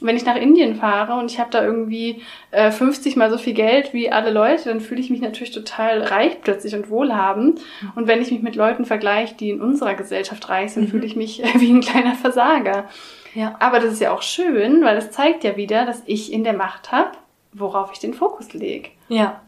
wenn 0.00 0.16
ich 0.16 0.24
nach 0.24 0.36
Indien 0.36 0.76
fahre 0.76 1.18
und 1.18 1.30
ich 1.30 1.38
habe 1.38 1.50
da 1.50 1.64
irgendwie 1.64 2.22
äh, 2.50 2.70
50 2.70 3.16
mal 3.16 3.30
so 3.30 3.38
viel 3.38 3.54
Geld 3.54 3.92
wie 3.92 4.10
alle 4.10 4.30
Leute, 4.30 4.68
dann 4.68 4.80
fühle 4.80 5.00
ich 5.00 5.10
mich 5.10 5.20
natürlich 5.20 5.50
total 5.50 6.02
reich 6.02 6.40
plötzlich 6.42 6.74
und 6.74 6.90
wohlhabend. 6.90 7.60
Und 7.94 8.06
wenn 8.06 8.22
ich 8.22 8.30
mich 8.30 8.42
mit 8.42 8.56
Leuten 8.56 8.84
vergleiche, 8.84 9.34
die 9.34 9.50
in 9.50 9.60
unserer 9.60 9.94
Gesellschaft 9.94 10.48
reich 10.48 10.72
sind, 10.72 10.90
fühle 10.90 11.06
ich 11.06 11.16
mich 11.16 11.42
äh, 11.42 11.60
wie 11.60 11.72
ein 11.72 11.80
kleiner 11.80 12.14
Versager. 12.14 12.88
ja. 13.34 13.56
Aber 13.58 13.80
das 13.80 13.92
ist 13.92 14.00
ja 14.00 14.12
auch 14.12 14.22
schön, 14.22 14.84
weil 14.84 14.96
es 14.96 15.10
zeigt 15.10 15.44
ja 15.44 15.56
wieder, 15.56 15.84
dass 15.84 16.02
ich 16.06 16.32
in 16.32 16.44
der 16.44 16.54
Macht 16.54 16.92
habe, 16.92 17.12
worauf 17.52 17.90
ich 17.92 17.98
den 17.98 18.14
Fokus 18.14 18.52
lege. 18.52 18.90
Ja. 19.08 19.40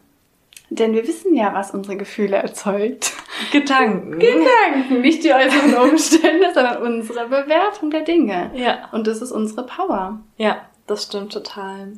Denn 0.71 0.95
wir 0.95 1.07
wissen 1.07 1.35
ja, 1.35 1.53
was 1.53 1.73
unsere 1.73 1.97
Gefühle 1.97 2.37
erzeugt. 2.37 3.13
Gedanken. 3.51 4.21
Gedanken, 4.21 5.01
nicht 5.01 5.25
die 5.25 5.33
äußeren 5.33 5.75
Umstände, 5.91 6.53
sondern 6.55 6.83
unsere 6.83 7.27
Bewertung 7.27 7.91
der 7.91 8.03
Dinge. 8.03 8.53
Ja. 8.55 8.89
Und 8.93 9.09
das 9.09 9.21
ist 9.21 9.33
unsere 9.33 9.67
Power. 9.67 10.21
Ja, 10.37 10.63
das 10.87 11.05
stimmt 11.05 11.33
total. 11.33 11.95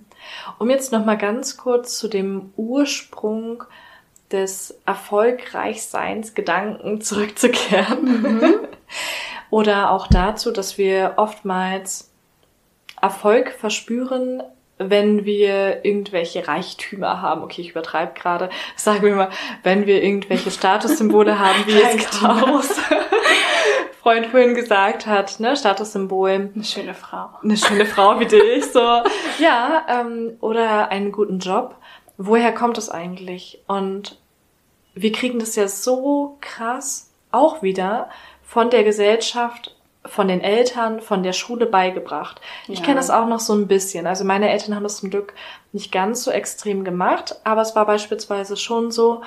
Um 0.59 0.71
jetzt 0.71 0.91
noch 0.91 1.05
mal 1.05 1.19
ganz 1.19 1.59
kurz 1.59 1.99
zu 1.99 2.09
dem 2.09 2.53
Ursprung 2.57 3.65
des 4.31 4.79
Erfolgreichseins 4.87 6.35
Gedanken 6.35 7.03
zurückzukehren. 7.03 8.59
Oder 9.51 9.91
auch 9.91 10.07
dazu, 10.07 10.51
dass 10.51 10.79
wir 10.79 11.15
oftmals 11.17 12.11
Erfolg 13.03 13.53
verspüren, 13.53 14.43
wenn 14.91 15.25
wir 15.25 15.85
irgendwelche 15.85 16.47
Reichtümer 16.47 17.21
haben. 17.23 17.43
Okay, 17.43 17.63
ich 17.63 17.71
übertreibe 17.71 18.13
gerade. 18.15 18.51
Sagen 18.77 19.03
wir 19.03 19.15
mal, 19.15 19.31
wenn 19.63 19.87
wir 19.87 20.03
irgendwelche 20.03 20.51
Statussymbole 20.51 21.39
haben, 21.39 21.67
wie 21.67 21.73
es 21.73 21.85
Reichtümer. 21.85 22.43
Klaus 22.43 22.69
Freund 24.03 24.27
vorhin 24.27 24.55
gesagt 24.55 25.07
hat, 25.07 25.39
ne, 25.39 25.57
Statussymbol 25.57 26.51
Eine 26.55 26.65
schöne 26.65 26.93
Frau. 26.95 27.31
eine 27.43 27.57
schöne 27.57 27.87
Frau 27.87 28.19
wie 28.19 28.27
dich, 28.27 28.65
so. 28.65 28.81
Ja, 29.39 29.87
ähm, 29.89 30.37
oder 30.41 30.89
einen 30.91 31.13
guten 31.13 31.39
Job. 31.39 31.77
Woher 32.19 32.53
kommt 32.53 32.79
es 32.79 32.91
eigentlich? 32.91 33.63
Und 33.69 34.19
wir 34.95 35.13
kriegen 35.13 35.39
das 35.39 35.55
ja 35.55 35.69
so 35.69 36.37
krass 36.41 37.13
auch 37.31 37.63
wieder 37.63 38.11
von 38.43 38.71
der 38.71 38.85
Gesellschaft, 38.85 39.72
von 40.05 40.27
den 40.29 40.41
Eltern, 40.41 41.01
von 41.01 41.23
der 41.23 41.33
Schule 41.33 41.67
beigebracht. 41.67 42.41
Ich 42.69 42.81
Ja. 42.81 42.85
kenne 42.85 42.97
das 42.97 43.11
auch 43.11 43.27
noch 43.27 43.41
so 43.41 43.53
ein 43.55 43.69
bisschen. 43.69 44.07
Also 44.07 44.25
meine 44.25 44.51
Eltern 44.51 44.75
haben 44.75 44.83
das 44.83 44.97
zum 44.99 45.11
Glück 45.11 45.33
nicht 45.73 45.93
ganz 45.93 46.25
so 46.25 46.31
extrem 46.31 46.83
gemacht, 46.85 47.37
aber 47.45 47.63
es 47.63 47.77
war 47.77 47.87
beispielsweise 47.87 48.57
schon 48.57 48.91
so, 48.91 49.23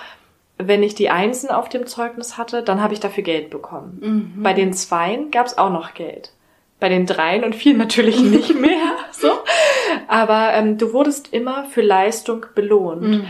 wenn 0.57 0.83
ich 0.83 0.95
die 0.95 1.09
Einsen 1.09 1.49
auf 1.49 1.69
dem 1.69 1.85
Zeugnis 1.87 2.37
hatte, 2.37 2.61
dann 2.63 2.81
habe 2.81 2.93
ich 2.93 2.99
dafür 2.99 3.23
Geld 3.23 3.49
bekommen. 3.49 4.33
Bei 4.41 4.53
den 4.53 4.73
Zweien 4.73 5.31
gab 5.31 5.45
es 5.47 5.57
auch 5.57 5.69
noch 5.69 5.93
Geld. 5.93 6.31
Bei 6.79 6.89
den 6.89 7.05
Dreien 7.05 7.43
und 7.43 7.55
Vieren 7.55 7.77
natürlich 7.79 8.21
nicht 8.21 8.53
mehr. 8.55 8.71
So. 9.11 9.31
Aber 10.09 10.51
ähm, 10.53 10.77
du 10.77 10.91
wurdest 10.91 11.31
immer 11.31 11.63
für 11.65 11.81
Leistung 11.81 12.45
belohnt. 12.53 13.23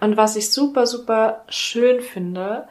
Und 0.00 0.16
was 0.16 0.34
ich 0.34 0.50
super, 0.50 0.86
super 0.86 1.44
schön 1.50 2.00
finde, 2.00 2.66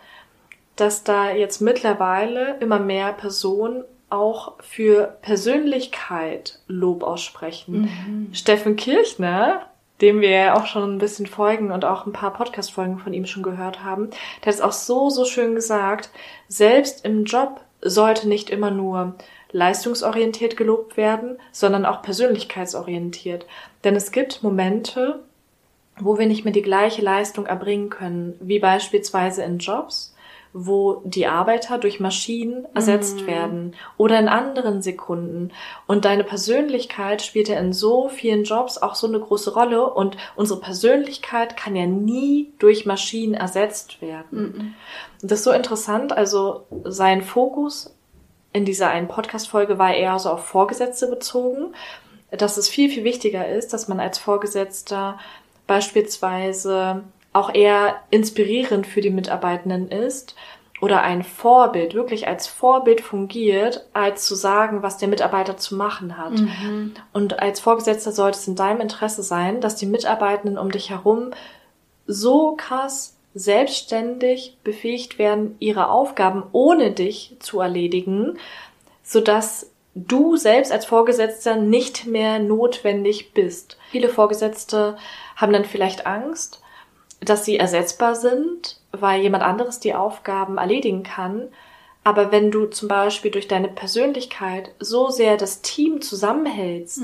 dass 0.75 1.03
da 1.03 1.29
jetzt 1.31 1.61
mittlerweile 1.61 2.57
immer 2.59 2.79
mehr 2.79 3.13
Personen 3.13 3.83
auch 4.15 4.53
für 4.61 5.17
Persönlichkeit 5.21 6.59
Lob 6.67 7.03
aussprechen. 7.03 8.29
Steffen 8.33 8.75
Kirchner, 8.75 9.67
dem 10.01 10.21
wir 10.21 10.29
ja 10.29 10.55
auch 10.55 10.65
schon 10.65 10.95
ein 10.95 10.99
bisschen 10.99 11.27
folgen 11.27 11.71
und 11.71 11.85
auch 11.85 12.05
ein 12.05 12.13
paar 12.13 12.33
Podcast-Folgen 12.33 12.97
von 12.97 13.13
ihm 13.13 13.25
schon 13.25 13.43
gehört 13.43 13.83
haben, 13.83 14.09
der 14.41 14.47
hat 14.47 14.55
es 14.55 14.61
auch 14.61 14.71
so, 14.71 15.09
so 15.09 15.25
schön 15.25 15.55
gesagt, 15.55 16.09
selbst 16.47 17.05
im 17.05 17.25
Job 17.25 17.61
sollte 17.81 18.27
nicht 18.27 18.49
immer 18.49 18.71
nur 18.71 19.15
leistungsorientiert 19.51 20.57
gelobt 20.57 20.97
werden, 20.97 21.37
sondern 21.51 21.85
auch 21.85 22.01
persönlichkeitsorientiert. 22.01 23.45
Denn 23.83 23.95
es 23.95 24.11
gibt 24.11 24.43
Momente, 24.43 25.19
wo 25.97 26.17
wir 26.17 26.25
nicht 26.25 26.43
mehr 26.43 26.53
die 26.53 26.61
gleiche 26.61 27.01
Leistung 27.01 27.45
erbringen 27.45 27.89
können, 27.89 28.35
wie 28.41 28.59
beispielsweise 28.59 29.43
in 29.43 29.59
Jobs, 29.59 30.14
wo 30.57 31.01
die 31.03 31.27
Arbeiter 31.27 31.77
durch 31.77 31.99
Maschinen 31.99 32.65
ersetzt 32.73 33.27
werden 33.27 33.75
oder 33.97 34.17
in 34.17 34.29
anderen 34.29 34.81
Sekunden. 34.81 35.51
Und 35.85 36.05
deine 36.05 36.23
Persönlichkeit 36.23 37.21
spielt 37.21 37.49
ja 37.49 37.59
in 37.59 37.73
so 37.73 38.07
vielen 38.07 38.45
Jobs 38.45 38.77
auch 38.77 38.95
so 38.95 39.05
eine 39.05 39.19
große 39.19 39.53
Rolle. 39.53 39.93
Und 39.93 40.15
unsere 40.37 40.61
Persönlichkeit 40.61 41.57
kann 41.57 41.75
ja 41.75 41.85
nie 41.85 42.53
durch 42.57 42.85
Maschinen 42.85 43.33
ersetzt 43.33 44.01
werden. 44.01 44.75
Und 45.21 45.29
das 45.31 45.39
ist 45.39 45.43
so 45.43 45.51
interessant, 45.51 46.13
also 46.13 46.63
sein 46.85 47.21
Fokus 47.21 47.93
in 48.53 48.63
dieser 48.63 48.89
einen 48.89 49.09
Podcast-Folge 49.09 49.77
war 49.77 49.93
eher 49.93 50.17
so 50.19 50.29
auf 50.29 50.45
Vorgesetzte 50.45 51.07
bezogen, 51.07 51.75
dass 52.31 52.55
es 52.55 52.69
viel, 52.69 52.89
viel 52.89 53.03
wichtiger 53.03 53.45
ist, 53.45 53.73
dass 53.73 53.89
man 53.89 53.99
als 53.99 54.19
Vorgesetzter 54.19 55.19
beispielsweise 55.67 57.03
auch 57.35 57.53
eher 57.53 57.95
inspirierend 58.11 58.87
für 58.87 59.01
die 59.01 59.09
Mitarbeitenden 59.09 59.89
ist 59.89 60.35
oder 60.81 61.01
ein 61.01 61.23
Vorbild, 61.23 61.93
wirklich 61.93 62.27
als 62.27 62.47
Vorbild 62.47 63.01
fungiert, 63.01 63.85
als 63.93 64.25
zu 64.25 64.35
sagen, 64.35 64.83
was 64.83 64.97
der 64.97 65.09
Mitarbeiter 65.09 65.57
zu 65.57 65.75
machen 65.75 66.17
hat. 66.17 66.33
Und 67.11 67.39
als 67.39 67.59
Vorgesetzter 67.59 68.13
sollte 68.13 68.37
es 68.37 68.47
in 68.47 68.55
deinem 68.55 68.81
Interesse 68.81 69.21
sein, 69.21 69.59
dass 69.59 69.75
die 69.75 69.85
Mitarbeitenden 69.85 70.57
um 70.57 70.71
dich 70.71 70.89
herum 70.91 71.31
so 72.07 72.55
krass 72.55 73.17
selbstständig 73.33 74.57
befähigt 74.63 75.19
werden, 75.19 75.55
ihre 75.59 75.89
Aufgaben 75.89 76.43
ohne 76.53 76.91
dich 76.91 77.35
zu 77.39 77.59
erledigen, 77.59 78.37
sodass 79.03 79.71
du 79.93 80.37
selbst 80.37 80.71
als 80.71 80.85
Vorgesetzter 80.85 81.57
nicht 81.57 82.05
mehr 82.05 82.39
notwendig 82.39 83.33
bist. 83.33 83.77
Viele 83.91 84.07
Vorgesetzte 84.07 84.97
haben 85.35 85.51
dann 85.51 85.65
vielleicht 85.65 86.05
Angst, 86.05 86.61
dass 87.25 87.45
sie 87.45 87.57
ersetzbar 87.57 88.15
sind, 88.15 88.79
weil 88.91 89.21
jemand 89.21 89.43
anderes 89.43 89.79
die 89.79 89.93
Aufgaben 89.93 90.57
erledigen 90.57 91.03
kann. 91.03 91.49
Aber 92.03 92.31
wenn 92.31 92.51
du 92.51 92.65
zum 92.67 92.87
Beispiel 92.87 93.31
durch 93.31 93.47
deine 93.47 93.67
Persönlichkeit 93.67 94.71
so 94.79 95.09
sehr 95.09 95.37
das 95.37 95.61
Team 95.61 96.01
zusammenhältst, 96.01 97.01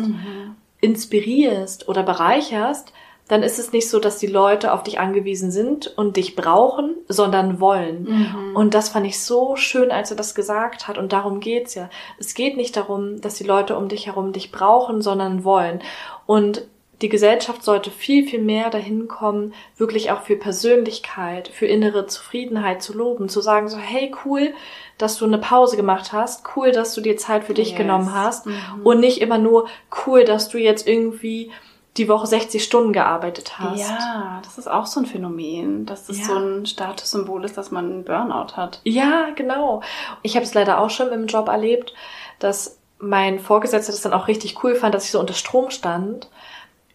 inspirierst 0.79 1.87
oder 1.87 2.03
bereicherst, 2.03 2.93
dann 3.31 3.43
ist 3.43 3.59
es 3.59 3.71
nicht 3.71 3.89
so, 3.89 3.99
dass 3.99 4.17
die 4.17 4.27
Leute 4.27 4.73
auf 4.73 4.83
dich 4.83 4.99
angewiesen 4.99 5.51
sind 5.51 5.87
und 5.97 6.17
dich 6.17 6.35
brauchen, 6.35 6.95
sondern 7.07 7.61
wollen. 7.61 8.03
Mhm. 8.03 8.55
Und 8.57 8.73
das 8.73 8.89
fand 8.89 9.07
ich 9.07 9.21
so 9.21 9.55
schön, 9.55 9.89
als 9.89 10.11
er 10.11 10.17
das 10.17 10.35
gesagt 10.35 10.89
hat. 10.89 10.97
Und 10.97 11.13
darum 11.13 11.39
geht's 11.39 11.73
ja. 11.73 11.89
Es 12.19 12.33
geht 12.33 12.57
nicht 12.57 12.75
darum, 12.75 13.21
dass 13.21 13.35
die 13.35 13.45
Leute 13.45 13.77
um 13.77 13.87
dich 13.87 14.07
herum 14.07 14.33
dich 14.33 14.51
brauchen, 14.51 15.01
sondern 15.01 15.45
wollen. 15.45 15.81
Und 16.25 16.67
die 17.01 17.09
Gesellschaft 17.09 17.63
sollte 17.63 17.89
viel, 17.89 18.27
viel 18.27 18.41
mehr 18.41 18.69
dahin 18.69 19.07
kommen, 19.07 19.53
wirklich 19.77 20.11
auch 20.11 20.21
für 20.21 20.35
Persönlichkeit, 20.35 21.47
für 21.47 21.65
innere 21.65 22.05
Zufriedenheit 22.05 22.83
zu 22.83 22.93
loben, 22.93 23.27
zu 23.27 23.41
sagen 23.41 23.69
so, 23.69 23.77
hey, 23.77 24.13
cool, 24.25 24.53
dass 24.97 25.17
du 25.17 25.25
eine 25.25 25.39
Pause 25.39 25.77
gemacht 25.77 26.13
hast, 26.13 26.43
cool, 26.55 26.71
dass 26.71 26.93
du 26.93 27.01
dir 27.01 27.17
Zeit 27.17 27.43
für 27.43 27.53
dich 27.53 27.69
yes. 27.69 27.77
genommen 27.77 28.13
hast 28.13 28.45
mhm. 28.45 28.53
und 28.83 28.99
nicht 28.99 29.19
immer 29.21 29.39
nur 29.39 29.67
cool, 30.05 30.23
dass 30.23 30.49
du 30.49 30.59
jetzt 30.59 30.87
irgendwie 30.87 31.51
die 31.97 32.07
Woche 32.07 32.27
60 32.27 32.63
Stunden 32.63 32.93
gearbeitet 32.93 33.59
hast. 33.59 33.89
Ja, 33.89 34.39
das 34.43 34.57
ist 34.57 34.69
auch 34.69 34.85
so 34.85 35.01
ein 35.01 35.05
Phänomen, 35.05 35.85
dass 35.85 36.05
das 36.07 36.19
ja. 36.19 36.25
so 36.25 36.35
ein 36.35 36.65
Statussymbol 36.65 37.43
ist, 37.43 37.57
dass 37.57 37.71
man 37.71 37.85
einen 37.85 38.03
Burnout 38.05 38.55
hat. 38.55 38.79
Ja, 38.83 39.29
genau. 39.35 39.81
Ich 40.21 40.35
habe 40.35 40.45
es 40.45 40.53
leider 40.53 40.79
auch 40.79 40.89
schon 40.89 41.11
im 41.11 41.27
Job 41.27 41.49
erlebt, 41.49 41.93
dass 42.39 42.77
mein 42.99 43.39
Vorgesetzter 43.39 43.91
das 43.91 44.01
dann 44.01 44.13
auch 44.13 44.27
richtig 44.27 44.63
cool 44.63 44.75
fand, 44.75 44.93
dass 44.93 45.05
ich 45.05 45.11
so 45.11 45.19
unter 45.19 45.33
Strom 45.33 45.71
stand 45.71 46.29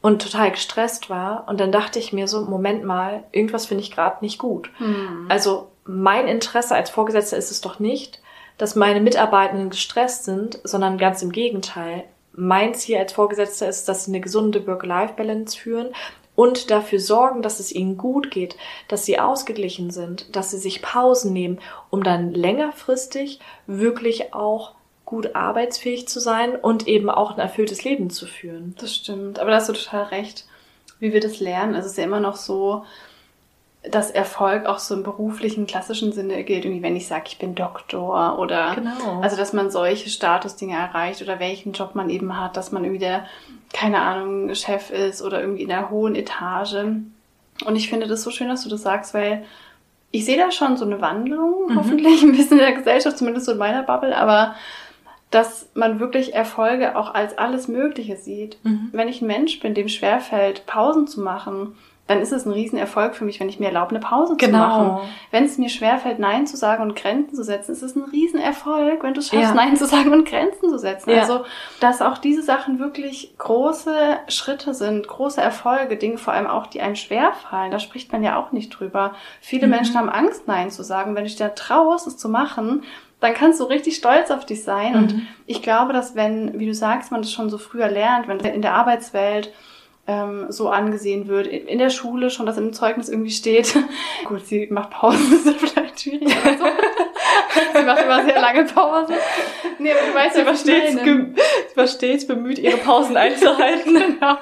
und 0.07 0.23
total 0.23 0.53
gestresst 0.53 1.11
war. 1.11 1.49
Und 1.49 1.59
dann 1.59 1.73
dachte 1.73 1.99
ich 1.99 2.13
mir 2.13 2.29
so, 2.29 2.43
Moment 2.43 2.85
mal, 2.85 3.25
irgendwas 3.33 3.67
finde 3.67 3.83
ich 3.83 3.91
gerade 3.91 4.25
nicht 4.25 4.39
gut. 4.39 4.71
Hm. 4.79 5.27
Also 5.29 5.67
mein 5.85 6.29
Interesse 6.29 6.77
als 6.77 6.91
Vorgesetzter 6.91 7.37
ist 7.37 7.51
es 7.51 7.61
doch 7.61 7.81
nicht, 7.81 8.21
dass 8.57 8.77
meine 8.77 9.01
Mitarbeitenden 9.01 9.69
gestresst 9.69 10.23
sind, 10.25 10.61
sondern 10.63 10.97
ganz 10.97 11.23
im 11.23 11.33
Gegenteil 11.33 12.05
mein 12.35 12.73
Ziel 12.75 12.99
als 12.99 13.15
Vorgesetzter 13.15 13.69
ist, 13.69 13.89
dass 13.89 14.05
sie 14.05 14.13
eine 14.13 14.21
gesunde 14.21 14.65
Work-Life-Balance 14.69 15.59
führen 15.59 15.89
und 16.37 16.71
dafür 16.71 17.01
sorgen, 17.01 17.43
dass 17.43 17.59
es 17.59 17.73
ihnen 17.73 17.97
gut 17.97 18.31
geht, 18.31 18.57
dass 18.87 19.07
sie 19.07 19.19
ausgeglichen 19.19 19.91
sind, 19.91 20.37
dass 20.37 20.53
sie 20.53 20.59
sich 20.59 20.83
Pausen 20.83 21.33
nehmen, 21.33 21.59
um 21.91 22.05
dann 22.05 22.33
längerfristig 22.33 23.41
wirklich 23.67 24.35
auch 24.35 24.76
gut 25.07 25.35
arbeitsfähig 25.35 26.09
zu 26.09 26.21
sein 26.21 26.57
und 26.57 26.87
eben 26.87 27.09
auch 27.09 27.33
ein 27.33 27.39
erfülltes 27.39 27.85
Leben 27.85 28.11
zu 28.11 28.27
führen. 28.27 28.75
Das 28.79 28.95
stimmt, 28.95 29.39
aber 29.39 29.51
da 29.51 29.57
hast 29.57 29.69
du 29.69 29.73
total 29.73 30.05
recht. 30.05 30.45
Wie 30.99 31.13
wir 31.13 31.21
das 31.21 31.41
lernen, 31.41 31.75
also 31.75 31.87
es 31.87 31.93
ist 31.93 31.99
ja 31.99 32.05
immer 32.05 32.21
noch 32.21 32.37
so, 32.37 32.85
dass 33.91 34.11
Erfolg 34.11 34.67
auch 34.67 34.79
so 34.79 34.95
im 34.95 35.03
beruflichen, 35.03 35.67
klassischen 35.67 36.13
Sinne 36.13 36.43
gilt, 36.43 36.65
irgendwie 36.65 36.83
wenn 36.83 36.97
ich 36.97 37.07
sage, 37.07 37.25
ich 37.29 37.39
bin 37.39 37.55
Doktor 37.55 38.39
oder 38.39 38.75
genau. 38.75 39.21
also 39.21 39.37
dass 39.37 39.53
man 39.53 39.71
solche 39.71 40.09
Statusdinge 40.09 40.75
erreicht 40.75 41.23
oder 41.23 41.39
welchen 41.39 41.73
Job 41.73 41.95
man 41.95 42.11
eben 42.11 42.41
hat, 42.41 42.57
dass 42.57 42.73
man 42.73 42.83
irgendwie 42.83 43.05
der, 43.05 43.27
keine 43.73 44.01
Ahnung, 44.01 44.55
Chef 44.55 44.91
ist 44.91 45.23
oder 45.23 45.41
irgendwie 45.41 45.63
in 45.63 45.69
der 45.69 45.91
hohen 45.91 46.17
Etage. 46.17 46.77
Und 47.65 47.77
ich 47.77 47.89
finde 47.89 48.07
das 48.07 48.23
so 48.23 48.31
schön, 48.31 48.49
dass 48.49 48.65
du 48.65 48.69
das 48.69 48.83
sagst, 48.83 49.15
weil 49.15 49.45
ich 50.11 50.25
sehe 50.25 50.39
da 50.39 50.51
schon 50.51 50.77
so 50.77 50.85
eine 50.85 51.01
Wandlung, 51.01 51.69
mhm. 51.69 51.77
hoffentlich 51.77 52.23
ein 52.23 52.33
bisschen 52.33 52.59
in 52.59 52.65
der 52.65 52.73
Gesellschaft, 52.73 53.19
zumindest 53.19 53.47
so 53.47 53.53
in 53.53 53.59
meiner 53.59 53.83
Bubble, 53.83 54.17
aber 54.17 54.55
dass 55.31 55.69
man 55.75 56.01
wirklich 56.01 56.35
Erfolge 56.35 56.97
auch 56.97 57.15
als 57.15 57.37
alles 57.37 57.69
Mögliche 57.69 58.17
sieht. 58.17 58.59
Mhm. 58.63 58.91
Wenn 58.93 59.09
ich 59.09 59.23
ein 59.23 59.27
Mensch 59.27 59.61
bin, 59.61 59.75
dem 59.75 59.89
schwerfällt, 59.89 60.67
Pausen 60.67 61.07
zu 61.07 61.21
machen, 61.21 61.75
dann 62.07 62.21
ist 62.21 62.33
es 62.33 62.47
ein 62.47 62.53
Riesenerfolg 62.53 63.17
für 63.17 63.25
mich, 63.25 63.41
wenn 63.41 63.49
ich 63.49 63.59
mir 63.59 63.67
erlaube, 63.67 63.91
eine 63.91 63.99
Pause 63.99 64.37
genau. 64.37 64.53
zu 64.53 64.59
machen. 64.59 65.09
Wenn 65.33 65.45
es 65.45 65.59
mir 65.59 65.69
schwerfällt, 65.69 66.21
Nein 66.21 66.47
zu 66.47 66.57
sagen 66.57 66.83
und 66.83 66.95
Grenzen 66.95 67.35
zu 67.35 67.43
setzen, 67.43 67.73
ist 67.73 67.83
es 67.83 67.97
ein 67.97 68.05
Riesenerfolg, 68.05 69.03
wenn 69.03 69.15
du 69.15 69.21
es 69.21 69.29
schaffst, 69.29 69.43
ja. 69.43 69.55
Nein 69.55 69.77
zu 69.77 69.87
sagen 69.87 70.13
und 70.13 70.29
Grenzen 70.29 70.71
zu 70.71 70.79
setzen. 70.79 71.11
Ja. 71.11 71.23
Also, 71.23 71.45
dass 71.81 72.03
auch 72.03 72.19
diese 72.19 72.43
Sachen 72.43 72.79
wirklich 72.79 73.35
große 73.39 74.19
Schritte 74.29 74.73
sind, 74.73 75.09
große 75.09 75.41
Erfolge, 75.41 75.97
Dinge 75.97 76.19
vor 76.19 76.33
allem 76.33 76.47
auch, 76.47 76.69
die 76.69 76.81
einem 76.81 76.95
schwerfallen. 76.95 77.73
Da 77.73 77.81
spricht 77.81 78.13
man 78.13 78.23
ja 78.23 78.39
auch 78.39 78.53
nicht 78.53 78.71
drüber. 78.71 79.15
Viele 79.41 79.67
mhm. 79.67 79.73
Menschen 79.73 79.97
haben 79.97 80.09
Angst, 80.09 80.47
Nein 80.47 80.71
zu 80.71 80.85
sagen. 80.85 81.17
Wenn 81.17 81.25
du 81.25 81.29
dich 81.29 81.37
da 81.37 81.49
traust, 81.49 82.07
es 82.07 82.17
zu 82.17 82.29
machen, 82.29 82.85
dann 83.21 83.35
kannst 83.35 83.61
du 83.61 83.65
richtig 83.65 83.97
stolz 83.97 84.31
auf 84.31 84.45
dich 84.45 84.63
sein. 84.63 84.93
Mhm. 84.93 84.99
Und 84.99 85.23
ich 85.47 85.63
glaube, 85.63 85.93
dass 85.93 86.15
wenn, 86.15 86.59
wie 86.59 86.67
du 86.67 86.75
sagst, 86.75 87.11
man 87.11 87.23
das 87.23 87.33
schon 87.33 87.51
so 87.51 87.59
früher 87.59 87.89
lernt, 87.89 88.29
wenn 88.29 88.41
in 88.41 88.63
der 88.63 88.75
Arbeitswelt 88.75 89.53
ähm, 90.07 90.47
so 90.51 90.69
angesehen 90.69 91.27
wird. 91.27 91.47
In 91.47 91.79
der 91.79 91.91
Schule 91.91 92.31
schon, 92.31 92.47
dass 92.47 92.59
im 92.59 92.73
Zeugnis 92.73 93.09
irgendwie 93.09 93.31
steht, 93.31 93.77
gut, 94.25 94.47
sie 94.47 94.69
macht 94.71 94.91
Pausen, 94.91 95.31
das 95.31 95.55
ist 95.55 95.61
vielleicht 95.61 96.01
schwierig 96.01 96.29
oder 96.29 96.59
so. 96.59 96.65
sie 97.79 97.85
macht 97.85 98.03
immer 98.03 98.25
sehr 98.25 98.41
lange 98.41 98.65
Pausen. 98.65 99.15
Nee, 99.79 99.93
aber 99.93 100.07
du 100.07 100.15
weißt 100.15 100.37
ja, 100.37 100.47
was 100.47 100.61
stets, 100.61 100.97
war 101.75 101.87
stets 101.87 102.27
bemüht, 102.27 102.59
ihre 102.59 102.77
Pausen 102.79 103.17
einzuhalten. 103.17 103.95
genau. 103.95 104.37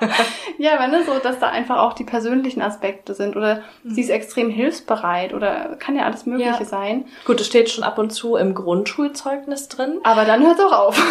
Ja, 0.59 0.79
wenn 0.79 0.95
es 0.95 1.07
so, 1.07 1.19
dass 1.19 1.39
da 1.39 1.49
einfach 1.49 1.79
auch 1.79 1.93
die 1.93 2.05
persönlichen 2.05 2.63
Aspekte 2.63 3.15
sind 3.15 3.37
oder 3.37 3.63
mhm. 3.83 3.95
sie 3.95 4.01
ist 4.01 4.11
extrem 4.11 4.51
hilfsbereit 4.51 5.35
oder 5.35 5.77
kann 5.79 5.97
ja 5.97 6.05
alles 6.05 6.27
Mögliche 6.27 6.61
ja. 6.61 6.65
sein. 6.65 7.07
Gut, 7.25 7.41
es 7.41 7.47
steht 7.47 7.71
schon 7.71 7.85
ab 7.85 7.99
und 7.99 8.11
zu 8.11 8.37
im 8.37 8.55
Grundschulzeugnis 8.55 9.69
drin. 9.69 9.99
Aber 10.05 10.25
dann 10.25 10.47
hört 10.47 10.59
es 10.59 10.65
auch 10.65 10.73
auf. 10.73 11.03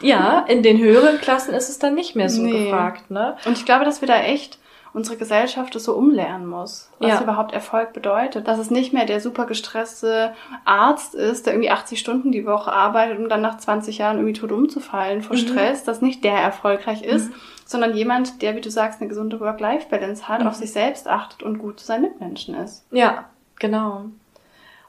ja, 0.00 0.44
in 0.48 0.62
den 0.62 0.78
höheren 0.78 1.20
Klassen 1.20 1.54
ist 1.54 1.68
es 1.68 1.78
dann 1.78 1.94
nicht 1.94 2.16
mehr 2.16 2.28
so 2.28 2.42
nee. 2.42 2.64
gefragt, 2.64 3.10
ne? 3.10 3.36
Und 3.44 3.56
ich 3.56 3.64
glaube, 3.64 3.84
dass 3.84 4.00
wir 4.00 4.08
da 4.08 4.20
echt 4.20 4.58
unsere 4.92 5.16
Gesellschaft 5.16 5.74
das 5.74 5.84
so 5.84 5.94
umlernen 5.94 6.46
muss, 6.46 6.90
was 6.98 7.10
ja. 7.10 7.22
überhaupt 7.22 7.52
Erfolg 7.52 7.92
bedeutet. 7.92 8.48
Dass 8.48 8.58
es 8.58 8.70
nicht 8.70 8.92
mehr 8.92 9.06
der 9.06 9.20
super 9.20 9.46
gestresste 9.46 10.34
Arzt 10.64 11.14
ist, 11.14 11.46
der 11.46 11.54
irgendwie 11.54 11.70
80 11.70 11.98
Stunden 11.98 12.32
die 12.32 12.46
Woche 12.46 12.72
arbeitet, 12.72 13.18
um 13.18 13.28
dann 13.28 13.40
nach 13.40 13.58
20 13.58 13.98
Jahren 13.98 14.16
irgendwie 14.16 14.38
tot 14.38 14.52
umzufallen 14.52 15.22
vor 15.22 15.36
mhm. 15.36 15.40
Stress, 15.40 15.84
dass 15.84 16.02
nicht 16.02 16.24
der 16.24 16.38
erfolgreich 16.38 17.02
ist, 17.02 17.30
mhm. 17.30 17.34
sondern 17.64 17.94
jemand, 17.94 18.42
der, 18.42 18.56
wie 18.56 18.60
du 18.60 18.70
sagst, 18.70 19.00
eine 19.00 19.08
gesunde 19.08 19.38
Work-Life-Balance 19.40 20.28
hat, 20.28 20.40
mhm. 20.40 20.48
auf 20.48 20.54
sich 20.54 20.72
selbst 20.72 21.08
achtet 21.08 21.42
und 21.42 21.58
gut 21.58 21.80
zu 21.80 21.86
seinen 21.86 22.02
Mitmenschen 22.02 22.54
ist. 22.54 22.84
Ja, 22.90 23.26
genau. 23.58 24.06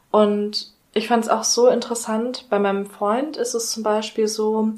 Und 0.10 0.74
ich 0.93 1.08
fand 1.08 1.24
es 1.24 1.30
auch 1.30 1.43
so 1.43 1.68
interessant, 1.68 2.47
bei 2.49 2.60
meinem 2.60 2.86
Freund 2.86 3.38
ist 3.38 3.54
es 3.54 3.72
zum 3.72 3.84
Beispiel 3.84 4.28
so, 4.28 4.74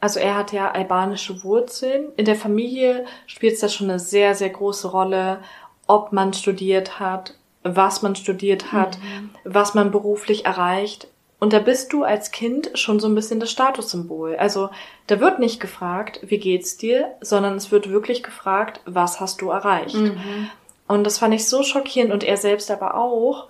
also 0.00 0.20
er 0.20 0.36
hat 0.36 0.52
ja 0.52 0.70
albanische 0.70 1.42
Wurzeln. 1.42 2.12
In 2.16 2.24
der 2.24 2.36
Familie 2.36 3.04
spielt 3.26 3.54
es 3.54 3.60
da 3.60 3.68
schon 3.68 3.90
eine 3.90 3.98
sehr, 3.98 4.34
sehr 4.34 4.50
große 4.50 4.88
Rolle, 4.88 5.40
ob 5.86 6.12
man 6.12 6.32
studiert 6.32 7.00
hat, 7.00 7.34
was 7.64 8.02
man 8.02 8.14
studiert 8.14 8.72
hat, 8.72 8.98
mhm. 8.98 9.30
was 9.44 9.74
man 9.74 9.90
beruflich 9.90 10.44
erreicht. 10.44 11.08
Und 11.40 11.52
da 11.52 11.58
bist 11.60 11.92
du 11.92 12.04
als 12.04 12.30
Kind 12.30 12.70
schon 12.74 13.00
so 13.00 13.08
ein 13.08 13.14
bisschen 13.14 13.40
das 13.40 13.50
Statussymbol. 13.50 14.36
Also 14.36 14.70
da 15.06 15.20
wird 15.20 15.38
nicht 15.38 15.60
gefragt, 15.60 16.20
wie 16.22 16.38
geht's 16.38 16.76
dir, 16.76 17.12
sondern 17.20 17.54
es 17.54 17.70
wird 17.70 17.90
wirklich 17.90 18.22
gefragt, 18.22 18.80
was 18.86 19.20
hast 19.20 19.40
du 19.40 19.50
erreicht. 19.50 19.94
Mhm. 19.94 20.50
Und 20.86 21.04
das 21.04 21.18
fand 21.18 21.34
ich 21.34 21.48
so 21.48 21.62
schockierend 21.62 22.12
und 22.12 22.24
er 22.24 22.36
selbst 22.36 22.70
aber 22.70 22.96
auch. 22.96 23.48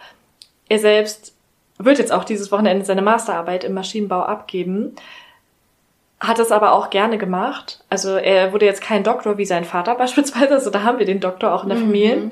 Er 0.68 0.78
selbst 0.78 1.34
wird 1.78 1.98
jetzt 1.98 2.12
auch 2.12 2.24
dieses 2.24 2.50
Wochenende 2.52 2.84
seine 2.84 3.02
Masterarbeit 3.02 3.64
im 3.64 3.74
Maschinenbau 3.74 4.22
abgeben 4.22 4.96
hat 6.20 6.38
es 6.38 6.50
aber 6.50 6.72
auch 6.72 6.90
gerne 6.90 7.18
gemacht. 7.18 7.84
Also 7.90 8.16
er 8.16 8.52
wurde 8.52 8.66
jetzt 8.66 8.82
kein 8.82 9.04
Doktor 9.04 9.38
wie 9.38 9.46
sein 9.46 9.64
Vater 9.64 9.94
beispielsweise, 9.96 10.54
also 10.54 10.70
da 10.70 10.82
haben 10.82 10.98
wir 10.98 11.06
den 11.06 11.20
Doktor 11.20 11.52
auch 11.52 11.62
in 11.62 11.70
der 11.70 11.78
Familie. 11.78 12.16
Mhm. 12.16 12.30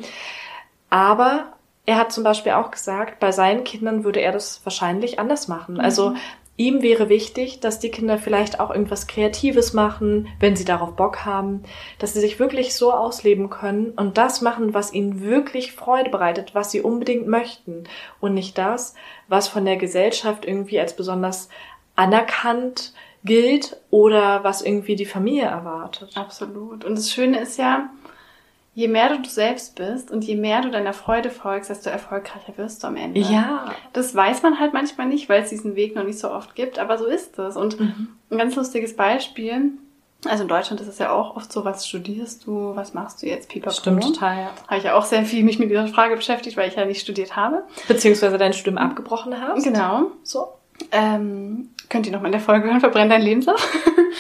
Aber 0.91 1.53
er 1.85 1.99
hat 1.99 2.13
zum 2.13 2.25
Beispiel 2.25 2.53
auch 2.53 2.71
gesagt, 2.71 3.21
bei 3.21 3.33
seinen 3.33 3.65
Kindern 3.65 4.05
würde 4.05 4.21
er 4.21 4.33
das 4.33 4.61
wahrscheinlich 4.65 5.19
anders 5.19 5.49
machen. 5.49 5.81
Also 5.81 6.11
mhm. 6.11 6.17
Also 6.17 6.23
ihm 6.59 6.83
wäre 6.83 7.09
wichtig, 7.09 7.61
dass 7.61 7.79
die 7.79 7.91
Kinder 7.91 8.19
vielleicht 8.19 8.61
auch 8.61 8.71
irgendwas 8.71 9.07
Kreatives 9.07 9.73
machen, 9.75 10.29
wenn 10.41 10.57
sie 10.57 10.65
darauf 10.65 10.97
Bock 10.97 11.25
haben, 11.25 11.63
dass 11.99 12.15
sie 12.15 12.21
sich 12.21 12.39
wirklich 12.39 12.75
so 12.75 12.93
ausleben 12.93 13.51
können 13.51 13.91
und 13.91 14.17
das 14.17 14.41
machen, 14.41 14.73
was 14.73 14.93
ihnen 14.93 15.23
wirklich 15.23 15.73
Freude 15.73 16.11
bereitet, 16.11 16.55
was 16.55 16.71
sie 16.71 16.81
unbedingt 16.81 17.27
möchten 17.27 17.85
und 18.21 18.35
nicht 18.35 18.57
das, 18.57 18.95
was 19.29 19.49
von 19.49 19.65
der 19.65 19.77
Gesellschaft 19.77 20.47
irgendwie 20.47 20.81
als 20.81 20.97
besonders 20.97 21.51
anerkannt 21.95 22.95
gilt 23.27 23.77
oder 23.91 24.43
was 24.45 24.63
irgendwie 24.63 24.97
die 24.97 25.05
Familie 25.05 25.45
erwartet. 25.45 26.17
Absolut. 26.17 26.85
Und 26.85 26.97
das 26.97 27.13
Schöne 27.13 27.41
ist 27.41 27.59
ja, 27.59 27.91
je 28.75 28.89
mehr 28.89 29.09
du 29.11 29.21
du 29.21 29.29
selbst 29.29 29.75
bist 29.75 30.11
und 30.11 30.25
je 30.25 30.37
mehr 30.37 30.63
du 30.63 30.71
deiner 30.71 30.93
Freude 30.93 31.31
folgst, 31.31 31.71
desto 31.71 31.91
erfolgreicher 31.91 32.57
wirst 32.57 32.83
du 32.83 32.87
am 32.87 32.97
Ende. 32.97 33.21
Ja. 33.21 33.75
Das 33.93 34.15
weiß 34.15 34.43
man 34.43 34.59
halt 34.59 34.73
manchmal 34.73 35.09
nicht, 35.09 35.29
weil 35.29 35.43
es 35.43 35.51
diesen 35.51 35.77
Weg 35.77 35.95
noch 35.95 36.05
nicht 36.05 36.19
so 36.19 36.31
oft 36.31 36.55
gibt, 36.55 36.79
aber 36.79 36.97
so 36.97 37.07
ist 37.07 37.39
es. 37.39 37.57
Und 37.57 37.81
mhm. 37.81 38.09
ein 38.31 38.39
ganz 38.39 38.55
lustiges 38.55 38.97
Beispiel. 38.97 39.73
Also 40.25 40.43
in 40.43 40.49
Deutschland 40.49 40.81
ist 40.81 40.89
es 40.89 40.99
ja 40.99 41.13
auch 41.13 41.37
oft 41.37 41.53
so, 41.53 41.65
was 41.65 41.87
studierst 41.87 42.47
du, 42.47 42.75
was 42.75 42.95
machst 42.95 43.23
du 43.23 43.27
jetzt, 43.27 43.49
Pipapo? 43.49 43.77
Stimmt 43.77 44.03
total, 44.03 44.37
ja. 44.37 44.51
Habe 44.67 44.79
ich 44.79 44.85
ja 44.85 44.95
auch 44.95 45.05
sehr 45.05 45.25
viel 45.25 45.45
mich 45.45 45.59
mit 45.59 45.71
dieser 45.71 45.89
Frage 45.89 46.17
beschäftigt, 46.17 46.57
weil 46.57 46.69
ich 46.69 46.77
ja 46.77 46.85
nicht 46.85 47.01
studiert 47.01 47.37
habe. 47.37 47.63
Beziehungsweise 47.87 48.39
dein 48.39 48.53
Studium 48.53 48.79
abgebrochen 48.79 49.41
hast. 49.41 49.63
Genau. 49.63 50.11
So. 50.23 50.49
Ähm, 50.91 51.71
könnt 51.89 52.07
ihr 52.07 52.13
noch 52.13 52.21
mal 52.21 52.29
in 52.29 52.33
der 52.33 52.41
Folge 52.41 52.69
hören, 52.69 52.81
verbrennt 52.81 53.13
dein 53.13 53.23
Lebenslauf. 53.23 53.77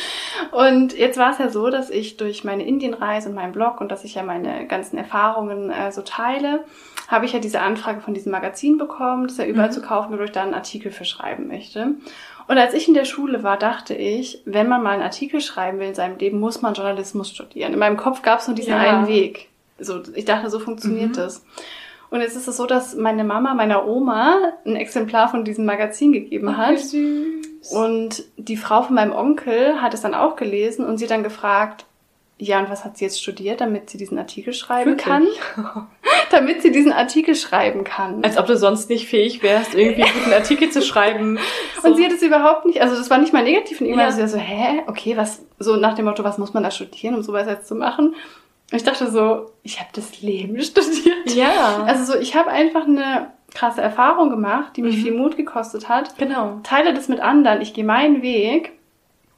und 0.52 0.96
jetzt 0.96 1.18
war 1.18 1.32
es 1.32 1.38
ja 1.38 1.48
so, 1.48 1.70
dass 1.70 1.90
ich 1.90 2.16
durch 2.16 2.44
meine 2.44 2.66
Indienreise 2.66 3.28
und 3.28 3.34
meinen 3.34 3.52
Blog 3.52 3.80
und 3.80 3.90
dass 3.90 4.04
ich 4.04 4.14
ja 4.14 4.22
meine 4.22 4.66
ganzen 4.66 4.98
Erfahrungen 4.98 5.70
äh, 5.70 5.92
so 5.92 6.02
teile, 6.02 6.64
habe 7.08 7.24
ich 7.24 7.32
ja 7.32 7.38
diese 7.38 7.60
Anfrage 7.60 8.00
von 8.00 8.14
diesem 8.14 8.32
Magazin 8.32 8.78
bekommen, 8.78 9.28
das 9.28 9.38
ja 9.38 9.46
überall 9.46 9.68
mhm. 9.68 9.72
zu 9.72 9.82
kaufen, 9.82 10.18
wo 10.18 10.22
ich 10.22 10.32
da 10.32 10.42
einen 10.42 10.54
Artikel 10.54 10.90
für 10.90 11.04
schreiben 11.04 11.48
möchte. 11.48 11.94
Und 12.48 12.58
als 12.58 12.74
ich 12.74 12.86
in 12.86 12.94
der 12.94 13.04
Schule 13.04 13.42
war, 13.42 13.56
dachte 13.56 13.94
ich, 13.94 14.42
wenn 14.44 14.68
man 14.68 14.82
mal 14.82 14.90
einen 14.90 15.02
Artikel 15.02 15.40
schreiben 15.40 15.80
will 15.80 15.88
in 15.88 15.94
seinem 15.94 16.18
Leben, 16.18 16.38
muss 16.38 16.62
man 16.62 16.74
Journalismus 16.74 17.30
studieren. 17.30 17.72
In 17.72 17.78
meinem 17.78 17.96
Kopf 17.96 18.22
gab 18.22 18.40
es 18.40 18.46
nur 18.46 18.54
diesen 18.54 18.72
ja. 18.72 18.78
einen 18.78 19.08
Weg. 19.08 19.48
So, 19.78 20.02
ich 20.14 20.24
dachte, 20.24 20.48
so 20.48 20.58
funktioniert 20.58 21.10
mhm. 21.10 21.14
das. 21.14 21.44
Und 22.08 22.20
jetzt 22.20 22.36
ist 22.36 22.46
es 22.46 22.56
so, 22.56 22.66
dass 22.66 22.94
meine 22.94 23.24
Mama 23.24 23.54
meiner 23.54 23.86
Oma 23.86 24.52
ein 24.64 24.76
Exemplar 24.76 25.28
von 25.28 25.44
diesem 25.44 25.64
Magazin 25.64 26.12
gegeben 26.12 26.56
hat. 26.56 26.78
Süß. 26.78 27.46
Und 27.70 28.24
die 28.36 28.56
Frau 28.56 28.82
von 28.82 28.94
meinem 28.94 29.12
Onkel 29.12 29.80
hat 29.80 29.94
es 29.94 30.02
dann 30.02 30.14
auch 30.14 30.36
gelesen 30.36 30.84
und 30.84 30.98
sie 30.98 31.06
dann 31.06 31.22
gefragt, 31.22 31.86
ja, 32.38 32.58
und 32.58 32.68
was 32.68 32.84
hat 32.84 32.98
sie 32.98 33.04
jetzt 33.06 33.22
studiert, 33.22 33.62
damit 33.62 33.88
sie 33.88 33.96
diesen 33.96 34.18
Artikel 34.18 34.52
schreiben 34.52 34.90
Wirklich? 34.90 35.06
kann? 35.06 35.26
damit 36.30 36.60
sie 36.60 36.70
diesen 36.70 36.92
Artikel 36.92 37.34
schreiben 37.34 37.82
kann. 37.82 38.22
Als 38.22 38.36
ob 38.36 38.46
du 38.46 38.58
sonst 38.58 38.90
nicht 38.90 39.08
fähig 39.08 39.42
wärst, 39.42 39.74
irgendwie 39.74 40.02
einen 40.02 40.12
guten 40.12 40.32
Artikel 40.32 40.70
zu 40.70 40.82
schreiben. 40.82 41.38
So. 41.82 41.88
Und 41.88 41.96
sie 41.98 42.04
hat 42.06 42.12
es 42.12 42.22
überhaupt 42.22 42.64
nicht, 42.64 42.80
also 42.80 42.96
das 42.96 43.10
war 43.10 43.18
nicht 43.18 43.34
mal 43.34 43.42
negativ. 43.42 43.80
Und 43.80 43.86
irgendwann 43.86 44.08
ja. 44.08 44.18
war 44.18 44.28
sie 44.28 44.32
so, 44.32 44.38
hä, 44.38 44.82
okay, 44.86 45.16
was, 45.16 45.42
so 45.58 45.76
nach 45.76 45.94
dem 45.94 46.06
Motto, 46.06 46.24
was 46.24 46.38
muss 46.38 46.54
man 46.54 46.62
da 46.62 46.70
studieren, 46.70 47.14
um 47.14 47.22
sowas 47.22 47.46
jetzt 47.46 47.68
zu 47.68 47.74
machen? 47.74 48.14
Und 48.72 48.76
ich 48.76 48.82
dachte 48.82 49.10
so, 49.10 49.52
ich 49.62 49.78
habe 49.78 49.90
das 49.92 50.22
Leben 50.22 50.60
studiert. 50.62 51.34
Ja. 51.34 51.84
Also 51.86 52.12
so, 52.12 52.18
ich 52.18 52.34
habe 52.34 52.50
einfach 52.50 52.86
eine 52.86 53.30
krasse 53.56 53.80
Erfahrung 53.80 54.28
gemacht, 54.28 54.76
die 54.76 54.82
mich 54.82 54.96
mhm. 54.98 55.02
viel 55.02 55.14
Mut 55.14 55.36
gekostet 55.36 55.88
hat. 55.88 56.16
Genau. 56.18 56.60
Teile 56.62 56.92
das 56.92 57.08
mit 57.08 57.20
anderen, 57.20 57.62
ich 57.62 57.72
gehe 57.72 57.84
meinen 57.84 58.22
Weg 58.22 58.72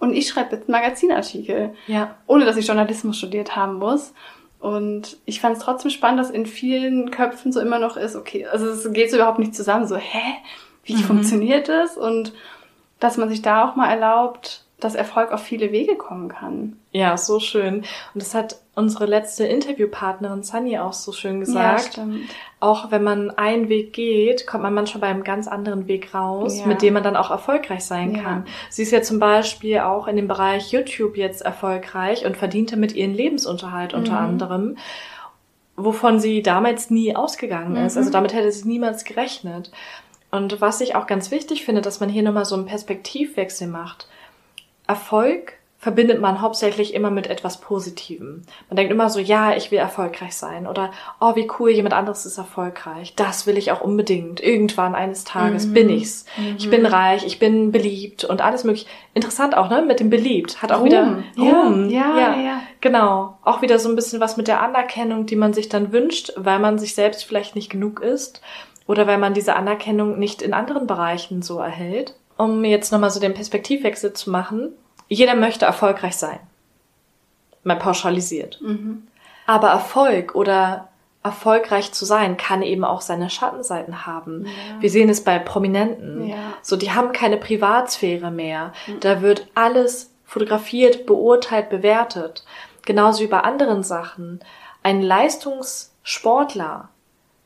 und 0.00 0.12
ich 0.12 0.28
schreibe 0.28 0.56
jetzt 0.56 0.68
einen 0.68 0.80
Magazinartikel. 0.80 1.74
Ja. 1.86 2.16
Ohne 2.26 2.44
dass 2.44 2.56
ich 2.56 2.66
Journalismus 2.66 3.16
studiert 3.16 3.54
haben 3.54 3.78
muss. 3.78 4.12
Und 4.58 5.18
ich 5.24 5.40
fand 5.40 5.56
es 5.56 5.62
trotzdem 5.62 5.92
spannend, 5.92 6.20
dass 6.20 6.30
in 6.30 6.46
vielen 6.46 7.12
Köpfen 7.12 7.52
so 7.52 7.60
immer 7.60 7.78
noch 7.78 7.96
ist, 7.96 8.16
okay, 8.16 8.46
also 8.46 8.66
es 8.66 8.92
geht 8.92 9.10
so 9.10 9.16
überhaupt 9.16 9.38
nicht 9.38 9.54
zusammen, 9.54 9.86
so, 9.86 9.96
hä? 9.96 10.34
Wie 10.82 10.94
mhm. 10.94 11.00
funktioniert 11.00 11.68
das? 11.68 11.96
Und 11.96 12.32
dass 12.98 13.18
man 13.18 13.28
sich 13.28 13.40
da 13.40 13.68
auch 13.68 13.76
mal 13.76 13.88
erlaubt, 13.88 14.64
dass 14.80 14.94
Erfolg 14.94 15.32
auf 15.32 15.42
viele 15.42 15.72
Wege 15.72 15.96
kommen 15.96 16.28
kann. 16.28 16.76
Ja, 16.92 17.16
so 17.16 17.40
schön. 17.40 17.78
Und 18.14 18.22
das 18.22 18.34
hat 18.34 18.58
unsere 18.76 19.06
letzte 19.06 19.44
Interviewpartnerin 19.44 20.44
Sunny 20.44 20.78
auch 20.78 20.92
so 20.92 21.10
schön 21.10 21.40
gesagt. 21.40 21.96
Ja, 21.96 22.04
stimmt. 22.04 22.30
Auch 22.60 22.92
wenn 22.92 23.02
man 23.02 23.30
einen 23.30 23.68
Weg 23.68 23.92
geht, 23.92 24.46
kommt 24.46 24.62
man 24.62 24.74
manchmal 24.74 25.00
bei 25.00 25.06
einem 25.08 25.24
ganz 25.24 25.48
anderen 25.48 25.88
Weg 25.88 26.14
raus, 26.14 26.60
ja. 26.60 26.66
mit 26.66 26.80
dem 26.82 26.94
man 26.94 27.02
dann 27.02 27.16
auch 27.16 27.30
erfolgreich 27.30 27.84
sein 27.84 28.14
ja. 28.14 28.22
kann. 28.22 28.46
Sie 28.70 28.82
ist 28.82 28.92
ja 28.92 29.02
zum 29.02 29.18
Beispiel 29.18 29.80
auch 29.80 30.06
in 30.06 30.14
dem 30.14 30.28
Bereich 30.28 30.70
YouTube 30.70 31.16
jetzt 31.16 31.42
erfolgreich 31.42 32.24
und 32.24 32.36
verdient 32.36 32.70
damit 32.72 32.94
ihren 32.94 33.14
Lebensunterhalt 33.14 33.92
mhm. 33.92 33.98
unter 33.98 34.18
anderem, 34.18 34.76
wovon 35.76 36.20
sie 36.20 36.42
damals 36.42 36.88
nie 36.88 37.16
ausgegangen 37.16 37.74
ist. 37.84 37.94
Mhm. 37.94 37.98
Also 37.98 38.10
damit 38.12 38.32
hätte 38.32 38.52
sie 38.52 38.68
niemals 38.68 39.04
gerechnet. 39.04 39.72
Und 40.30 40.60
was 40.60 40.80
ich 40.80 40.94
auch 40.94 41.08
ganz 41.08 41.32
wichtig 41.32 41.64
finde, 41.64 41.80
dass 41.80 41.98
man 41.98 42.08
hier 42.08 42.22
nochmal 42.22 42.44
so 42.44 42.54
einen 42.54 42.66
Perspektivwechsel 42.66 43.66
macht. 43.66 44.06
Erfolg 44.88 45.58
verbindet 45.80 46.20
man 46.20 46.40
hauptsächlich 46.40 46.92
immer 46.92 47.10
mit 47.10 47.28
etwas 47.28 47.60
Positivem. 47.60 48.42
Man 48.68 48.76
denkt 48.76 48.92
immer 48.92 49.10
so, 49.10 49.20
ja, 49.20 49.54
ich 49.54 49.70
will 49.70 49.78
erfolgreich 49.78 50.34
sein 50.34 50.66
oder 50.66 50.90
oh, 51.20 51.36
wie 51.36 51.48
cool, 51.58 51.70
jemand 51.70 51.94
anderes 51.94 52.26
ist 52.26 52.36
erfolgreich. 52.36 53.14
Das 53.14 53.46
will 53.46 53.56
ich 53.56 53.70
auch 53.70 53.80
unbedingt. 53.80 54.42
Irgendwann 54.42 54.96
eines 54.96 55.22
Tages 55.22 55.66
mhm. 55.66 55.74
bin 55.74 55.90
ich's. 55.90 56.26
Mhm. 56.36 56.56
Ich 56.58 56.68
bin 56.68 56.84
reich, 56.84 57.24
ich 57.24 57.38
bin 57.38 57.70
beliebt 57.70 58.24
und 58.24 58.40
alles 58.42 58.64
mögliche. 58.64 58.86
Interessant 59.14 59.56
auch, 59.56 59.70
ne, 59.70 59.82
mit 59.82 60.00
dem 60.00 60.10
beliebt. 60.10 60.62
Hat 60.62 60.72
auch 60.72 60.80
Ruhm. 60.80 60.86
wieder 60.86 61.22
Ruhm. 61.38 61.88
Ja, 61.90 62.18
ja, 62.18 62.18
ja, 62.18 62.40
ja. 62.40 62.60
Genau. 62.80 63.38
Auch 63.44 63.62
wieder 63.62 63.78
so 63.78 63.88
ein 63.88 63.94
bisschen 63.94 64.18
was 64.20 64.36
mit 64.36 64.48
der 64.48 64.60
Anerkennung, 64.60 65.26
die 65.26 65.36
man 65.36 65.52
sich 65.52 65.68
dann 65.68 65.92
wünscht, 65.92 66.32
weil 66.34 66.58
man 66.58 66.78
sich 66.78 66.96
selbst 66.96 67.24
vielleicht 67.24 67.54
nicht 67.54 67.70
genug 67.70 68.00
ist 68.00 68.42
oder 68.88 69.06
weil 69.06 69.18
man 69.18 69.32
diese 69.32 69.54
Anerkennung 69.54 70.18
nicht 70.18 70.42
in 70.42 70.54
anderen 70.54 70.88
Bereichen 70.88 71.42
so 71.42 71.60
erhält. 71.60 72.16
Um 72.38 72.64
jetzt 72.64 72.92
nochmal 72.92 73.10
so 73.10 73.20
den 73.20 73.34
Perspektivwechsel 73.34 74.14
zu 74.14 74.30
machen, 74.30 74.70
jeder 75.08 75.34
möchte 75.34 75.66
erfolgreich 75.66 76.16
sein. 76.16 76.38
Mal 77.64 77.76
pauschalisiert. 77.76 78.60
Mhm. 78.62 79.08
Aber 79.46 79.68
Erfolg 79.68 80.34
oder 80.34 80.88
erfolgreich 81.22 81.92
zu 81.92 82.04
sein 82.04 82.36
kann 82.36 82.62
eben 82.62 82.84
auch 82.84 83.00
seine 83.00 83.28
Schattenseiten 83.28 84.06
haben. 84.06 84.46
Ja. 84.46 84.80
Wir 84.80 84.90
sehen 84.90 85.08
es 85.08 85.24
bei 85.24 85.38
Prominenten. 85.38 86.28
Ja. 86.28 86.54
So, 86.62 86.76
die 86.76 86.92
haben 86.92 87.12
keine 87.12 87.36
Privatsphäre 87.36 88.30
mehr. 88.30 88.72
Mhm. 88.86 89.00
Da 89.00 89.20
wird 89.20 89.48
alles 89.54 90.12
fotografiert, 90.24 91.06
beurteilt, 91.06 91.70
bewertet. 91.70 92.44
Genauso 92.84 93.22
wie 93.22 93.28
bei 93.28 93.40
anderen 93.40 93.82
Sachen. 93.82 94.40
Ein 94.82 95.02
Leistungssportler, 95.02 96.88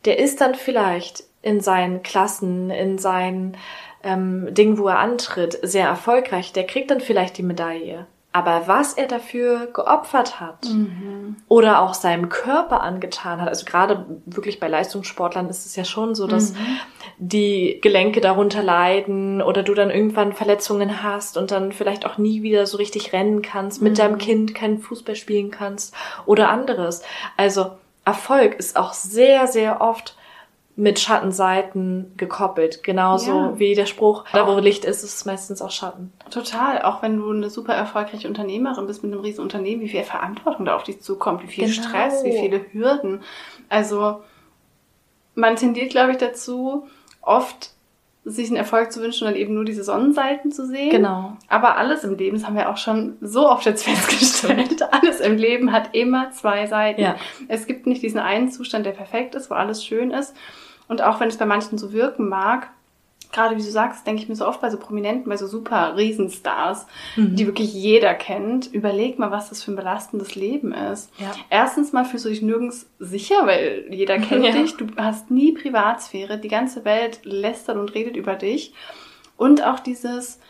der 0.05 0.18
ist 0.18 0.40
dann 0.40 0.55
vielleicht 0.55 1.24
in 1.40 1.61
seinen 1.61 2.03
Klassen, 2.03 2.70
in 2.70 2.99
seinen 2.99 3.57
ähm, 4.03 4.53
Ding, 4.55 4.78
wo 4.78 4.88
er 4.88 4.98
antritt, 4.98 5.59
sehr 5.62 5.86
erfolgreich, 5.86 6.53
der 6.53 6.64
kriegt 6.64 6.90
dann 6.90 7.00
vielleicht 7.00 7.38
die 7.38 7.42
Medaille. 7.42 8.07
Aber 8.34 8.62
was 8.66 8.94
er 8.94 9.07
dafür 9.07 9.66
geopfert 9.66 10.40
hat 10.40 10.64
mhm. 10.64 11.36
oder 11.48 11.82
auch 11.82 11.92
seinem 11.92 12.30
Körper 12.30 12.80
angetan 12.82 13.42
hat, 13.42 13.48
also 13.48 13.66
gerade 13.66 14.07
wirklich 14.24 14.59
bei 14.59 14.68
Leistungssportlern 14.68 15.50
ist 15.50 15.66
es 15.66 15.76
ja 15.76 15.84
schon 15.84 16.14
so, 16.14 16.26
dass 16.26 16.55
mhm. 16.55 16.57
die 17.18 17.78
Gelenke 17.82 18.22
darunter 18.22 18.62
leiden 18.62 19.42
oder 19.42 19.62
du 19.62 19.74
dann 19.74 19.90
irgendwann 19.90 20.32
Verletzungen 20.32 21.03
hast 21.03 21.36
und 21.36 21.50
dann 21.50 21.72
vielleicht 21.72 22.07
auch 22.07 22.16
nie 22.16 22.42
wieder 22.42 22.66
so 22.66 22.78
richtig 22.78 23.12
rennen 23.12 23.42
kannst, 23.42 23.82
mit 23.82 23.92
mhm. 23.92 23.96
deinem 23.96 24.18
Kind 24.18 24.55
keinen 24.55 24.78
Fußball 24.78 25.14
spielen 25.14 25.50
kannst 25.50 25.94
oder 26.24 26.48
anderes. 26.48 27.03
Also 27.36 27.72
Erfolg 28.07 28.55
ist 28.55 28.78
auch 28.78 28.94
sehr, 28.94 29.46
sehr 29.46 29.82
oft 29.82 30.16
mit 30.75 30.99
Schattenseiten 30.99 32.12
gekoppelt. 32.16 32.83
Genauso 32.83 33.31
ja. 33.31 33.59
wie 33.59 33.75
der 33.75 33.87
Spruch, 33.87 34.25
da 34.33 34.47
wo 34.47 34.59
Licht 34.59 34.85
ist, 34.85 35.05
ist 35.05 35.14
es 35.14 35.25
meistens 35.27 35.61
auch 35.61 35.70
Schatten. 35.70 36.12
Total. 36.31 36.83
Auch 36.83 37.03
wenn 37.03 37.18
du 37.18 37.31
eine 37.31 37.51
super 37.51 37.75
erfolgreiche 37.75 38.27
Unternehmerin 38.27 38.87
bist 38.87 39.03
mit 39.03 39.12
einem 39.12 39.20
riesen 39.20 39.43
Unternehmen, 39.43 39.83
wie 39.83 39.89
viel 39.89 40.03
Verantwortung 40.03 40.64
da 40.64 40.75
auf 40.75 40.85
dich 40.85 41.03
zukommt, 41.03 41.43
wie 41.43 41.49
viel 41.49 41.68
genau. 41.68 41.89
Stress, 41.89 42.25
wie 42.25 42.39
viele 42.39 42.64
Hürden. 42.73 43.23
Also 43.68 44.23
man 45.35 45.57
tendiert, 45.57 45.91
glaube 45.91 46.12
ich, 46.12 46.18
dazu, 46.18 46.87
oft 47.20 47.70
sich 48.25 48.49
einen 48.49 48.57
Erfolg 48.57 48.93
zu 48.93 49.01
wünschen 49.01 49.27
und 49.27 49.33
dann 49.33 49.41
eben 49.41 49.55
nur 49.55 49.64
diese 49.64 49.83
Sonnenseiten 49.83 50.53
zu 50.53 50.66
sehen. 50.66 50.91
Genau. 50.91 51.37
Aber 51.49 51.77
alles 51.77 52.05
im 52.05 52.16
Leben, 52.16 52.37
das 52.37 52.47
haben 52.47 52.55
wir 52.55 52.70
auch 52.70 52.77
schon 52.77 53.16
so 53.20 53.49
oft 53.49 53.66
jetzt 53.66 53.85
festgestellt, 53.89 54.81
alles 54.91 55.20
im 55.20 55.37
Leben 55.37 55.73
hat 55.73 55.95
immer 55.95 56.31
zwei 56.31 56.66
Seiten. 56.66 57.01
Ja. 57.01 57.16
Es 57.49 57.66
gibt 57.66 57.87
nicht 57.87 58.03
diesen 58.03 58.20
einen 58.20 58.51
Zustand, 58.51 58.87
der 58.87 58.93
perfekt 58.93 59.35
ist, 59.35 59.51
wo 59.51 59.55
alles 59.55 59.85
schön 59.85 60.12
ist. 60.12 60.35
Und 60.93 61.01
auch 61.01 61.20
wenn 61.20 61.28
es 61.28 61.38
bei 61.38 61.47
manchen 61.47 61.78
so 61.78 61.95
wirken 61.95 62.28
mag, 62.28 62.68
gerade 63.32 63.57
wie 63.57 63.62
du 63.62 63.70
sagst, 63.70 64.07
denke 64.07 64.20
ich 64.20 64.28
mir 64.28 64.36
so 64.36 64.47
oft 64.47 64.61
bei 64.61 64.68
so 64.68 64.76
Prominenten, 64.76 65.30
bei 65.30 65.38
so 65.38 65.47
super 65.47 65.97
Riesenstars, 65.97 66.86
mhm. 67.16 67.34
die 67.34 67.47
wirklich 67.47 67.72
jeder 67.72 68.12
kennt, 68.12 68.66
überleg 68.66 69.18
mal, 69.18 69.30
was 69.30 69.49
das 69.49 69.62
für 69.62 69.72
ein 69.72 69.76
belastendes 69.76 70.34
Leben 70.34 70.74
ist. 70.74 71.11
Ja. 71.16 71.32
Erstens 71.49 71.95
mal 71.95 72.05
fühlst 72.05 72.26
du 72.26 72.28
dich 72.28 72.43
nirgends 72.43 72.90
sicher, 72.99 73.47
weil 73.47 73.86
jeder 73.88 74.18
kennt 74.18 74.45
ja. 74.45 74.53
dich, 74.53 74.76
du 74.76 74.88
hast 74.99 75.30
nie 75.30 75.53
Privatsphäre, 75.53 76.36
die 76.36 76.49
ganze 76.49 76.84
Welt 76.84 77.20
lästert 77.22 77.78
und 77.78 77.95
redet 77.95 78.14
über 78.14 78.34
dich. 78.34 78.74
Und 79.38 79.64
auch 79.64 79.80
dieses, 79.80 80.40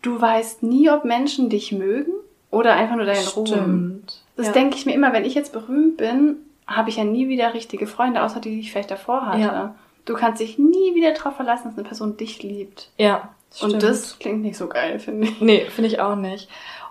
du 0.00 0.18
weißt 0.18 0.62
nie, 0.62 0.88
ob 0.88 1.04
Menschen 1.04 1.50
dich 1.50 1.70
mögen 1.70 2.12
oder 2.50 2.72
einfach 2.72 2.96
nur 2.96 3.04
deinen 3.04 3.26
Stimmt. 3.26 3.52
Ruhm. 3.52 4.02
Das 4.36 4.46
ja. 4.46 4.52
denke 4.54 4.76
ich 4.76 4.86
mir 4.86 4.94
immer, 4.94 5.12
wenn 5.12 5.26
ich 5.26 5.34
jetzt 5.34 5.52
berühmt 5.52 5.98
bin, 5.98 6.36
habe 6.66 6.90
ich 6.90 6.96
ja 6.96 7.04
nie 7.04 7.28
wieder 7.28 7.54
richtige 7.54 7.86
Freunde, 7.86 8.22
außer 8.22 8.40
die, 8.40 8.50
die 8.50 8.60
ich 8.60 8.72
vielleicht 8.72 8.90
davor 8.90 9.26
hatte. 9.26 9.40
Ja. 9.40 9.74
Du 10.04 10.14
kannst 10.14 10.40
dich 10.40 10.58
nie 10.58 10.94
wieder 10.94 11.12
darauf 11.12 11.36
verlassen, 11.36 11.68
dass 11.68 11.78
eine 11.78 11.86
Person 11.86 12.16
dich 12.16 12.42
liebt. 12.42 12.90
Ja. 12.96 13.30
Stimmt. 13.54 13.74
Und 13.74 13.82
das 13.82 14.18
klingt 14.18 14.42
nicht 14.42 14.56
so 14.56 14.68
geil, 14.68 14.98
finde 14.98 15.28
ich. 15.28 15.40
Nee, 15.40 15.66
finde 15.66 15.88
ich 15.88 16.00
auch 16.00 16.16
nicht. 16.16 16.48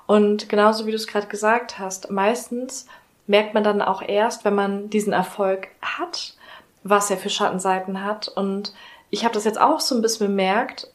Und 0.07 0.49
genauso 0.49 0.85
wie 0.85 0.91
du 0.91 0.95
es 0.95 1.07
gerade 1.07 1.27
gesagt 1.27 1.79
hast, 1.79 2.11
meistens 2.11 2.87
merkt 3.27 3.53
man 3.53 3.63
dann 3.63 3.81
auch 3.81 4.01
erst, 4.01 4.45
wenn 4.45 4.55
man 4.55 4.89
diesen 4.89 5.13
Erfolg 5.13 5.67
hat, 5.81 6.35
was 6.83 7.09
er 7.09 7.17
für 7.17 7.29
Schattenseiten 7.29 8.03
hat. 8.03 8.27
Und 8.27 8.73
ich 9.09 9.23
habe 9.23 9.33
das 9.33 9.45
jetzt 9.45 9.59
auch 9.59 9.79
so 9.79 9.95
ein 9.95 10.01
bisschen 10.01 10.27
bemerkt. 10.27 10.89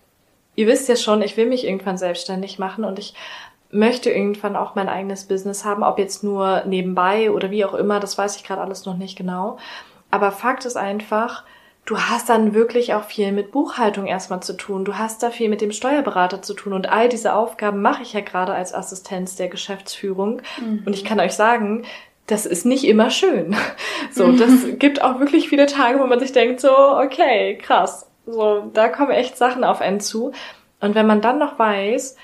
Ihr 0.56 0.66
wisst 0.66 0.88
ja 0.88 0.96
schon, 0.96 1.22
ich 1.22 1.36
will 1.36 1.46
mich 1.46 1.64
irgendwann 1.64 1.98
selbstständig 1.98 2.58
machen 2.58 2.84
und 2.84 2.98
ich 2.98 3.14
möchte 3.72 4.10
irgendwann 4.10 4.56
auch 4.56 4.74
mein 4.74 4.88
eigenes 4.88 5.26
Business 5.26 5.64
haben, 5.64 5.82
ob 5.82 5.98
jetzt 5.98 6.24
nur 6.24 6.64
nebenbei 6.66 7.30
oder 7.30 7.50
wie 7.50 7.64
auch 7.64 7.74
immer, 7.74 8.00
das 8.00 8.18
weiß 8.18 8.36
ich 8.36 8.44
gerade 8.44 8.60
alles 8.60 8.84
noch 8.84 8.96
nicht 8.96 9.16
genau. 9.16 9.58
Aber 10.10 10.32
Fakt 10.32 10.64
ist 10.64 10.76
einfach, 10.76 11.44
du 11.84 11.98
hast 11.98 12.28
dann 12.28 12.54
wirklich 12.54 12.94
auch 12.94 13.04
viel 13.04 13.32
mit 13.32 13.52
Buchhaltung 13.52 14.06
erstmal 14.06 14.42
zu 14.42 14.54
tun. 14.56 14.84
Du 14.84 14.98
hast 14.98 15.22
da 15.22 15.30
viel 15.30 15.48
mit 15.48 15.60
dem 15.60 15.72
Steuerberater 15.72 16.42
zu 16.42 16.54
tun. 16.54 16.72
Und 16.72 16.90
all 16.90 17.08
diese 17.08 17.34
Aufgaben 17.34 17.80
mache 17.80 18.02
ich 18.02 18.12
ja 18.12 18.20
gerade 18.20 18.52
als 18.52 18.74
Assistenz 18.74 19.36
der 19.36 19.48
Geschäftsführung. 19.48 20.42
Mhm. 20.60 20.82
Und 20.84 20.94
ich 20.94 21.04
kann 21.04 21.20
euch 21.20 21.32
sagen, 21.32 21.84
das 22.26 22.46
ist 22.46 22.66
nicht 22.66 22.84
immer 22.84 23.10
schön. 23.10 23.56
So, 24.12 24.32
das 24.32 24.50
gibt 24.78 25.02
auch 25.02 25.20
wirklich 25.20 25.48
viele 25.48 25.66
Tage, 25.66 26.00
wo 26.00 26.06
man 26.06 26.18
sich 26.18 26.32
denkt, 26.32 26.60
so, 26.60 26.72
okay, 26.72 27.56
krass. 27.58 28.08
So, 28.26 28.68
da 28.72 28.88
kommen 28.88 29.12
echt 29.12 29.36
Sachen 29.36 29.62
auf 29.62 29.80
einen 29.80 30.00
zu. 30.00 30.32
Und 30.80 30.96
wenn 30.96 31.06
man 31.06 31.20
dann 31.20 31.38
noch 31.38 31.60
weiß, 31.60 32.16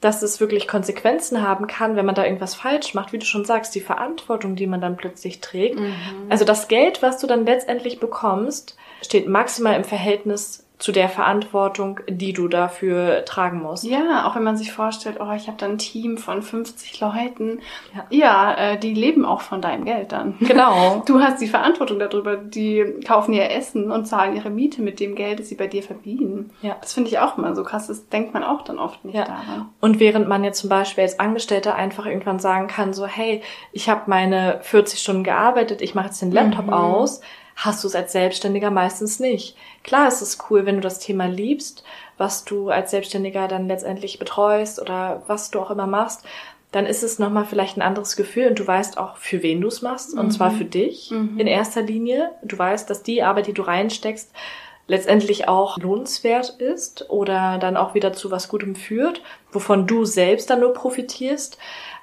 dass 0.00 0.22
es 0.22 0.38
wirklich 0.38 0.68
Konsequenzen 0.68 1.42
haben 1.42 1.66
kann, 1.66 1.96
wenn 1.96 2.06
man 2.06 2.14
da 2.14 2.24
irgendwas 2.24 2.54
falsch 2.54 2.94
macht, 2.94 3.12
wie 3.12 3.18
du 3.18 3.26
schon 3.26 3.44
sagst, 3.44 3.74
die 3.74 3.80
Verantwortung, 3.80 4.54
die 4.54 4.68
man 4.68 4.80
dann 4.80 4.96
plötzlich 4.96 5.40
trägt. 5.40 5.80
Mhm. 5.80 5.94
Also 6.28 6.44
das 6.44 6.68
Geld, 6.68 7.02
was 7.02 7.18
du 7.18 7.26
dann 7.26 7.44
letztendlich 7.44 7.98
bekommst, 7.98 8.76
steht 9.02 9.28
maximal 9.28 9.74
im 9.74 9.84
Verhältnis 9.84 10.64
zu 10.78 10.92
der 10.92 11.08
Verantwortung, 11.08 12.00
die 12.08 12.32
du 12.32 12.46
dafür 12.46 13.24
tragen 13.24 13.60
musst. 13.62 13.82
Ja, 13.82 14.26
auch 14.26 14.36
wenn 14.36 14.44
man 14.44 14.56
sich 14.56 14.70
vorstellt, 14.72 15.16
oh, 15.18 15.32
ich 15.32 15.48
habe 15.48 15.56
da 15.58 15.66
ein 15.66 15.78
Team 15.78 16.18
von 16.18 16.40
50 16.40 17.00
Leuten. 17.00 17.60
Ja, 17.94 18.06
ja 18.10 18.54
äh, 18.54 18.78
die 18.78 18.94
leben 18.94 19.24
auch 19.24 19.40
von 19.40 19.60
deinem 19.60 19.84
Geld 19.84 20.12
dann. 20.12 20.36
Genau. 20.40 21.02
Du 21.08 21.20
hast 21.20 21.40
die 21.40 21.46
Verantwortung 21.46 21.98
darüber. 21.98 22.36
Die 22.36 22.84
kaufen 23.06 23.32
ihr 23.32 23.50
Essen 23.50 23.90
und 23.90 24.06
zahlen 24.06 24.36
ihre 24.36 24.50
Miete 24.50 24.82
mit 24.82 25.00
dem 25.00 25.14
Geld, 25.14 25.40
das 25.40 25.48
sie 25.48 25.54
bei 25.54 25.66
dir 25.66 25.82
verdienen. 25.82 26.50
Ja. 26.60 26.76
Das 26.80 26.92
finde 26.92 27.10
ich 27.10 27.18
auch 27.18 27.38
immer 27.38 27.56
so 27.56 27.64
krass. 27.64 27.86
Das 27.86 28.08
denkt 28.08 28.34
man 28.34 28.44
auch 28.44 28.62
dann 28.62 28.78
oft 28.78 29.04
nicht 29.04 29.16
ja. 29.16 29.24
daran. 29.24 29.68
Und 29.80 30.00
während 30.00 30.28
man 30.28 30.44
jetzt 30.44 30.60
zum 30.60 30.68
Beispiel 30.68 31.02
als 31.02 31.18
Angestellter 31.18 31.74
einfach 31.74 32.06
irgendwann 32.06 32.38
sagen 32.38 32.68
kann, 32.68 32.92
so, 32.92 33.06
hey, 33.06 33.42
ich 33.72 33.88
habe 33.88 34.02
meine 34.06 34.58
40 34.62 35.00
Stunden 35.00 35.24
gearbeitet, 35.24 35.82
ich 35.82 35.94
mache 35.94 36.06
jetzt 36.06 36.22
den 36.22 36.30
Laptop 36.30 36.66
mhm. 36.66 36.74
aus, 36.74 37.20
hast 37.56 37.82
du 37.82 37.88
es 37.88 37.94
als 37.94 38.12
Selbstständiger 38.12 38.70
meistens 38.70 39.18
nicht. 39.18 39.56
Klar 39.88 40.06
ist 40.06 40.20
es 40.20 40.36
cool, 40.50 40.66
wenn 40.66 40.74
du 40.74 40.82
das 40.82 40.98
Thema 40.98 41.24
liebst, 41.24 41.82
was 42.18 42.44
du 42.44 42.68
als 42.68 42.90
Selbstständiger 42.90 43.48
dann 43.48 43.68
letztendlich 43.68 44.18
betreust 44.18 44.82
oder 44.82 45.22
was 45.28 45.50
du 45.50 45.60
auch 45.60 45.70
immer 45.70 45.86
machst, 45.86 46.26
dann 46.72 46.84
ist 46.84 47.02
es 47.02 47.18
nochmal 47.18 47.46
vielleicht 47.46 47.78
ein 47.78 47.82
anderes 47.82 48.14
Gefühl 48.14 48.48
und 48.48 48.58
du 48.58 48.66
weißt 48.66 48.98
auch, 48.98 49.16
für 49.16 49.42
wen 49.42 49.62
du 49.62 49.68
es 49.68 49.80
machst, 49.80 50.12
und 50.12 50.26
mhm. 50.26 50.30
zwar 50.30 50.50
für 50.50 50.66
dich 50.66 51.10
mhm. 51.10 51.40
in 51.40 51.46
erster 51.46 51.80
Linie. 51.80 52.32
Du 52.42 52.58
weißt, 52.58 52.90
dass 52.90 53.02
die 53.02 53.22
Arbeit, 53.22 53.46
die 53.46 53.54
du 53.54 53.62
reinsteckst, 53.62 54.30
letztendlich 54.88 55.48
auch 55.48 55.78
lohnenswert 55.78 56.50
ist 56.60 57.08
oder 57.08 57.56
dann 57.56 57.78
auch 57.78 57.94
wieder 57.94 58.12
zu 58.12 58.30
was 58.30 58.50
Gutem 58.50 58.74
führt, 58.74 59.22
wovon 59.52 59.86
du 59.86 60.04
selbst 60.04 60.50
dann 60.50 60.60
nur 60.60 60.74
profitierst. 60.74 61.56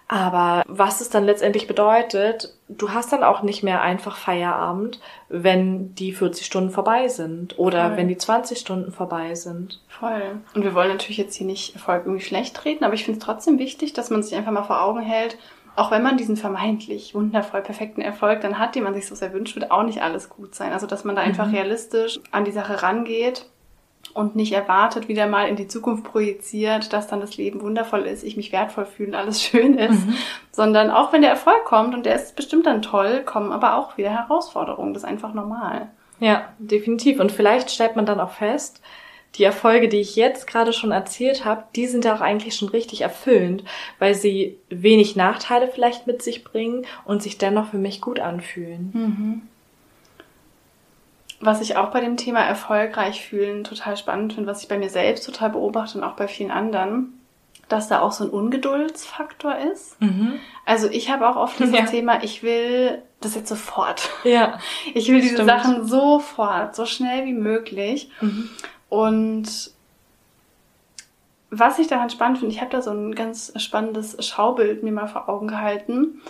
Aber 0.07 0.63
was 0.67 1.01
es 1.01 1.09
dann 1.09 1.25
letztendlich 1.25 1.67
bedeutet, 1.67 2.53
du 2.69 2.91
hast 2.91 3.11
dann 3.11 3.23
auch 3.23 3.41
nicht 3.41 3.63
mehr 3.63 3.81
einfach 3.81 4.17
Feierabend, 4.17 4.99
wenn 5.29 5.95
die 5.95 6.13
40 6.13 6.45
Stunden 6.45 6.69
vorbei 6.69 7.07
sind 7.07 7.57
oder 7.57 7.87
Voll. 7.87 7.97
wenn 7.97 8.07
die 8.07 8.17
20 8.17 8.59
Stunden 8.59 8.91
vorbei 8.91 9.33
sind. 9.33 9.81
Voll. 9.87 10.39
Und 10.53 10.63
wir 10.63 10.75
wollen 10.75 10.89
natürlich 10.89 11.17
jetzt 11.17 11.35
hier 11.35 11.47
nicht 11.47 11.73
Erfolg 11.73 12.03
irgendwie 12.05 12.23
schlecht 12.23 12.63
reden, 12.65 12.83
aber 12.83 12.93
ich 12.93 13.03
finde 13.03 13.19
es 13.19 13.25
trotzdem 13.25 13.57
wichtig, 13.57 13.93
dass 13.93 14.11
man 14.11 14.21
sich 14.21 14.35
einfach 14.35 14.51
mal 14.51 14.63
vor 14.63 14.83
Augen 14.83 15.01
hält, 15.01 15.37
auch 15.75 15.91
wenn 15.91 16.03
man 16.03 16.17
diesen 16.17 16.37
vermeintlich 16.37 17.15
wundervoll 17.15 17.61
perfekten 17.61 18.01
Erfolg 18.01 18.41
dann 18.41 18.59
hat, 18.59 18.75
den 18.75 18.83
man 18.83 18.93
sich 18.93 19.07
so 19.07 19.15
sehr 19.15 19.33
wünscht, 19.33 19.55
wird 19.55 19.71
auch 19.71 19.83
nicht 19.83 20.01
alles 20.01 20.29
gut 20.29 20.55
sein. 20.55 20.71
Also 20.71 20.87
dass 20.87 21.03
man 21.03 21.15
da 21.15 21.21
einfach 21.21 21.47
mhm. 21.47 21.55
realistisch 21.55 22.19
an 22.31 22.45
die 22.45 22.51
Sache 22.51 22.83
rangeht 22.83 23.47
und 24.15 24.35
nicht 24.37 24.53
erwartet, 24.53 25.09
wieder 25.09 25.27
mal 25.27 25.49
in 25.49 25.57
die 25.57 25.67
Zukunft 25.67 26.05
projiziert, 26.05 26.93
dass 26.93 27.07
dann 27.07 27.19
das 27.19 27.35
Leben 27.35 27.61
wundervoll 27.61 28.03
ist, 28.03 28.23
ich 28.23 28.37
mich 28.37 28.53
wertvoll 28.53 28.85
fühle 28.85 29.09
und 29.09 29.15
alles 29.15 29.43
schön 29.43 29.77
ist, 29.77 30.07
mhm. 30.07 30.15
sondern 30.51 30.89
auch 30.89 31.11
wenn 31.11 31.21
der 31.21 31.29
Erfolg 31.29 31.65
kommt 31.65 31.93
und 31.93 32.05
der 32.05 32.15
ist 32.15 32.35
bestimmt 32.35 32.65
dann 32.65 32.81
toll, 32.81 33.23
kommen 33.25 33.51
aber 33.51 33.75
auch 33.75 33.97
wieder 33.97 34.09
Herausforderungen. 34.09 34.93
Das 34.93 35.03
ist 35.03 35.09
einfach 35.09 35.33
normal. 35.33 35.89
Ja, 36.21 36.45
definitiv. 36.59 37.19
Und 37.19 37.33
vielleicht 37.33 37.69
stellt 37.69 37.97
man 37.97 38.05
dann 38.05 38.21
auch 38.21 38.31
fest, 38.31 38.81
die 39.35 39.43
Erfolge, 39.43 39.89
die 39.89 39.99
ich 39.99 40.15
jetzt 40.15 40.47
gerade 40.47 40.71
schon 40.71 40.93
erzählt 40.93 41.43
habe, 41.43 41.65
die 41.75 41.87
sind 41.87 42.05
ja 42.05 42.15
auch 42.15 42.21
eigentlich 42.21 42.55
schon 42.55 42.69
richtig 42.69 43.01
erfüllend, 43.01 43.65
weil 43.99 44.15
sie 44.15 44.57
wenig 44.69 45.17
Nachteile 45.17 45.67
vielleicht 45.67 46.07
mit 46.07 46.21
sich 46.21 46.45
bringen 46.45 46.85
und 47.03 47.21
sich 47.21 47.37
dennoch 47.37 47.67
für 47.67 47.77
mich 47.77 47.99
gut 47.99 48.21
anfühlen. 48.21 48.91
Mhm 48.93 49.41
was 51.45 51.61
ich 51.61 51.77
auch 51.77 51.91
bei 51.91 52.01
dem 52.01 52.17
Thema 52.17 52.41
erfolgreich 52.41 53.25
fühlen 53.25 53.63
total 53.63 53.97
spannend 53.97 54.33
finde, 54.33 54.49
was 54.49 54.61
ich 54.61 54.67
bei 54.67 54.77
mir 54.77 54.89
selbst 54.89 55.25
total 55.25 55.51
beobachte 55.51 55.97
und 55.97 56.03
auch 56.03 56.15
bei 56.15 56.27
vielen 56.27 56.51
anderen, 56.51 57.19
dass 57.69 57.87
da 57.87 57.99
auch 58.01 58.11
so 58.11 58.23
ein 58.23 58.29
Ungeduldsfaktor 58.29 59.55
ist. 59.57 59.99
Mhm. 60.01 60.33
Also 60.65 60.87
ich 60.89 61.09
habe 61.09 61.27
auch 61.29 61.35
oft 61.35 61.59
dieses 61.59 61.73
ja. 61.73 61.85
Thema, 61.85 62.23
ich 62.23 62.43
will 62.43 63.01
das 63.21 63.35
jetzt 63.35 63.49
sofort. 63.49 64.09
Ja. 64.23 64.59
Ich 64.93 65.07
will 65.09 65.21
diese 65.21 65.35
Stimmt. 65.35 65.49
Sachen 65.49 65.87
sofort, 65.87 66.75
so 66.75 66.85
schnell 66.85 67.25
wie 67.25 67.33
möglich. 67.33 68.09
Mhm. 68.21 68.49
Und 68.89 69.71
was 71.49 71.79
ich 71.79 71.87
daran 71.87 72.09
spannend 72.09 72.39
finde, 72.39 72.53
ich 72.53 72.61
habe 72.61 72.71
da 72.71 72.81
so 72.81 72.91
ein 72.91 73.15
ganz 73.15 73.53
spannendes 73.57 74.17
Schaubild 74.25 74.83
mir 74.83 74.91
mal 74.91 75.07
vor 75.07 75.29
Augen 75.29 75.47
gehalten. 75.47 76.21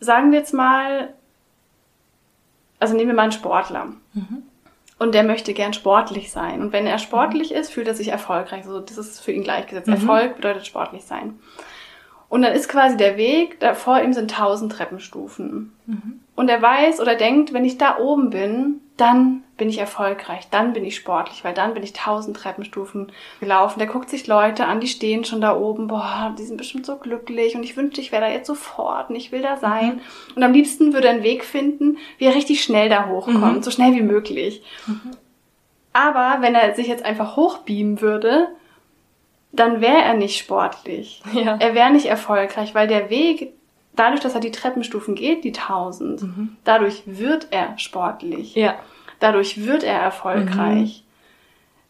Sagen 0.00 0.32
wir 0.32 0.38
jetzt 0.38 0.54
mal, 0.54 1.14
also 2.82 2.94
nehmen 2.94 3.08
wir 3.08 3.14
mal 3.14 3.22
einen 3.22 3.32
Sportler. 3.32 3.86
Mhm. 4.12 4.42
Und 4.98 5.14
der 5.14 5.22
möchte 5.22 5.54
gern 5.54 5.72
sportlich 5.72 6.30
sein. 6.30 6.60
Und 6.60 6.72
wenn 6.72 6.86
er 6.86 6.98
sportlich 6.98 7.50
mhm. 7.50 7.56
ist, 7.56 7.72
fühlt 7.72 7.88
er 7.88 7.94
sich 7.94 8.08
erfolgreich. 8.08 8.64
Also 8.64 8.80
das 8.80 8.98
ist 8.98 9.20
für 9.20 9.32
ihn 9.32 9.44
gleichgesetzt. 9.44 9.86
Mhm. 9.86 9.94
Erfolg 9.94 10.36
bedeutet 10.36 10.66
sportlich 10.66 11.04
sein. 11.04 11.38
Und 12.32 12.40
dann 12.40 12.54
ist 12.54 12.70
quasi 12.70 12.96
der 12.96 13.18
Weg, 13.18 13.60
da 13.60 13.74
vor 13.74 14.00
ihm 14.00 14.14
sind 14.14 14.30
tausend 14.30 14.72
Treppenstufen. 14.72 15.70
Mhm. 15.84 16.20
Und 16.34 16.48
er 16.48 16.62
weiß 16.62 16.98
oder 17.00 17.14
denkt, 17.14 17.52
wenn 17.52 17.66
ich 17.66 17.76
da 17.76 17.98
oben 17.98 18.30
bin, 18.30 18.80
dann 18.96 19.42
bin 19.58 19.68
ich 19.68 19.76
erfolgreich, 19.76 20.48
dann 20.50 20.72
bin 20.72 20.82
ich 20.82 20.96
sportlich, 20.96 21.44
weil 21.44 21.52
dann 21.52 21.74
bin 21.74 21.82
ich 21.82 21.92
tausend 21.92 22.38
Treppenstufen 22.38 23.12
gelaufen. 23.40 23.80
Der 23.80 23.86
guckt 23.86 24.08
sich 24.08 24.26
Leute 24.28 24.64
an, 24.64 24.80
die 24.80 24.86
stehen 24.86 25.26
schon 25.26 25.42
da 25.42 25.54
oben, 25.54 25.88
boah, 25.88 26.34
die 26.38 26.44
sind 26.44 26.56
bestimmt 26.56 26.86
so 26.86 26.96
glücklich 26.96 27.54
und 27.54 27.64
ich 27.64 27.76
wünschte, 27.76 28.00
ich 28.00 28.12
wäre 28.12 28.22
da 28.22 28.30
jetzt 28.30 28.46
sofort 28.46 29.10
und 29.10 29.16
ich 29.16 29.30
will 29.30 29.42
da 29.42 29.58
sein. 29.58 29.96
Mhm. 29.96 30.00
Und 30.36 30.42
am 30.42 30.54
liebsten 30.54 30.94
würde 30.94 31.08
er 31.08 31.12
einen 31.12 31.24
Weg 31.24 31.44
finden, 31.44 31.98
wie 32.16 32.24
er 32.24 32.34
richtig 32.34 32.64
schnell 32.64 32.88
da 32.88 33.08
hochkommt, 33.08 33.56
mhm. 33.56 33.62
so 33.62 33.70
schnell 33.70 33.92
wie 33.94 34.00
möglich. 34.00 34.62
Mhm. 34.86 35.10
Aber 35.92 36.38
wenn 36.40 36.54
er 36.54 36.74
sich 36.74 36.86
jetzt 36.86 37.04
einfach 37.04 37.36
hochbeamen 37.36 38.00
würde, 38.00 38.48
dann 39.52 39.80
wäre 39.80 40.02
er 40.02 40.14
nicht 40.14 40.38
sportlich. 40.38 41.22
Ja. 41.32 41.56
Er 41.58 41.74
wäre 41.74 41.90
nicht 41.90 42.06
erfolgreich, 42.06 42.74
weil 42.74 42.88
der 42.88 43.10
Weg, 43.10 43.52
dadurch, 43.94 44.20
dass 44.20 44.34
er 44.34 44.40
die 44.40 44.50
Treppenstufen 44.50 45.14
geht, 45.14 45.44
die 45.44 45.52
tausend, 45.52 46.22
mhm. 46.22 46.56
dadurch 46.64 47.02
wird 47.06 47.48
er 47.50 47.78
sportlich. 47.78 48.54
Ja. 48.54 48.74
Dadurch 49.20 49.64
wird 49.64 49.82
er 49.82 49.98
erfolgreich. 50.00 51.04
Mhm. 51.04 51.12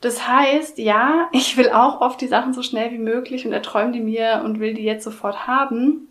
Das 0.00 0.28
heißt, 0.28 0.78
ja, 0.78 1.28
ich 1.32 1.56
will 1.56 1.70
auch 1.70 2.00
oft 2.00 2.20
die 2.20 2.28
Sachen 2.28 2.52
so 2.52 2.62
schnell 2.62 2.90
wie 2.92 2.98
möglich 2.98 3.46
und 3.46 3.52
er 3.52 3.62
träumt 3.62 3.94
die 3.94 4.00
mir 4.00 4.42
und 4.44 4.60
will 4.60 4.74
die 4.74 4.84
jetzt 4.84 5.04
sofort 5.04 5.46
haben. 5.46 6.08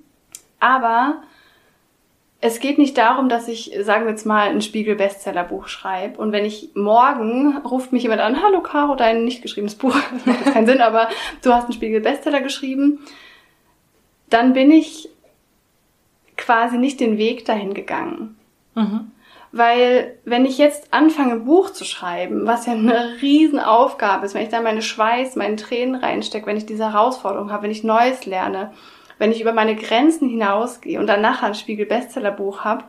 Aber 0.59 1.21
es 2.43 2.59
geht 2.59 2.79
nicht 2.79 2.97
darum, 2.97 3.29
dass 3.29 3.47
ich, 3.47 3.71
sagen 3.81 4.05
wir 4.05 4.11
jetzt 4.11 4.25
mal, 4.25 4.49
ein 4.49 4.61
Spiegel-Bestsellerbuch 4.61 5.67
schreibe. 5.67 6.19
Und 6.19 6.31
wenn 6.31 6.43
ich 6.43 6.71
morgen 6.73 7.57
ruft 7.57 7.93
mich 7.93 8.01
jemand 8.01 8.21
an, 8.21 8.41
hallo 8.41 8.61
Caro, 8.61 8.95
dein 8.95 9.23
nicht 9.23 9.43
geschriebenes 9.43 9.75
Buch, 9.75 9.95
das 10.11 10.25
macht 10.25 10.53
keinen 10.53 10.65
Sinn, 10.65 10.81
aber 10.81 11.07
du 11.43 11.53
hast 11.53 11.65
einen 11.65 11.73
Spiegel-Bestseller 11.73 12.41
geschrieben, 12.41 12.99
dann 14.29 14.53
bin 14.53 14.71
ich 14.71 15.09
quasi 16.35 16.79
nicht 16.79 16.99
den 16.99 17.19
Weg 17.19 17.45
dahin 17.45 17.75
gegangen. 17.75 18.39
Mhm. 18.73 19.11
Weil 19.51 20.17
wenn 20.25 20.45
ich 20.45 20.57
jetzt 20.57 20.93
anfange, 20.93 21.33
ein 21.33 21.45
Buch 21.45 21.71
zu 21.71 21.83
schreiben, 21.83 22.47
was 22.47 22.65
ja 22.65 22.73
eine 22.73 23.17
Riesenaufgabe 23.21 24.25
ist, 24.25 24.33
wenn 24.33 24.43
ich 24.43 24.49
da 24.49 24.61
meine 24.61 24.81
Schweiß, 24.81 25.35
meine 25.35 25.57
Tränen 25.57 25.95
reinstecke, 25.95 26.47
wenn 26.47 26.57
ich 26.57 26.65
diese 26.65 26.91
Herausforderung 26.91 27.51
habe, 27.51 27.63
wenn 27.63 27.71
ich 27.71 27.83
Neues 27.83 28.25
lerne, 28.25 28.71
wenn 29.21 29.31
ich 29.31 29.39
über 29.39 29.53
meine 29.53 29.75
Grenzen 29.75 30.29
hinausgehe 30.29 30.99
und 30.99 31.05
dann 31.05 31.21
nachher 31.21 31.45
ein 31.45 31.53
Spiegel-Bestsellerbuch 31.53 32.61
habe, 32.61 32.85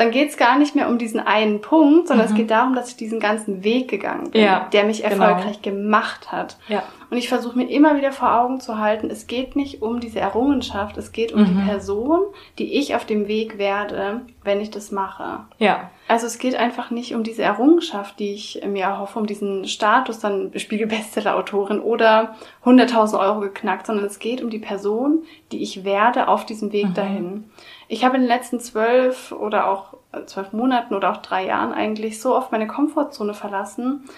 dann 0.00 0.12
geht 0.12 0.30
es 0.30 0.38
gar 0.38 0.58
nicht 0.58 0.74
mehr 0.74 0.88
um 0.88 0.96
diesen 0.96 1.20
einen 1.20 1.60
Punkt, 1.60 2.08
sondern 2.08 2.26
mhm. 2.26 2.32
es 2.32 2.38
geht 2.38 2.50
darum, 2.50 2.74
dass 2.74 2.88
ich 2.88 2.96
diesen 2.96 3.20
ganzen 3.20 3.64
Weg 3.64 3.88
gegangen 3.88 4.30
bin, 4.30 4.42
ja, 4.42 4.66
der 4.72 4.84
mich 4.84 5.02
genau. 5.02 5.24
erfolgreich 5.26 5.60
genau. 5.60 5.76
gemacht 5.76 6.32
hat. 6.32 6.56
Ja. 6.68 6.84
Und 7.10 7.18
ich 7.18 7.28
versuche 7.28 7.58
mir 7.58 7.68
immer 7.68 7.98
wieder 7.98 8.10
vor 8.10 8.34
Augen 8.34 8.60
zu 8.60 8.78
halten, 8.78 9.10
es 9.10 9.26
geht 9.26 9.56
nicht 9.56 9.82
um 9.82 10.00
diese 10.00 10.20
Errungenschaft, 10.20 10.96
es 10.96 11.12
geht 11.12 11.32
um 11.32 11.42
mhm. 11.42 11.46
die 11.46 11.68
Person, 11.68 12.20
die 12.58 12.78
ich 12.78 12.94
auf 12.94 13.04
dem 13.04 13.28
Weg 13.28 13.58
werde, 13.58 14.22
wenn 14.42 14.62
ich 14.62 14.70
das 14.70 14.90
mache. 14.90 15.40
Ja. 15.58 15.90
Also 16.08 16.26
es 16.26 16.38
geht 16.38 16.54
einfach 16.54 16.90
nicht 16.90 17.14
um 17.14 17.22
diese 17.22 17.42
Errungenschaft, 17.42 18.18
die 18.20 18.32
ich 18.32 18.62
mir 18.66 18.84
erhoffe, 18.84 19.18
um 19.18 19.26
diesen 19.26 19.66
Status, 19.66 20.18
dann 20.18 20.50
Spiegel-Bestseller-Autorin 20.56 21.80
oder 21.80 22.36
100.000 22.64 23.18
Euro 23.18 23.40
geknackt, 23.40 23.86
sondern 23.86 24.06
es 24.06 24.18
geht 24.18 24.42
um 24.42 24.48
die 24.48 24.58
Person, 24.60 25.24
die 25.52 25.62
ich 25.62 25.84
werde 25.84 26.28
auf 26.28 26.46
diesem 26.46 26.72
Weg 26.72 26.88
mhm. 26.88 26.94
dahin. 26.94 27.44
Ich 27.92 28.04
habe 28.04 28.14
in 28.14 28.22
den 28.22 28.28
letzten 28.28 28.60
zwölf 28.60 29.32
oder 29.32 29.68
auch 29.68 29.94
äh, 30.12 30.24
zwölf 30.24 30.52
Monaten 30.52 30.94
oder 30.94 31.10
auch 31.10 31.16
drei 31.16 31.44
Jahren 31.44 31.72
eigentlich 31.72 32.20
so 32.20 32.36
oft 32.36 32.52
meine 32.52 32.68
Komfortzone 32.68 33.34
verlassen 33.34 34.08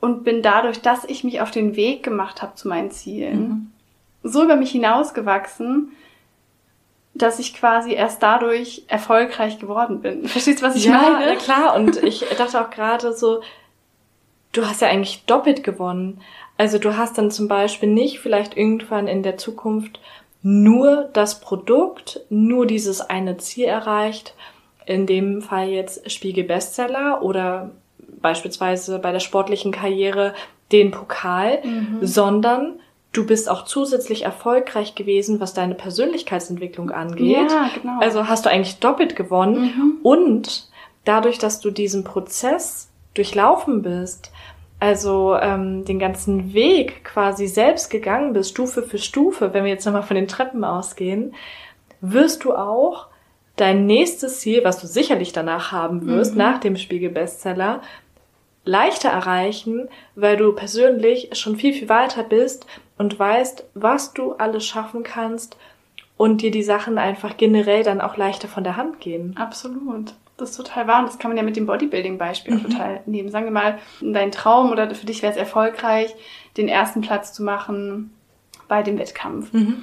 und 0.00 0.24
bin 0.24 0.40
dadurch, 0.40 0.80
dass 0.80 1.04
ich 1.04 1.22
mich 1.22 1.42
auf 1.42 1.50
den 1.50 1.76
Weg 1.76 2.02
gemacht 2.02 2.40
habe 2.40 2.54
zu 2.54 2.66
meinen 2.66 2.90
Zielen, 2.90 3.40
mhm. 3.42 3.72
so 4.22 4.42
über 4.42 4.56
mich 4.56 4.70
hinausgewachsen, 4.70 5.92
dass 7.12 7.38
ich 7.38 7.52
quasi 7.52 7.92
erst 7.92 8.22
dadurch 8.22 8.84
erfolgreich 8.88 9.58
geworden 9.58 10.00
bin. 10.00 10.24
Verstehst 10.26 10.62
du, 10.62 10.66
was 10.66 10.76
ich 10.76 10.86
ja, 10.86 10.92
meine? 10.92 11.34
Ja, 11.34 11.36
klar. 11.36 11.74
Und 11.74 12.02
ich 12.02 12.24
dachte 12.38 12.58
auch 12.58 12.70
gerade 12.70 13.12
so, 13.12 13.42
du 14.52 14.64
hast 14.64 14.80
ja 14.80 14.88
eigentlich 14.88 15.26
doppelt 15.26 15.62
gewonnen. 15.62 16.22
Also 16.56 16.78
du 16.78 16.96
hast 16.96 17.18
dann 17.18 17.30
zum 17.30 17.48
Beispiel 17.48 17.90
nicht 17.90 18.18
vielleicht 18.18 18.56
irgendwann 18.56 19.08
in 19.08 19.22
der 19.22 19.36
Zukunft 19.36 20.00
nur 20.42 21.10
das 21.12 21.40
Produkt, 21.40 22.20
nur 22.30 22.66
dieses 22.66 23.00
eine 23.00 23.36
Ziel 23.36 23.66
erreicht, 23.66 24.34
in 24.86 25.06
dem 25.06 25.42
Fall 25.42 25.68
jetzt 25.68 26.10
Spiegel 26.10 26.44
Bestseller 26.44 27.22
oder 27.22 27.70
beispielsweise 28.20 28.98
bei 28.98 29.12
der 29.12 29.20
sportlichen 29.20 29.72
Karriere 29.72 30.34
den 30.72 30.90
Pokal, 30.90 31.60
mhm. 31.64 31.98
sondern 32.00 32.80
du 33.12 33.26
bist 33.26 33.48
auch 33.48 33.64
zusätzlich 33.64 34.22
erfolgreich 34.22 34.94
gewesen, 34.94 35.40
was 35.40 35.54
deine 35.54 35.74
Persönlichkeitsentwicklung 35.74 36.90
angeht. 36.90 37.50
Ja, 37.50 37.70
genau. 37.80 38.00
Also 38.00 38.28
hast 38.28 38.46
du 38.46 38.50
eigentlich 38.50 38.78
doppelt 38.78 39.16
gewonnen 39.16 39.60
mhm. 39.62 39.98
und 40.02 40.68
dadurch, 41.04 41.38
dass 41.38 41.60
du 41.60 41.70
diesen 41.70 42.04
Prozess 42.04 42.90
durchlaufen 43.14 43.82
bist, 43.82 44.30
also 44.80 45.36
ähm, 45.36 45.84
den 45.84 45.98
ganzen 45.98 46.54
Weg 46.54 47.04
quasi 47.04 47.46
selbst 47.46 47.90
gegangen 47.90 48.32
bist, 48.32 48.50
Stufe 48.50 48.82
für 48.82 48.98
Stufe, 48.98 49.52
wenn 49.52 49.64
wir 49.64 49.70
jetzt 49.70 49.84
nochmal 49.84 50.02
von 50.02 50.16
den 50.16 50.28
Treppen 50.28 50.64
ausgehen, 50.64 51.34
wirst 52.00 52.44
du 52.44 52.54
auch 52.54 53.08
dein 53.56 53.84
nächstes 53.86 54.40
Ziel, 54.40 54.64
was 54.64 54.80
du 54.80 54.86
sicherlich 54.86 55.32
danach 55.32 55.70
haben 55.70 56.06
wirst, 56.06 56.32
mhm. 56.32 56.38
nach 56.38 56.60
dem 56.60 56.76
Spiegel-Bestseller, 56.76 57.82
leichter 58.64 59.10
erreichen, 59.10 59.88
weil 60.14 60.36
du 60.36 60.52
persönlich 60.54 61.30
schon 61.32 61.56
viel, 61.56 61.74
viel 61.74 61.88
weiter 61.88 62.22
bist 62.22 62.66
und 62.96 63.18
weißt, 63.18 63.64
was 63.74 64.14
du 64.14 64.32
alles 64.32 64.64
schaffen 64.64 65.02
kannst 65.02 65.56
und 66.16 66.42
dir 66.42 66.50
die 66.50 66.62
Sachen 66.62 66.96
einfach 66.98 67.36
generell 67.36 67.82
dann 67.82 68.00
auch 68.00 68.16
leichter 68.16 68.48
von 68.48 68.64
der 68.64 68.76
Hand 68.76 69.00
gehen. 69.00 69.36
Absolut. 69.36 70.14
Das 70.40 70.50
ist 70.50 70.56
total 70.56 70.86
wahr. 70.86 71.00
Und 71.00 71.06
das 71.06 71.18
kann 71.18 71.30
man 71.30 71.36
ja 71.36 71.42
mit 71.42 71.56
dem 71.56 71.66
Bodybuilding-Beispiel 71.66 72.54
mhm. 72.54 72.62
total 72.62 73.00
nehmen. 73.06 73.30
Sagen 73.30 73.44
wir 73.44 73.52
mal, 73.52 73.78
dein 74.00 74.32
Traum 74.32 74.70
oder 74.70 74.92
für 74.94 75.06
dich 75.06 75.22
wäre 75.22 75.32
es 75.32 75.38
erfolgreich, 75.38 76.14
den 76.56 76.68
ersten 76.68 77.02
Platz 77.02 77.32
zu 77.32 77.42
machen 77.42 78.12
bei 78.66 78.82
dem 78.82 78.98
Wettkampf. 78.98 79.52
Mhm. 79.52 79.82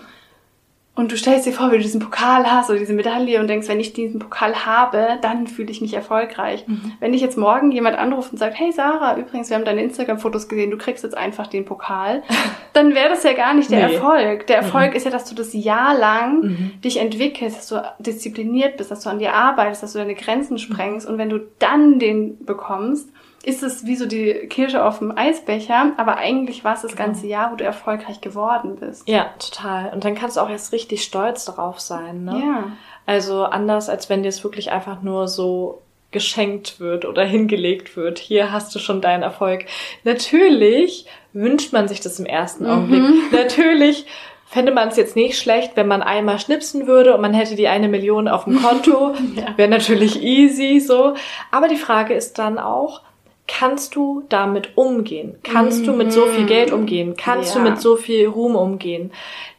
Und 0.98 1.12
du 1.12 1.18
stellst 1.18 1.46
dir 1.46 1.54
vor, 1.54 1.72
wie 1.72 1.78
du 1.78 1.84
diesen 1.84 2.02
Pokal 2.02 2.52
hast 2.52 2.72
oder 2.72 2.80
diese 2.80 2.94
Medaille 2.94 3.40
und 3.40 3.48
denkst, 3.48 3.68
wenn 3.68 3.80
ich 3.80 3.94
diesen 3.94 4.20
Pokal 4.20 4.66
habe, 4.66 5.20
dann 5.22 5.46
fühle 5.46 5.70
ich 5.70 5.80
mich 5.80 5.94
erfolgreich. 5.94 6.68
Mhm. 6.68 6.94
Wenn 7.00 7.12
dich 7.12 7.22
jetzt 7.22 7.38
morgen 7.38 7.72
jemand 7.72 8.00
anruft 8.00 8.32
und 8.32 8.40
sagt, 8.40 8.58
hey 8.60 8.72
Sarah, 8.72 9.16
übrigens, 9.16 9.50
wir 9.50 9.58
haben 9.58 9.64
deine 9.64 9.84
Instagram-Fotos 9.84 10.50
gesehen, 10.50 10.72
du 10.72 10.78
kriegst 10.78 11.04
jetzt 11.04 11.16
einfach 11.16 11.46
den 11.46 11.66
Pokal, 11.66 12.24
dann 12.74 12.96
wäre 12.96 13.10
das 13.10 13.22
ja 13.22 13.34
gar 13.34 13.54
nicht 13.54 13.70
der 13.70 13.88
nee. 13.88 13.94
Erfolg. 13.94 14.48
Der 14.48 14.58
Erfolg 14.58 14.90
mhm. 14.90 14.96
ist 14.96 15.04
ja, 15.06 15.12
dass 15.12 15.30
du 15.30 15.36
das 15.36 15.54
Jahr 15.54 15.96
lang 15.96 16.42
mhm. 16.42 16.82
dich 16.84 16.98
entwickelst, 16.98 17.58
dass 17.58 17.68
du 17.68 17.84
diszipliniert 18.00 18.78
bist, 18.78 18.90
dass 18.90 19.02
du 19.02 19.12
an 19.12 19.20
dir 19.20 19.34
arbeitest, 19.34 19.84
dass 19.84 19.94
du 19.94 20.00
deine 20.00 20.16
Grenzen 20.16 20.58
sprengst 20.58 21.08
und 21.08 21.20
wenn 21.20 21.30
du 21.30 21.42
dann 21.60 22.00
den 22.00 22.44
bekommst, 22.44 23.12
ist 23.44 23.64
es 23.64 23.86
wie 23.86 23.96
so 23.96 24.06
die 24.06 24.34
Kirsche 24.50 24.84
auf 24.84 25.00
dem 25.00 25.18
Eisbecher, 25.18 25.94
aber 25.98 26.18
eigentlich 26.18 26.64
war 26.64 26.74
es 26.74 26.82
das 26.82 26.92
genau. 26.92 27.06
ganze 27.06 27.28
Jahr, 27.28 27.52
wo 27.52 27.56
du 27.56 27.64
erfolgreich 27.64 28.22
geworden 28.22 28.76
bist. 28.78 29.08
Ja, 29.08 29.30
total. 29.40 29.94
Und 29.94 30.04
dann 30.04 30.16
kannst 30.16 30.38
du 30.38 30.42
auch 30.42 30.50
erst 30.50 30.74
richtig 30.74 31.04
stolz 31.04 31.46
darauf 31.46 31.80
sein. 31.80 32.26
Ne? 32.26 32.42
Ja. 32.44 32.64
Also 33.06 33.46
anders, 33.46 33.90
als 33.90 34.10
wenn 34.10 34.24
dir 34.24 34.30
es 34.30 34.44
wirklich 34.44 34.72
einfach 34.72 35.02
nur 35.02 35.28
so 35.28 35.82
geschenkt 36.12 36.80
wird 36.80 37.06
oder 37.06 37.24
hingelegt 37.24 37.98
wird. 37.98 38.18
Hier 38.18 38.52
hast 38.52 38.74
du 38.74 38.80
schon 38.80 39.02
deinen 39.02 39.24
Erfolg. 39.24 39.66
Natürlich 40.04 41.06
wünscht 41.34 41.74
man 41.74 41.88
sich 41.88 42.00
das 42.00 42.20
im 42.20 42.26
ersten 42.26 42.64
mhm. 42.64 42.70
Augenblick. 42.70 43.32
Natürlich 43.32 44.06
fände 44.46 44.72
man 44.72 44.88
es 44.88 44.96
jetzt 44.96 45.16
nicht 45.18 45.38
schlecht, 45.38 45.74
wenn 45.76 45.88
man 45.88 46.02
einmal 46.02 46.40
schnipsen 46.40 46.88
würde 46.88 47.14
und 47.14 47.22
man 47.22 47.34
hätte 47.34 47.56
die 47.56 47.68
eine 47.68 47.90
Million 47.90 48.28
auf 48.30 48.46
dem 48.46 48.62
Konto. 48.62 49.14
ja. 49.36 49.58
Wäre 49.58 49.70
natürlich 49.70 50.22
easy 50.24 50.80
so. 50.80 51.16
Aber 51.52 51.68
die 51.68 51.76
Frage 51.76 52.14
ist 52.14 52.40
dann 52.40 52.58
auch, 52.58 53.02
kannst 53.48 53.96
du 53.96 54.24
damit 54.30 54.78
umgehen? 54.78 55.38
Kannst 55.44 55.82
mhm. 55.82 55.86
du 55.86 55.94
mit 55.94 56.14
so 56.14 56.26
viel 56.26 56.44
mhm. 56.44 56.48
Geld 56.48 56.72
umgehen? 56.72 57.16
Kannst 57.18 57.56
ja. 57.56 57.62
du 57.64 57.70
mit 57.70 57.82
so 57.82 57.96
viel 57.96 58.28
Ruhm 58.28 58.56
umgehen? 58.56 59.12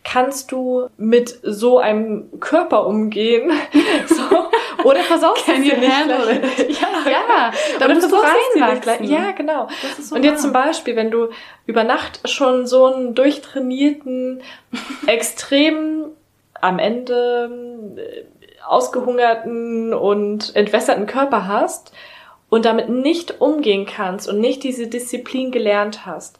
Kannst 0.04 0.52
du 0.52 0.88
mit 0.96 1.38
so 1.42 1.78
einem 1.78 2.28
Körper 2.40 2.86
umgehen? 2.86 3.50
so. 4.06 4.22
Oder 4.84 5.00
versaust 5.00 5.48
du 5.48 5.52
dir 5.52 5.76
nicht 5.76 6.04
gleich. 6.04 6.68
Ja, 6.80 7.10
ja 7.10 7.52
da 7.78 7.86
oder 7.86 7.94
musst 7.94 8.12
du 8.12 8.16
reinwachsen. 8.16 9.04
Ja, 9.06 9.32
genau. 9.32 9.68
So 10.00 10.14
Und 10.14 10.24
jetzt 10.24 10.42
zum 10.42 10.52
Beispiel, 10.52 10.94
wenn 10.94 11.10
du 11.10 11.28
über 11.66 11.84
Nacht 11.84 12.20
schon 12.28 12.66
so 12.66 12.86
einen 12.86 13.14
durchtrainierten, 13.14 14.42
extrem 15.06 16.04
am 16.60 16.78
Ende 16.78 17.96
äh, 17.96 18.24
ausgehungerten 18.64 19.94
und 19.94 20.54
entwässerten 20.54 21.06
Körper 21.06 21.46
hast, 21.46 21.92
und 22.48 22.64
damit 22.64 22.88
nicht 22.88 23.40
umgehen 23.40 23.86
kannst 23.86 24.28
und 24.28 24.40
nicht 24.40 24.62
diese 24.62 24.86
Disziplin 24.86 25.50
gelernt 25.50 26.06
hast, 26.06 26.38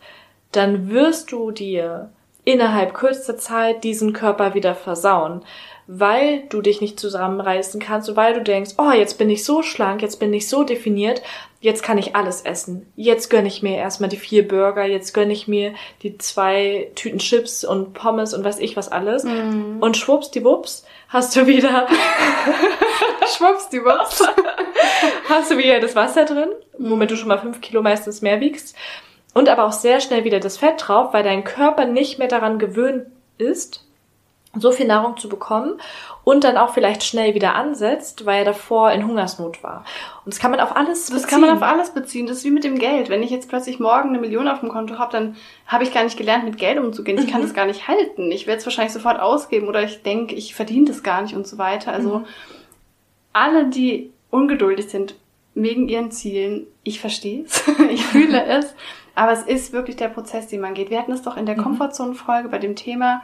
dann 0.53 0.91
wirst 0.91 1.33
du 1.33 1.51
dir 1.51 2.11
innerhalb 2.45 2.95
kürzester 2.95 3.37
Zeit 3.37 3.85
diesen 3.85 4.15
Körper 4.15 4.55
wieder 4.55 4.75
versauen, 4.75 5.43
weil 5.87 6.45
du 6.49 6.63
dich 6.63 6.81
nicht 6.81 6.99
zusammenreißen 6.99 7.79
kannst 7.79 8.09
und 8.09 8.17
weil 8.17 8.33
du 8.33 8.43
denkst, 8.43 8.73
oh, 8.79 8.91
jetzt 8.91 9.19
bin 9.19 9.29
ich 9.29 9.45
so 9.45 9.63
schlank, 9.63 10.01
jetzt 10.01 10.17
bin 10.17 10.33
ich 10.33 10.49
so 10.49 10.65
definiert, 10.65 11.21
jetzt 11.61 11.83
kann 11.83 11.99
ich 11.99 12.17
alles 12.17 12.43
essen. 12.43 12.91
Jetzt 12.97 13.29
gönne 13.29 13.49
ich 13.49 13.63
mir 13.63 13.77
erstmal 13.77 14.09
die 14.09 14.17
vier 14.17 14.49
Burger, 14.49 14.87
jetzt 14.87 15.13
gönne 15.13 15.33
ich 15.33 15.47
mir 15.47 15.75
die 16.03 16.17
zwei 16.17 16.91
Tüten 16.95 17.19
Chips 17.19 17.65
und 17.65 17.93
Pommes 17.93 18.33
und 18.33 18.45
weiß 18.45 18.61
ich 18.61 18.77
was 18.77 18.91
alles. 18.91 19.25
Mm. 19.25 19.79
Und 19.81 19.97
schwuppsdiwupps 19.97 20.85
hast 21.09 21.37
du 21.37 21.47
wieder 21.47 21.87
schwuppsdiwupps 23.37 24.27
hast 25.29 25.51
du 25.51 25.59
wieder 25.59 25.81
das 25.81 25.95
Wasser 25.95 26.25
drin, 26.25 26.51
womit 26.79 27.11
du 27.11 27.17
schon 27.17 27.29
mal 27.29 27.39
fünf 27.39 27.61
Kilo 27.61 27.83
meistens 27.83 28.23
mehr 28.23 28.41
wiegst. 28.41 28.77
Und 29.35 29.49
aber 29.49 29.65
auch 29.65 29.73
sehr 29.73 30.01
schnell 30.01 30.25
wieder 30.25 30.41
das 30.41 30.57
Fett 30.57 30.89
drauf, 30.89 31.13
weil 31.13 31.23
dein 31.23 31.45
Körper 31.45 31.85
nicht 31.85 32.19
mehr 32.19 32.29
daran 32.29 32.59
gewöhnt 32.59 33.07
ist, 33.37 33.85
so 34.57 34.73
viel 34.73 34.87
Nahrung 34.87 35.17
zu 35.17 35.29
bekommen 35.29 35.79
und 36.25 36.43
dann 36.45 36.57
auch 36.57 36.73
vielleicht 36.73 37.05
schnell 37.05 37.35
wieder 37.35 37.55
ansetzt, 37.55 38.27
weil 38.27 38.41
er 38.41 38.45
davor 38.47 38.91
in 38.93 39.07
Hungersnot 39.07 39.63
war. 39.63 39.85
Und 40.25 40.35
das 40.35 40.41
kann 40.41 40.51
man 40.51 40.61
auf 40.61 40.75
alles 40.75 41.07
beziehen. 41.07 41.17
Das 41.17 41.27
kann 41.27 41.41
man 41.41 41.51
auf 41.51 41.63
alles 41.63 41.91
beziehen. 41.91 42.27
Das 42.27 42.39
ist 42.39 42.45
wie 42.45 42.51
mit 42.51 42.65
dem 42.65 42.79
Geld. 42.79 43.09
Wenn 43.09 43.23
ich 43.23 43.31
jetzt 43.31 43.49
plötzlich 43.49 43.79
morgen 43.79 44.09
eine 44.09 44.19
Million 44.19 44.49
auf 44.49 44.61
dem 44.61 44.71
Konto 44.71 44.99
habe, 44.99 45.13
dann 45.13 45.37
habe 45.67 45.85
ich 45.85 45.93
gar 45.93 46.05
nicht 46.05 46.17
gelernt, 46.17 46.45
mit 46.45 46.59
Geld 46.59 46.79
umzugehen. 46.79 47.19
Ich 47.19 47.29
kann 47.29 47.41
mhm. 47.41 47.47
das 47.47 47.55
gar 47.55 47.67
nicht 47.67 47.89
halten. 47.89 48.33
Ich 48.33 48.47
werde 48.47 48.59
es 48.59 48.67
wahrscheinlich 48.67 48.93
sofort 48.93 49.21
ausgeben 49.21 49.69
oder 49.69 49.83
ich 49.83 50.03
denke, 50.03 50.35
ich 50.35 50.55
verdiene 50.55 50.87
das 50.87 51.03
gar 51.03 51.23
nicht 51.23 51.35
und 51.35 51.47
so 51.47 51.59
weiter. 51.59 51.93
Also 51.93 52.21
mhm. 52.21 52.27
Alle, 53.33 53.67
die 53.69 54.13
ungeduldig 54.31 54.89
sind 54.89 55.15
wegen 55.55 55.89
ihren 55.89 56.11
Zielen. 56.11 56.67
Ich 56.83 57.01
verstehe 57.01 57.45
es, 57.45 57.63
ich 57.91 58.05
fühle 58.05 58.45
es, 58.47 58.75
aber 59.15 59.33
es 59.33 59.43
ist 59.43 59.73
wirklich 59.73 59.97
der 59.97 60.09
Prozess, 60.09 60.47
den 60.49 60.61
man 60.61 60.75
geht. 60.75 60.91
Wir 60.91 60.99
hatten 60.99 61.13
es 61.13 61.23
doch 61.23 61.37
in 61.37 61.47
der 61.47 61.57
mhm. 61.57 61.63
Komfortzone-Folge 61.63 62.49
bei 62.49 62.59
dem 62.59 62.77
Thema, 62.77 63.23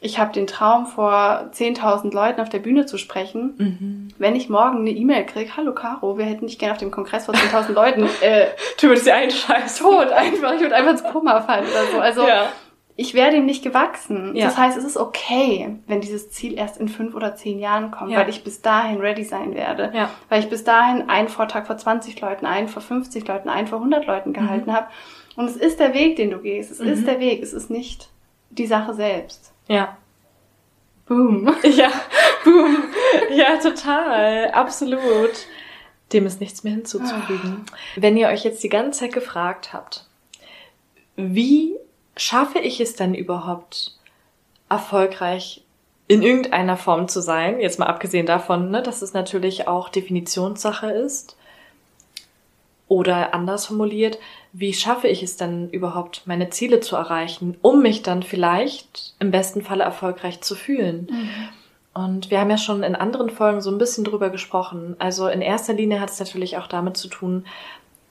ich 0.00 0.20
habe 0.20 0.32
den 0.32 0.46
Traum, 0.46 0.86
vor 0.86 1.50
10.000 1.52 2.14
Leuten 2.14 2.40
auf 2.40 2.48
der 2.48 2.60
Bühne 2.60 2.86
zu 2.86 2.98
sprechen. 2.98 3.54
Mhm. 3.58 4.08
Wenn 4.16 4.36
ich 4.36 4.48
morgen 4.48 4.78
eine 4.78 4.90
E-Mail 4.90 5.26
kriege, 5.26 5.56
hallo 5.56 5.74
Caro, 5.74 6.18
wir 6.18 6.24
hätten 6.24 6.46
dich 6.46 6.58
gerne 6.58 6.72
auf 6.72 6.78
dem 6.78 6.92
Kongress 6.92 7.24
vor 7.26 7.34
10.000 7.34 7.72
Leuten, 7.72 8.08
äh, 8.20 8.46
du 8.80 8.88
würdest 8.88 9.06
dir 9.06 9.16
einen 9.16 9.32
Scheiß 9.32 9.78
tot 9.78 10.08
einfach, 10.10 10.54
ich 10.54 10.60
würde 10.60 10.76
einfach 10.76 10.92
ins 10.92 11.02
Koma 11.02 11.40
fallen 11.40 11.66
oder 11.66 11.86
so. 11.92 11.98
Also 11.98 12.28
ja 12.28 12.46
ich 13.00 13.14
wäre 13.14 13.30
dem 13.30 13.46
nicht 13.46 13.62
gewachsen. 13.62 14.34
Ja. 14.34 14.46
Das 14.46 14.58
heißt, 14.58 14.76
es 14.76 14.82
ist 14.82 14.96
okay, 14.96 15.76
wenn 15.86 16.00
dieses 16.00 16.30
Ziel 16.30 16.58
erst 16.58 16.78
in 16.78 16.88
fünf 16.88 17.14
oder 17.14 17.36
zehn 17.36 17.60
Jahren 17.60 17.92
kommt, 17.92 18.10
ja. 18.10 18.18
weil 18.18 18.28
ich 18.28 18.42
bis 18.42 18.60
dahin 18.60 18.98
ready 18.98 19.22
sein 19.22 19.54
werde. 19.54 19.92
Ja. 19.94 20.10
Weil 20.28 20.42
ich 20.42 20.50
bis 20.50 20.64
dahin 20.64 21.08
einen 21.08 21.28
Vortrag 21.28 21.68
vor 21.68 21.78
20 21.78 22.20
Leuten, 22.20 22.44
einen 22.44 22.66
vor 22.66 22.82
50 22.82 23.28
Leuten, 23.28 23.48
einen 23.48 23.68
vor 23.68 23.78
100 23.78 24.04
Leuten 24.04 24.32
gehalten 24.32 24.70
mhm. 24.70 24.74
habe. 24.74 24.88
Und 25.36 25.44
es 25.44 25.54
ist 25.54 25.78
der 25.78 25.94
Weg, 25.94 26.16
den 26.16 26.32
du 26.32 26.38
gehst. 26.38 26.72
Es 26.72 26.80
mhm. 26.80 26.88
ist 26.88 27.06
der 27.06 27.20
Weg. 27.20 27.40
Es 27.40 27.52
ist 27.52 27.70
nicht 27.70 28.08
die 28.50 28.66
Sache 28.66 28.92
selbst. 28.94 29.52
Ja. 29.68 29.96
Boom. 31.06 31.54
Ja, 31.62 31.92
boom. 32.42 32.78
Ja, 33.30 33.58
total. 33.58 34.50
Absolut. 34.50 35.46
Dem 36.12 36.26
ist 36.26 36.40
nichts 36.40 36.64
mehr 36.64 36.72
hinzuzufügen. 36.72 37.64
Ah. 37.70 37.76
Wenn 37.94 38.16
ihr 38.16 38.26
euch 38.26 38.42
jetzt 38.42 38.64
die 38.64 38.68
ganze 38.68 38.98
Zeit 38.98 39.12
gefragt 39.12 39.72
habt, 39.72 40.04
wie 41.14 41.76
schaffe 42.18 42.58
ich 42.58 42.80
es 42.80 42.94
denn 42.94 43.14
überhaupt 43.14 43.96
erfolgreich 44.68 45.64
in 46.08 46.22
irgendeiner 46.22 46.76
Form 46.76 47.08
zu 47.08 47.20
sein? 47.20 47.60
Jetzt 47.60 47.78
mal 47.78 47.86
abgesehen 47.86 48.26
davon, 48.26 48.70
ne, 48.70 48.82
dass 48.82 49.02
es 49.02 49.14
natürlich 49.14 49.68
auch 49.68 49.88
Definitionssache 49.88 50.90
ist. 50.90 51.36
Oder 52.88 53.34
anders 53.34 53.66
formuliert, 53.66 54.18
wie 54.52 54.72
schaffe 54.72 55.08
ich 55.08 55.22
es 55.22 55.36
denn 55.36 55.68
überhaupt, 55.70 56.22
meine 56.24 56.48
Ziele 56.48 56.80
zu 56.80 56.96
erreichen, 56.96 57.58
um 57.60 57.82
mich 57.82 58.02
dann 58.02 58.22
vielleicht 58.22 59.14
im 59.18 59.30
besten 59.30 59.62
Falle 59.62 59.84
erfolgreich 59.84 60.40
zu 60.40 60.54
fühlen? 60.54 61.06
Mhm. 61.10 61.48
Und 62.02 62.30
wir 62.30 62.40
haben 62.40 62.50
ja 62.50 62.58
schon 62.58 62.82
in 62.82 62.94
anderen 62.94 63.28
Folgen 63.28 63.60
so 63.60 63.70
ein 63.70 63.78
bisschen 63.78 64.04
drüber 64.04 64.30
gesprochen. 64.30 64.96
Also 64.98 65.28
in 65.28 65.42
erster 65.42 65.74
Linie 65.74 66.00
hat 66.00 66.10
es 66.10 66.18
natürlich 66.18 66.56
auch 66.56 66.66
damit 66.66 66.96
zu 66.96 67.08
tun, 67.08 67.44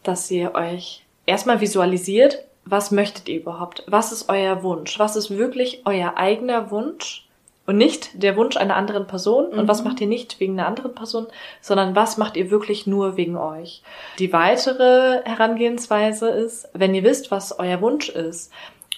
dass 0.04 0.30
ihr 0.30 0.54
euch 0.54 1.06
erstmal 1.26 1.60
visualisiert, 1.60 2.44
was 2.70 2.92
möchtet 2.92 3.30
ihr 3.30 3.40
überhaupt? 3.40 3.84
Was 3.88 4.12
ist 4.12 4.30
euer 4.30 4.64
Wunsch? 4.64 5.00
Was 5.00 5.16
ist 5.16 5.30
wirklich 5.30 5.84
euer 5.86 6.18
eigener 6.18 6.72
Wunsch? 6.72 7.24
Und 7.66 7.76
nicht 7.76 8.24
der 8.24 8.38
Wunsch 8.38 8.56
einer 8.56 8.78
anderen 8.78 9.08
Person. 9.08 9.48
Und 9.48 9.64
mhm. 9.64 9.68
was 9.68 9.84
macht 9.84 10.00
ihr 10.00 10.08
nicht 10.08 10.40
wegen 10.40 10.58
einer 10.58 10.68
anderen 10.68 10.96
Person, 10.96 11.28
sondern 11.60 11.96
was 11.96 12.18
macht 12.18 12.38
ihr 12.38 12.50
wirklich 12.50 12.88
nur 12.88 13.18
wegen 13.18 13.36
euch? 13.36 13.84
Die 14.20 14.32
weitere 14.32 15.22
Herangehensweise 15.26 16.30
ist, 16.30 16.70
wenn 16.74 16.96
ihr 16.96 17.04
wisst, 17.04 17.30
was 17.30 17.60
euer 17.60 17.82
Wunsch 17.82 18.08
ist, 18.10 18.52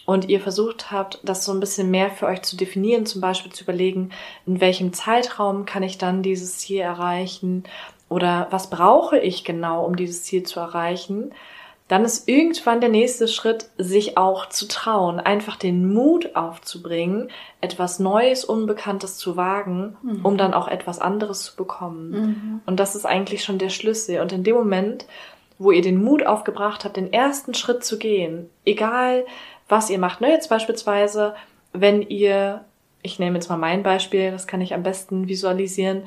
und 0.09 0.27
ihr 0.27 0.39
versucht 0.39 0.89
habt, 0.89 1.19
das 1.21 1.45
so 1.45 1.51
ein 1.51 1.59
bisschen 1.59 1.91
mehr 1.91 2.09
für 2.09 2.25
euch 2.25 2.41
zu 2.41 2.57
definieren, 2.57 3.05
zum 3.05 3.21
Beispiel 3.21 3.51
zu 3.51 3.63
überlegen, 3.63 4.09
in 4.47 4.59
welchem 4.59 4.91
Zeitraum 4.91 5.65
kann 5.65 5.83
ich 5.83 5.99
dann 5.99 6.23
dieses 6.23 6.57
Ziel 6.57 6.79
erreichen 6.79 7.63
oder 8.09 8.47
was 8.49 8.71
brauche 8.71 9.19
ich 9.19 9.43
genau, 9.43 9.85
um 9.85 9.95
dieses 9.95 10.23
Ziel 10.23 10.41
zu 10.41 10.59
erreichen, 10.59 11.31
dann 11.89 12.05
ist 12.05 12.29
irgendwann 12.29 12.81
der 12.81 12.89
nächste 12.89 13.27
Schritt, 13.27 13.71
sich 13.77 14.15
auch 14.15 14.47
zu 14.47 14.67
trauen, 14.67 15.19
einfach 15.19 15.55
den 15.55 15.91
Mut 15.91 16.35
aufzubringen, 16.35 17.31
etwas 17.61 17.97
Neues, 17.97 18.45
Unbekanntes 18.45 19.17
zu 19.17 19.35
wagen, 19.35 19.97
mhm. 20.03 20.23
um 20.23 20.37
dann 20.37 20.53
auch 20.53 20.67
etwas 20.67 20.99
anderes 20.99 21.43
zu 21.43 21.55
bekommen. 21.55 22.11
Mhm. 22.11 22.61
Und 22.67 22.79
das 22.79 22.95
ist 22.95 23.07
eigentlich 23.07 23.43
schon 23.43 23.57
der 23.57 23.69
Schlüssel. 23.69 24.21
Und 24.21 24.31
in 24.31 24.43
dem 24.43 24.55
Moment, 24.55 25.07
wo 25.57 25.71
ihr 25.71 25.81
den 25.81 26.01
Mut 26.03 26.23
aufgebracht 26.23 26.85
habt, 26.85 26.95
den 26.95 27.11
ersten 27.11 27.55
Schritt 27.55 27.83
zu 27.83 27.97
gehen, 27.97 28.51
egal 28.65 29.25
was 29.67 29.89
ihr 29.89 29.97
macht. 29.97 30.21
Ne, 30.21 30.29
jetzt 30.29 30.49
beispielsweise, 30.49 31.33
wenn 31.73 32.03
ihr, 32.03 32.65
ich 33.01 33.17
nehme 33.17 33.37
jetzt 33.37 33.49
mal 33.49 33.57
mein 33.57 33.81
Beispiel, 33.81 34.29
das 34.29 34.45
kann 34.45 34.61
ich 34.61 34.75
am 34.75 34.83
besten 34.83 35.27
visualisieren, 35.27 36.03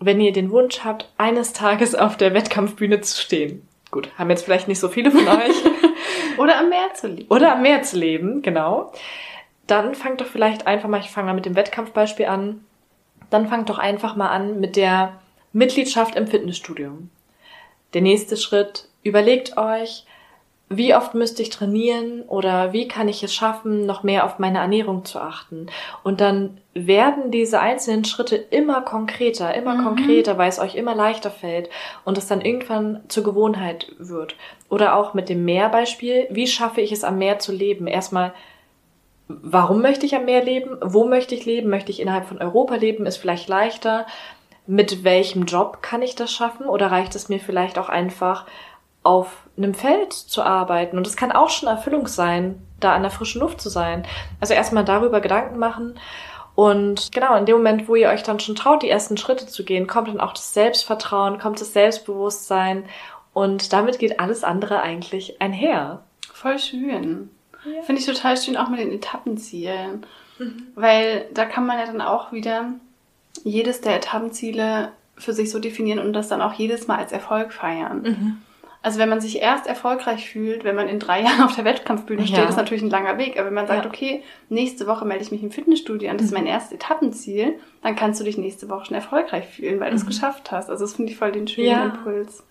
wenn 0.00 0.20
ihr 0.20 0.32
den 0.32 0.50
Wunsch 0.50 0.80
habt, 0.80 1.08
eines 1.18 1.52
Tages 1.52 1.94
auf 1.94 2.16
der 2.16 2.34
Wettkampfbühne 2.34 3.00
zu 3.00 3.20
stehen. 3.20 3.68
Gut, 3.90 4.10
haben 4.16 4.30
jetzt 4.30 4.44
vielleicht 4.44 4.68
nicht 4.68 4.78
so 4.78 4.88
viele 4.88 5.10
von 5.10 5.26
euch. 5.26 5.56
Oder 6.38 6.58
am 6.58 6.68
Meer 6.68 6.94
zu 6.94 7.08
leben. 7.08 7.28
Oder 7.28 7.52
am 7.52 7.62
Meer 7.62 7.82
zu 7.82 7.98
leben, 7.98 8.42
genau. 8.42 8.92
Dann 9.66 9.94
fangt 9.94 10.20
doch 10.20 10.26
vielleicht 10.26 10.66
einfach 10.66 10.88
mal, 10.88 11.00
ich 11.00 11.10
fange 11.10 11.26
mal 11.26 11.34
mit 11.34 11.46
dem 11.46 11.56
Wettkampfbeispiel 11.56 12.26
an, 12.26 12.64
dann 13.30 13.48
fangt 13.48 13.68
doch 13.68 13.78
einfach 13.78 14.16
mal 14.16 14.28
an 14.28 14.60
mit 14.60 14.76
der 14.76 15.20
Mitgliedschaft 15.52 16.14
im 16.16 16.26
Fitnessstudio. 16.26 16.98
Der 17.94 18.02
nächste 18.02 18.36
Schritt, 18.36 18.88
überlegt 19.02 19.56
euch, 19.56 20.04
wie 20.72 20.94
oft 20.94 21.14
müsste 21.14 21.42
ich 21.42 21.50
trainieren 21.50 22.22
oder 22.28 22.72
wie 22.72 22.86
kann 22.86 23.08
ich 23.08 23.24
es 23.24 23.34
schaffen, 23.34 23.86
noch 23.86 24.04
mehr 24.04 24.24
auf 24.24 24.38
meine 24.38 24.60
Ernährung 24.60 25.04
zu 25.04 25.18
achten. 25.18 25.66
Und 26.04 26.20
dann 26.20 26.58
werden 26.74 27.32
diese 27.32 27.58
einzelnen 27.58 28.04
Schritte 28.04 28.36
immer 28.36 28.80
konkreter, 28.82 29.52
immer 29.52 29.74
mhm. 29.74 29.84
konkreter, 29.84 30.38
weil 30.38 30.48
es 30.48 30.60
euch 30.60 30.76
immer 30.76 30.94
leichter 30.94 31.32
fällt 31.32 31.68
und 32.04 32.16
es 32.16 32.28
dann 32.28 32.40
irgendwann 32.40 33.00
zur 33.08 33.24
Gewohnheit 33.24 33.92
wird. 33.98 34.36
Oder 34.68 34.94
auch 34.94 35.12
mit 35.12 35.28
dem 35.28 35.44
Meerbeispiel, 35.44 36.28
wie 36.30 36.46
schaffe 36.46 36.80
ich 36.80 36.92
es 36.92 37.02
am 37.02 37.18
Meer 37.18 37.40
zu 37.40 37.50
leben? 37.50 37.88
Erstmal, 37.88 38.32
warum 39.26 39.82
möchte 39.82 40.06
ich 40.06 40.14
am 40.14 40.24
Meer 40.24 40.44
leben? 40.44 40.78
Wo 40.80 41.04
möchte 41.04 41.34
ich 41.34 41.46
leben? 41.46 41.68
Möchte 41.68 41.90
ich 41.90 41.98
innerhalb 41.98 42.26
von 42.26 42.38
Europa 42.38 42.76
leben? 42.76 43.06
Ist 43.06 43.16
vielleicht 43.16 43.48
leichter. 43.48 44.06
Mit 44.68 45.02
welchem 45.02 45.46
Job 45.46 45.82
kann 45.82 46.00
ich 46.00 46.14
das 46.14 46.30
schaffen? 46.30 46.66
Oder 46.66 46.92
reicht 46.92 47.16
es 47.16 47.28
mir 47.28 47.40
vielleicht 47.40 47.76
auch 47.76 47.88
einfach, 47.88 48.46
auf 49.02 49.48
einem 49.56 49.74
Feld 49.74 50.12
zu 50.12 50.42
arbeiten. 50.42 50.96
Und 50.96 51.06
es 51.06 51.16
kann 51.16 51.32
auch 51.32 51.50
schon 51.50 51.68
Erfüllung 51.68 52.06
sein, 52.06 52.60
da 52.80 52.94
an 52.94 53.02
der 53.02 53.10
frischen 53.10 53.40
Luft 53.40 53.60
zu 53.60 53.68
sein. 53.68 54.06
Also 54.40 54.54
erstmal 54.54 54.84
darüber 54.84 55.20
Gedanken 55.20 55.58
machen. 55.58 55.98
Und 56.54 57.12
genau, 57.12 57.36
in 57.36 57.46
dem 57.46 57.56
Moment, 57.56 57.88
wo 57.88 57.94
ihr 57.94 58.08
euch 58.10 58.22
dann 58.22 58.40
schon 58.40 58.56
traut, 58.56 58.82
die 58.82 58.90
ersten 58.90 59.16
Schritte 59.16 59.46
zu 59.46 59.64
gehen, 59.64 59.86
kommt 59.86 60.08
dann 60.08 60.20
auch 60.20 60.32
das 60.32 60.52
Selbstvertrauen, 60.52 61.38
kommt 61.38 61.60
das 61.60 61.72
Selbstbewusstsein. 61.72 62.84
Und 63.32 63.72
damit 63.72 63.98
geht 63.98 64.20
alles 64.20 64.44
andere 64.44 64.82
eigentlich 64.82 65.40
einher. 65.40 66.02
Voll 66.32 66.58
schön. 66.58 67.30
Ja. 67.64 67.82
Finde 67.82 68.00
ich 68.00 68.06
total 68.06 68.36
schön, 68.36 68.56
auch 68.56 68.68
mit 68.68 68.80
den 68.80 68.92
Etappenzielen. 68.92 70.06
Mhm. 70.38 70.66
Weil 70.74 71.26
da 71.32 71.44
kann 71.44 71.66
man 71.66 71.78
ja 71.78 71.86
dann 71.86 72.00
auch 72.00 72.32
wieder 72.32 72.72
jedes 73.44 73.80
der 73.80 73.96
Etappenziele 73.96 74.92
für 75.16 75.32
sich 75.32 75.50
so 75.50 75.58
definieren 75.58 75.98
und 75.98 76.12
das 76.12 76.28
dann 76.28 76.42
auch 76.42 76.54
jedes 76.54 76.88
Mal 76.88 76.98
als 76.98 77.12
Erfolg 77.12 77.52
feiern. 77.52 78.02
Mhm. 78.02 78.42
Also 78.82 78.98
wenn 78.98 79.10
man 79.10 79.20
sich 79.20 79.40
erst 79.40 79.66
erfolgreich 79.66 80.30
fühlt, 80.30 80.64
wenn 80.64 80.74
man 80.74 80.88
in 80.88 80.98
drei 80.98 81.20
Jahren 81.24 81.42
auf 81.42 81.54
der 81.54 81.64
Wettkampfbühne 81.64 82.26
steht, 82.26 82.38
ja. 82.38 82.48
ist 82.48 82.56
natürlich 82.56 82.82
ein 82.82 82.90
langer 82.90 83.18
Weg. 83.18 83.36
Aber 83.36 83.46
wenn 83.46 83.54
man 83.54 83.66
sagt, 83.66 83.84
ja. 83.84 83.90
okay, 83.90 84.22
nächste 84.48 84.86
Woche 84.86 85.04
melde 85.04 85.22
ich 85.22 85.32
mich 85.32 85.42
im 85.42 85.50
Fitnessstudio 85.50 86.10
an, 86.10 86.16
das 86.16 86.26
ist 86.26 86.32
mein 86.32 86.44
mhm. 86.44 86.50
erstes 86.50 86.72
Etappenziel, 86.72 87.58
dann 87.82 87.96
kannst 87.96 88.20
du 88.20 88.24
dich 88.24 88.38
nächste 88.38 88.68
Woche 88.68 88.86
schon 88.86 88.96
erfolgreich 88.96 89.46
fühlen, 89.46 89.80
weil 89.80 89.90
du 89.90 89.96
es 89.96 90.04
mhm. 90.04 90.08
geschafft 90.08 90.50
hast. 90.50 90.70
Also 90.70 90.84
das 90.84 90.94
finde 90.94 91.12
ich 91.12 91.18
voll 91.18 91.32
den 91.32 91.48
schönen 91.48 91.68
ja. 91.68 91.84
Impuls. 91.84 92.44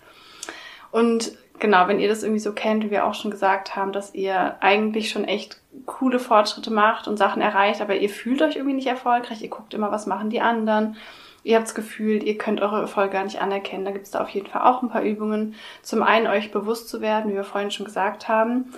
Und 0.92 1.34
genau, 1.60 1.88
wenn 1.88 2.00
ihr 2.00 2.10
das 2.10 2.24
irgendwie 2.24 2.40
so 2.40 2.54
kennt, 2.54 2.84
wie 2.84 2.92
wir 2.92 3.06
auch 3.06 3.14
schon 3.14 3.32
gesagt 3.32 3.76
haben, 3.76 3.92
dass 3.92 4.14
ihr 4.14 4.56
eigentlich 4.62 5.10
schon 5.10 5.26
echt 5.26 5.62
coole 5.86 6.20
Fortschritte 6.20 6.72
macht 6.72 7.08
und 7.08 7.18
Sachen 7.18 7.42
erreicht, 7.42 7.82
aber 7.82 7.96
ihr 7.96 8.10
fühlt 8.10 8.42
euch 8.42 8.56
irgendwie 8.56 8.76
nicht 8.76 8.88
erfolgreich, 8.88 9.42
ihr 9.42 9.50
guckt 9.50 9.74
immer, 9.74 9.92
was 9.92 10.08
machen 10.08 10.30
die 10.30 10.42
anderen 10.42 10.98
ihr 11.44 11.56
habt 11.56 11.68
das 11.68 11.76
Gefühl, 11.76 12.24
ihr 12.24 12.38
könnt 12.38 12.62
eure 12.62 12.82
Erfolge 12.82 13.14
gar 13.14 13.24
nicht 13.24 13.42
anerkennen. 13.42 13.86
Da 13.86 13.92
gibt 13.92 14.06
es 14.06 14.12
da 14.12 14.22
auf 14.22 14.30
jeden 14.30 14.48
Fall 14.48 14.62
auch 14.62 14.82
ein 14.82 14.90
paar 14.90 15.04
Übungen. 15.04 15.56
Zum 15.82 16.04
einen 16.04 16.28
euch 16.28 16.52
bewusst 16.52 16.90
zu 16.90 17.02
werden, 17.02 17.32
wie 17.32 17.36
wir 17.36 17.44
vorhin 17.44 17.72
schon 17.72 17.86
gesagt 17.86 18.28
haben. 18.28 18.74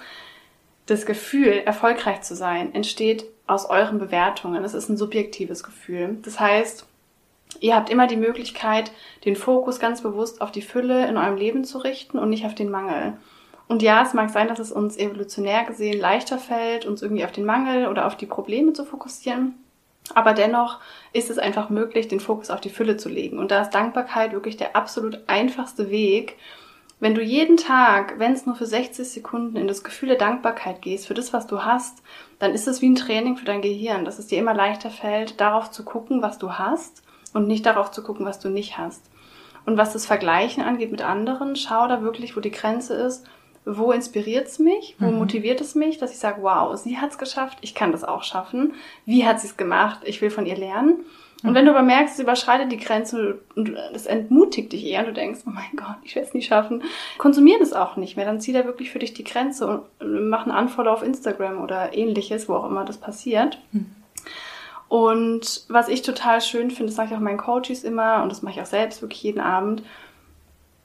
Das 0.86 1.06
Gefühl, 1.06 1.62
erfolgreich 1.66 2.22
zu 2.22 2.36
sein, 2.36 2.74
entsteht 2.74 3.26
aus 3.48 3.70
euren 3.70 4.00
Bewertungen. 4.00 4.64
Es 4.64 4.74
ist 4.74 4.90
ein 4.90 4.98
subjektives 4.98 5.64
Gefühl. 5.64 6.18
Das 6.24 6.40
heißt, 6.40 6.86
ihr 7.60 7.76
habt 7.76 7.90
immer 7.90 8.08
die 8.08 8.18
Möglichkeit, 8.18 8.92
den 9.26 9.36
Fokus 9.36 9.80
ganz 9.80 10.02
bewusst 10.02 10.42
auf 10.42 10.52
die 10.52 10.62
Fülle 10.62 11.08
in 11.08 11.18
eurem 11.18 11.36
Leben 11.36 11.64
zu 11.64 11.78
richten 11.80 12.18
und 12.18 12.30
nicht 12.30 12.46
auf 12.46 12.56
den 12.56 12.70
Mangel. 12.70 13.14
Und 13.68 13.82
ja, 13.82 14.04
es 14.04 14.14
mag 14.14 14.30
sein, 14.30 14.50
dass 14.50 14.60
es 14.60 14.72
uns 14.72 14.98
evolutionär 14.98 15.64
gesehen 15.64 16.00
leichter 16.00 16.38
fällt, 16.38 16.86
uns 16.86 17.02
irgendwie 17.02 17.24
auf 17.24 17.32
den 17.32 17.46
Mangel 17.46 17.88
oder 17.88 18.06
auf 18.06 18.18
die 18.18 18.26
Probleme 18.26 18.74
zu 18.74 18.84
fokussieren. 18.84 19.56
Aber 20.16 20.34
dennoch 20.34 20.80
ist 21.14 21.30
es 21.30 21.38
einfach 21.38 21.70
möglich, 21.70 22.08
den 22.08 22.20
Fokus 22.20 22.50
auf 22.50 22.62
die 22.62 22.70
Fülle 22.70 22.98
zu 22.98 23.10
legen. 23.10 23.40
Und 23.40 23.52
da 23.52 23.62
ist 23.62 23.72
Dankbarkeit 23.72 24.34
wirklich 24.34 24.58
der 24.58 24.76
absolut 24.76 25.20
einfachste 25.28 25.90
Weg. 25.90 26.38
Wenn 27.00 27.16
du 27.16 27.22
jeden 27.22 27.58
Tag, 27.58 28.20
wenn 28.20 28.34
es 28.34 28.46
nur 28.46 28.56
für 28.56 28.66
60 28.66 29.10
Sekunden 29.10 29.58
in 29.58 29.68
das 29.68 29.84
Gefühl 29.84 30.10
der 30.10 30.18
Dankbarkeit 30.18 30.82
gehst, 30.82 31.08
für 31.08 31.16
das, 31.16 31.34
was 31.34 31.48
du 31.48 31.64
hast, 31.66 32.04
dann 32.38 32.54
ist 32.54 32.68
es 32.68 32.82
wie 32.82 32.90
ein 32.90 32.96
Training 32.96 33.38
für 33.38 33.46
dein 33.46 33.62
Gehirn, 33.62 34.06
dass 34.06 34.20
es 34.20 34.28
dir 34.28 34.38
immer 34.38 34.54
leichter 34.54 34.92
fällt, 34.92 35.42
darauf 35.42 35.72
zu 35.72 35.84
gucken, 35.84 36.22
was 36.22 36.38
du 36.38 36.54
hast 36.54 37.02
und 37.34 37.48
nicht 37.48 37.66
darauf 37.66 37.92
zu 37.92 38.04
gucken, 38.04 38.26
was 38.26 38.40
du 38.40 38.50
nicht 38.50 38.78
hast. 38.78 39.04
Und 39.66 39.78
was 39.78 39.94
das 39.94 40.06
Vergleichen 40.06 40.64
angeht 40.64 40.92
mit 40.92 41.02
anderen, 41.02 41.56
schau 41.56 41.88
da 41.88 42.02
wirklich, 42.02 42.36
wo 42.36 42.40
die 42.40 42.52
Grenze 42.52 42.94
ist 42.94 43.26
wo 43.66 43.92
inspiriert 43.92 44.48
es 44.48 44.60
mich, 44.60 44.96
wo 45.00 45.08
mhm. 45.08 45.20
motiviert 45.20 45.62
es 45.62 45.76
mich, 45.76 45.98
dass 45.98 46.12
ich 46.12 46.18
sage, 46.18 46.42
wow, 46.42 46.78
sie 46.78 46.98
hat 46.98 47.12
es 47.12 47.18
geschafft, 47.18 47.60
ich 47.62 47.76
kann 47.76 47.92
das 47.92 48.04
auch 48.04 48.24
schaffen. 48.24 48.74
Wie 49.06 49.26
hat 49.26 49.40
sie 49.40 49.48
es 49.48 49.58
gemacht? 49.58 50.02
Ich 50.06 50.22
will 50.22 50.32
von 50.32 50.46
ihr 50.46 50.58
lernen. 50.58 51.06
Und 51.44 51.56
wenn 51.56 51.66
du 51.66 51.72
aber 51.72 51.82
merkst, 51.82 52.16
es 52.16 52.24
überschreitet 52.24 52.72
die 52.72 52.78
Grenze 52.78 53.40
und 53.56 53.76
das 53.94 54.06
entmutigt 54.06 54.74
dich 54.74 54.86
eher 54.86 55.00
und 55.00 55.08
du 55.08 55.14
denkst, 55.14 55.40
oh 55.48 55.50
mein 55.50 55.76
Gott, 55.76 55.96
ich 56.04 56.16
werde 56.16 56.28
es 56.28 56.36
nie 56.36 56.44
schaffen, 56.44 56.84
konsumier 57.18 57.58
das 57.58 57.74
auch 57.74 57.98
nicht 57.98 58.16
mehr. 58.16 58.26
Dann 58.26 58.40
zieh 58.40 58.54
da 58.54 58.66
wirklich 58.66 58.92
für 58.92 59.00
dich 59.00 59.16
die 59.16 59.24
Grenze 59.24 59.66
und 59.66 60.30
mach 60.30 60.46
einen 60.46 60.56
Unfollow 60.56 60.92
auf 60.92 61.02
Instagram 61.02 61.60
oder 61.60 61.98
ähnliches, 61.98 62.48
wo 62.48 62.54
auch 62.54 62.70
immer 62.70 62.86
das 62.86 63.00
passiert. 63.00 63.60
Mhm. 63.72 63.88
Und 64.88 65.64
was 65.70 65.88
ich 65.88 66.02
total 66.02 66.42
schön 66.42 66.70
finde, 66.70 66.88
das 66.88 66.96
sage 66.96 67.10
ich 67.12 67.16
auch 67.16 67.22
meinen 67.22 67.38
Coaches 67.38 67.84
immer 67.84 68.22
und 68.22 68.30
das 68.30 68.42
mache 68.42 68.56
ich 68.56 68.62
auch 68.62 68.66
selbst 68.66 69.02
wirklich 69.02 69.24
jeden 69.24 69.40
Abend, 69.40 69.84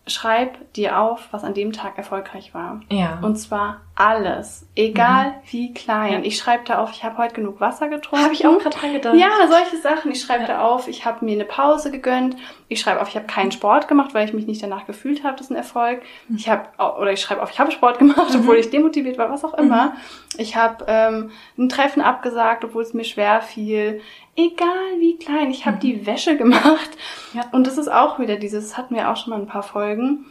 schreib 0.07 0.73
dir 0.75 0.99
auf, 0.99 1.29
was 1.33 1.45
an 1.45 1.55
dem 1.55 1.73
Tag 1.73 1.99
erfolgreich 1.99 2.55
war. 2.55 2.81
Ja. 2.91 3.19
Und 3.21 3.37
zwar 3.37 3.81
alles, 3.97 4.69
egal 4.77 5.31
mhm. 5.31 5.33
wie 5.51 5.75
klein. 5.75 6.13
Ja. 6.13 6.21
Ich 6.23 6.37
schreibe 6.37 6.65
da 6.65 6.83
auf, 6.83 6.93
ich 6.93 7.03
habe 7.03 7.17
heute 7.17 7.35
genug 7.35 7.61
Wasser 7.61 7.89
getrunken. 7.89 8.25
Habe 8.25 8.35
ich 8.35 8.47
auch 8.47 8.59
gerade 8.59 8.77
dran 8.77 8.93
gedacht. 8.93 9.17
Ja, 9.17 9.31
solche 9.49 9.79
Sachen. 9.79 10.13
Ich 10.13 10.21
schreibe 10.21 10.43
ja. 10.43 10.49
da 10.49 10.61
auf, 10.61 10.87
ich 10.87 11.07
habe 11.07 11.25
mir 11.25 11.33
eine 11.33 11.47
Pause 11.47 11.91
gegönnt. 11.91 12.37
Ich 12.69 12.81
schreibe 12.81 13.01
auf, 13.01 13.09
ich 13.09 13.17
habe 13.17 13.27
keinen 13.27 13.53
Sport 13.53 13.89
gemacht, 13.89 14.13
weil 14.13 14.29
ich 14.29 14.35
mich 14.35 14.47
nicht 14.47 14.63
danach 14.63 14.87
gefühlt 14.87 15.25
habe. 15.25 15.37
Das 15.37 15.47
ist 15.47 15.51
ein 15.51 15.57
Erfolg. 15.57 16.03
Mhm. 16.29 16.37
Ich 16.37 16.49
habe 16.49 16.69
oder 16.79 17.13
ich 17.13 17.21
schreibe 17.21 17.43
auf, 17.43 17.51
ich 17.51 17.59
habe 17.59 17.73
Sport 17.73 17.99
gemacht, 17.99 18.35
mhm. 18.35 18.41
obwohl 18.41 18.57
ich 18.57 18.71
demotiviert 18.71 19.17
war, 19.17 19.31
was 19.31 19.45
auch 19.45 19.55
immer. 19.55 19.87
Mhm. 19.87 19.93
Ich 20.39 20.57
habe 20.57 20.85
ähm, 20.87 21.31
ein 21.57 21.69
Treffen 21.71 22.03
abgesagt, 22.03 22.65
obwohl 22.65 22.83
es 22.83 22.93
mir 22.93 23.05
schwer 23.05 23.41
fiel 23.41 24.03
egal 24.37 25.01
wie 25.01 25.17
klein, 25.17 25.51
ich 25.51 25.67
habe 25.67 25.77
mhm. 25.77 25.81
die 25.81 26.07
Wäsche 26.07 26.37
gemacht. 26.37 26.91
Ja. 27.33 27.47
Und 27.53 27.67
das 27.67 27.79
ist 27.79 27.89
auch 27.89 28.19
wieder 28.19 28.37
dieses, 28.37 28.69
das 28.69 28.79
hatten 28.79 28.95
wir 28.95 29.11
auch 29.11 29.17
schon 29.17 29.31
mal 29.31 29.41
ein 29.41 29.47
paar 29.47 29.63
Folgen. 29.63 30.27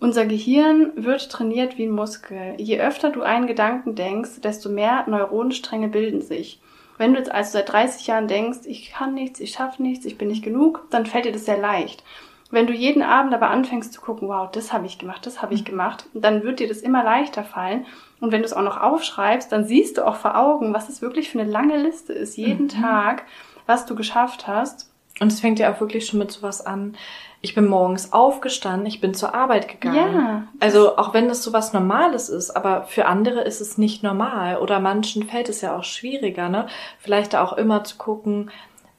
Unser 0.00 0.24
Gehirn 0.24 0.92
wird 0.96 1.30
trainiert 1.30 1.76
wie 1.76 1.84
ein 1.84 1.90
Muskel. 1.90 2.54
Je 2.56 2.80
öfter 2.80 3.10
du 3.10 3.20
einen 3.20 3.46
Gedanken 3.46 3.94
denkst, 3.94 4.40
desto 4.42 4.70
mehr 4.70 5.04
Neuronenstränge 5.06 5.88
bilden 5.88 6.22
sich. 6.22 6.58
Wenn 6.96 7.12
du 7.12 7.18
jetzt 7.18 7.30
also 7.30 7.52
seit 7.52 7.70
30 7.70 8.06
Jahren 8.06 8.26
denkst, 8.26 8.60
ich 8.64 8.90
kann 8.92 9.12
nichts, 9.12 9.40
ich 9.40 9.52
schaffe 9.52 9.82
nichts, 9.82 10.06
ich 10.06 10.16
bin 10.16 10.28
nicht 10.28 10.42
genug, 10.42 10.86
dann 10.90 11.04
fällt 11.04 11.26
dir 11.26 11.32
das 11.32 11.44
sehr 11.44 11.58
leicht. 11.58 12.02
Wenn 12.50 12.66
du 12.66 12.72
jeden 12.72 13.02
Abend 13.02 13.34
aber 13.34 13.50
anfängst 13.50 13.92
zu 13.92 14.00
gucken, 14.00 14.28
wow, 14.28 14.50
das 14.50 14.72
habe 14.72 14.86
ich 14.86 14.98
gemacht, 14.98 15.24
das 15.24 15.42
habe 15.42 15.52
ich 15.52 15.60
mhm. 15.60 15.66
gemacht, 15.66 16.06
dann 16.14 16.42
wird 16.44 16.60
dir 16.60 16.68
das 16.68 16.78
immer 16.78 17.04
leichter 17.04 17.44
fallen. 17.44 17.86
Und 18.20 18.32
wenn 18.32 18.40
du 18.40 18.46
es 18.46 18.54
auch 18.54 18.62
noch 18.62 18.80
aufschreibst, 18.80 19.52
dann 19.52 19.66
siehst 19.66 19.98
du 19.98 20.06
auch 20.06 20.16
vor 20.16 20.36
Augen, 20.36 20.72
was 20.72 20.88
es 20.88 21.02
wirklich 21.02 21.28
für 21.28 21.40
eine 21.40 21.50
lange 21.50 21.76
Liste 21.76 22.14
ist, 22.14 22.36
jeden 22.36 22.64
mhm. 22.64 22.68
Tag, 22.68 23.24
was 23.66 23.86
du 23.86 23.94
geschafft 23.94 24.46
hast. 24.46 24.90
Und 25.20 25.30
es 25.30 25.40
fängt 25.40 25.58
ja 25.58 25.72
auch 25.72 25.80
wirklich 25.80 26.06
schon 26.06 26.18
mit 26.18 26.30
sowas 26.30 26.64
an. 26.64 26.96
Ich 27.42 27.54
bin 27.54 27.66
morgens 27.66 28.12
aufgestanden, 28.12 28.86
ich 28.86 29.00
bin 29.00 29.14
zur 29.14 29.34
Arbeit 29.34 29.68
gegangen. 29.68 29.96
Ja. 29.96 30.42
Also 30.60 30.98
auch 30.98 31.14
wenn 31.14 31.28
das 31.28 31.42
sowas 31.42 31.72
Normales 31.72 32.28
ist, 32.28 32.50
aber 32.50 32.84
für 32.84 33.06
andere 33.06 33.40
ist 33.40 33.60
es 33.60 33.78
nicht 33.78 34.02
normal 34.02 34.58
oder 34.58 34.78
manchen 34.78 35.22
fällt 35.22 35.48
es 35.48 35.62
ja 35.62 35.76
auch 35.76 35.84
schwieriger, 35.84 36.50
ne? 36.50 36.66
Vielleicht 36.98 37.34
auch 37.34 37.54
immer 37.54 37.82
zu 37.84 37.96
gucken, 37.96 38.50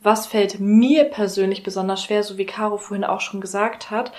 was 0.02 0.26
fällt 0.26 0.60
mir 0.60 1.04
persönlich 1.04 1.62
besonders 1.62 2.04
schwer, 2.04 2.24
so 2.24 2.38
wie 2.38 2.46
Caro 2.46 2.78
vorhin 2.78 3.04
auch 3.04 3.22
schon 3.22 3.42
gesagt 3.42 3.92
hat, 3.92 4.12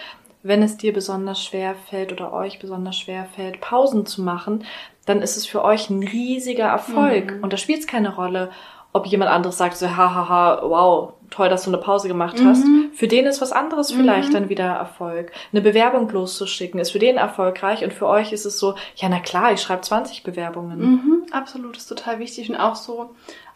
wenn 0.45 0.63
es 0.63 0.77
dir 0.77 0.93
besonders 0.93 1.45
schwer 1.45 1.75
fällt 1.75 2.13
oder 2.13 2.33
euch 2.33 2.59
besonders 2.59 2.97
schwer 2.99 3.27
fällt, 3.27 3.61
Pausen 3.61 4.07
zu 4.07 4.23
machen, 4.23 4.65
dann 5.07 5.23
ist 5.23 5.37
es 5.37 5.47
für 5.47 5.65
euch 5.65 5.91
ein 5.91 6.03
riesiger 6.03 6.67
Erfolg. 6.67 7.37
Mhm. 7.37 7.43
Und 7.45 7.53
da 7.53 7.57
spielt 7.57 7.81
es 7.81 7.87
keine 7.87 8.15
Rolle, 8.15 8.51
ob 8.93 9.07
jemand 9.07 9.31
anderes 9.31 9.59
sagt 9.59 9.77
so, 9.77 9.89
hahaha, 9.89 10.61
wow, 10.63 11.15
toll, 11.33 11.49
dass 11.49 11.65
du 11.65 11.71
eine 11.71 11.79
Pause 11.79 12.09
gemacht 12.09 12.39
mhm. 12.39 12.47
hast. 12.47 12.65
Für 12.95 13.09
den 13.09 13.27
ist 13.27 13.41
was 13.41 13.53
anderes 13.53 13.91
vielleicht 13.91 14.29
mhm. 14.29 14.33
dann 14.33 14.49
wieder 14.49 14.67
Erfolg. 14.67 15.33
Eine 15.53 15.63
Bewerbung 15.63 16.09
loszuschicken 16.09 16.79
ist 16.79 16.93
für 16.93 16.99
den 16.99 17.17
erfolgreich 17.17 17.83
und 17.83 17.93
für 17.93 18.07
euch 18.07 18.33
ist 18.33 18.45
es 18.45 18.59
so, 18.59 18.75
ja 18.97 19.09
na 19.09 19.21
klar, 19.21 19.53
ich 19.53 19.61
schreibe 19.61 19.83
20 19.83 20.23
Bewerbungen. 20.23 20.79
Mhm, 20.79 21.27
absolut, 21.33 21.77
ist 21.77 21.87
total 21.87 22.19
wichtig 22.19 22.51
und 22.51 22.57
auch 22.57 22.77
so 22.77 23.11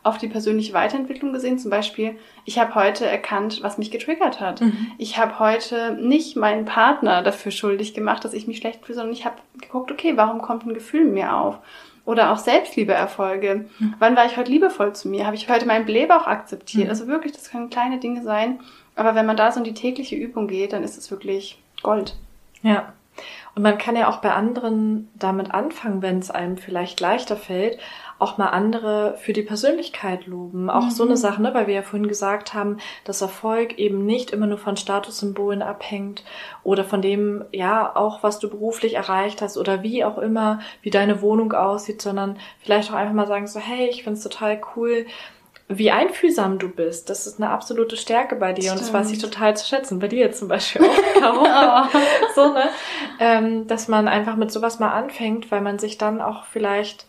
auf 0.06 0.18
die 0.18 0.28
persönliche 0.28 0.72
Weiterentwicklung 0.72 1.32
gesehen. 1.32 1.58
Zum 1.58 1.70
Beispiel, 1.70 2.16
ich 2.44 2.60
habe 2.60 2.76
heute 2.76 3.04
erkannt, 3.04 3.58
was 3.62 3.76
mich 3.76 3.90
getriggert 3.90 4.40
hat. 4.40 4.60
Mhm. 4.60 4.92
Ich 4.98 5.18
habe 5.18 5.40
heute 5.40 5.98
nicht 6.00 6.36
meinen 6.36 6.64
Partner 6.64 7.22
dafür 7.22 7.50
schuldig 7.50 7.92
gemacht, 7.92 8.24
dass 8.24 8.32
ich 8.32 8.46
mich 8.46 8.58
schlecht 8.58 8.86
fühle, 8.86 8.96
sondern 8.96 9.12
ich 9.12 9.24
habe 9.24 9.36
geguckt, 9.60 9.90
okay, 9.90 10.12
warum 10.16 10.40
kommt 10.40 10.64
ein 10.64 10.74
Gefühl 10.74 11.02
in 11.02 11.14
mir 11.14 11.34
auf? 11.34 11.58
Oder 12.06 12.32
auch 12.32 12.38
Selbstliebeerfolge. 12.38 13.66
Mhm. 13.78 13.94
Wann 13.98 14.16
war 14.16 14.24
ich 14.24 14.38
heute 14.38 14.50
liebevoll 14.50 14.94
zu 14.94 15.08
mir? 15.08 15.26
Habe 15.26 15.36
ich 15.36 15.50
heute 15.50 15.66
meinen 15.66 15.84
Blähbauch 15.84 16.26
akzeptiert? 16.26 16.84
Mhm. 16.84 16.90
Also 16.90 17.08
wirklich, 17.08 17.32
das 17.32 17.50
können 17.50 17.68
kleine 17.68 17.98
Dinge 17.98 18.22
sein. 18.22 18.60
Aber 18.94 19.14
wenn 19.14 19.26
man 19.26 19.36
da 19.36 19.52
so 19.52 19.58
in 19.58 19.64
die 19.64 19.74
tägliche 19.74 20.16
Übung 20.16 20.46
geht, 20.46 20.72
dann 20.72 20.84
ist 20.84 20.96
es 20.96 21.10
wirklich 21.10 21.60
Gold. 21.82 22.16
Ja. 22.62 22.92
Und 23.54 23.62
man 23.62 23.76
kann 23.76 23.96
ja 23.96 24.08
auch 24.08 24.18
bei 24.18 24.32
anderen 24.32 25.08
damit 25.14 25.50
anfangen, 25.52 26.00
wenn 26.00 26.18
es 26.18 26.30
einem 26.30 26.58
vielleicht 26.58 27.00
leichter 27.00 27.36
fällt, 27.36 27.78
auch 28.18 28.38
mal 28.38 28.48
andere 28.48 29.16
für 29.18 29.32
die 29.32 29.42
Persönlichkeit 29.42 30.26
loben. 30.26 30.70
Auch 30.70 30.84
mhm. 30.84 30.90
so 30.90 31.02
eine 31.02 31.12
mhm. 31.12 31.16
Sache, 31.16 31.42
ne, 31.42 31.52
weil 31.54 31.66
wir 31.66 31.74
ja 31.74 31.82
vorhin 31.82 32.08
gesagt 32.08 32.54
haben, 32.54 32.78
dass 33.04 33.20
Erfolg 33.20 33.78
eben 33.78 34.06
nicht 34.06 34.30
immer 34.30 34.46
nur 34.46 34.58
von 34.58 34.76
Statussymbolen 34.76 35.62
abhängt 35.62 36.24
oder 36.62 36.84
von 36.84 37.02
dem, 37.02 37.44
ja, 37.52 37.94
auch 37.94 38.22
was 38.22 38.38
du 38.38 38.48
beruflich 38.48 38.94
erreicht 38.94 39.42
hast 39.42 39.58
oder 39.58 39.82
wie 39.82 40.04
auch 40.04 40.18
immer, 40.18 40.60
wie 40.82 40.90
deine 40.90 41.20
Wohnung 41.20 41.52
aussieht, 41.52 42.00
sondern 42.00 42.38
vielleicht 42.60 42.90
auch 42.90 42.96
einfach 42.96 43.14
mal 43.14 43.26
sagen 43.26 43.46
so, 43.46 43.60
hey, 43.60 43.88
ich 43.88 44.04
find's 44.04 44.22
total 44.22 44.60
cool, 44.76 45.06
wie 45.68 45.90
einfühlsam 45.90 46.58
du 46.58 46.68
bist. 46.68 47.10
Das 47.10 47.26
ist 47.26 47.40
eine 47.40 47.50
absolute 47.50 47.96
Stärke 47.96 48.36
bei 48.36 48.52
dir 48.52 48.62
Stimmt. 48.62 48.78
und 48.78 48.80
das 48.82 48.92
weiß 48.92 49.10
ich 49.10 49.18
total 49.18 49.56
zu 49.56 49.66
schätzen. 49.66 49.98
Bei 49.98 50.08
dir 50.08 50.20
jetzt 50.20 50.38
zum 50.38 50.48
Beispiel 50.48 50.86
auch, 51.22 51.86
oh. 51.94 51.98
so, 52.34 52.52
ne? 52.52 52.68
Ähm, 53.18 53.66
dass 53.66 53.88
man 53.88 54.06
einfach 54.08 54.36
mit 54.36 54.52
sowas 54.52 54.78
mal 54.78 54.92
anfängt, 54.92 55.50
weil 55.50 55.60
man 55.60 55.78
sich 55.78 55.98
dann 55.98 56.20
auch 56.20 56.44
vielleicht 56.44 57.06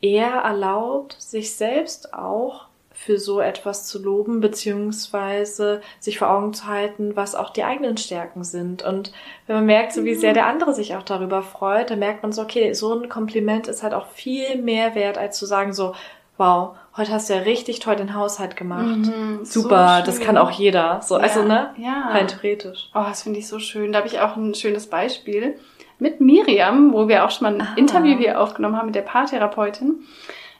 eher 0.00 0.30
erlaubt, 0.30 1.16
sich 1.18 1.54
selbst 1.54 2.14
auch 2.14 2.66
für 2.96 3.18
so 3.18 3.40
etwas 3.40 3.86
zu 3.86 4.02
loben, 4.02 4.40
beziehungsweise 4.40 5.82
sich 6.00 6.18
vor 6.18 6.30
Augen 6.30 6.54
zu 6.54 6.66
halten, 6.66 7.14
was 7.14 7.34
auch 7.34 7.50
die 7.50 7.62
eigenen 7.62 7.98
Stärken 7.98 8.42
sind. 8.42 8.82
Und 8.82 9.12
wenn 9.46 9.56
man 9.56 9.66
merkt, 9.66 9.92
so 9.92 10.04
wie 10.04 10.14
sehr 10.14 10.32
der 10.32 10.46
andere 10.46 10.72
sich 10.72 10.96
auch 10.96 11.02
darüber 11.02 11.42
freut, 11.42 11.90
dann 11.90 11.98
merkt 11.98 12.22
man 12.22 12.32
so, 12.32 12.40
okay, 12.42 12.72
so 12.72 12.94
ein 12.94 13.10
Kompliment 13.10 13.68
ist 13.68 13.82
halt 13.82 13.92
auch 13.92 14.06
viel 14.08 14.62
mehr 14.62 14.94
wert, 14.94 15.18
als 15.18 15.38
zu 15.38 15.44
sagen 15.44 15.74
so, 15.74 15.94
wow, 16.38 16.74
heute 16.96 17.12
hast 17.12 17.28
du 17.28 17.34
ja 17.34 17.40
richtig 17.40 17.80
toll 17.80 17.96
den 17.96 18.14
Haushalt 18.14 18.56
gemacht. 18.56 18.86
Mhm, 18.86 19.44
Super, 19.44 19.98
so 20.00 20.06
das 20.06 20.20
kann 20.20 20.38
auch 20.38 20.50
jeder. 20.50 21.00
So, 21.02 21.16
also, 21.16 21.40
ja, 21.40 21.42
also, 21.42 21.42
ne? 21.42 21.74
Ja. 21.76 22.08
Rein 22.10 22.28
theoretisch. 22.28 22.88
Oh, 22.94 23.04
das 23.06 23.22
finde 23.22 23.38
ich 23.38 23.46
so 23.46 23.58
schön. 23.58 23.92
Da 23.92 23.98
habe 23.98 24.08
ich 24.08 24.20
auch 24.20 24.36
ein 24.36 24.54
schönes 24.54 24.86
Beispiel 24.86 25.58
mit 25.98 26.20
Miriam, 26.20 26.92
wo 26.92 27.08
wir 27.08 27.24
auch 27.24 27.30
schon 27.30 27.44
mal 27.44 27.54
ein 27.54 27.60
Aha. 27.60 27.76
Interview 27.76 28.16
hier 28.16 28.40
aufgenommen 28.40 28.76
haben 28.76 28.86
mit 28.86 28.94
der 28.94 29.02
Paartherapeutin. 29.02 30.04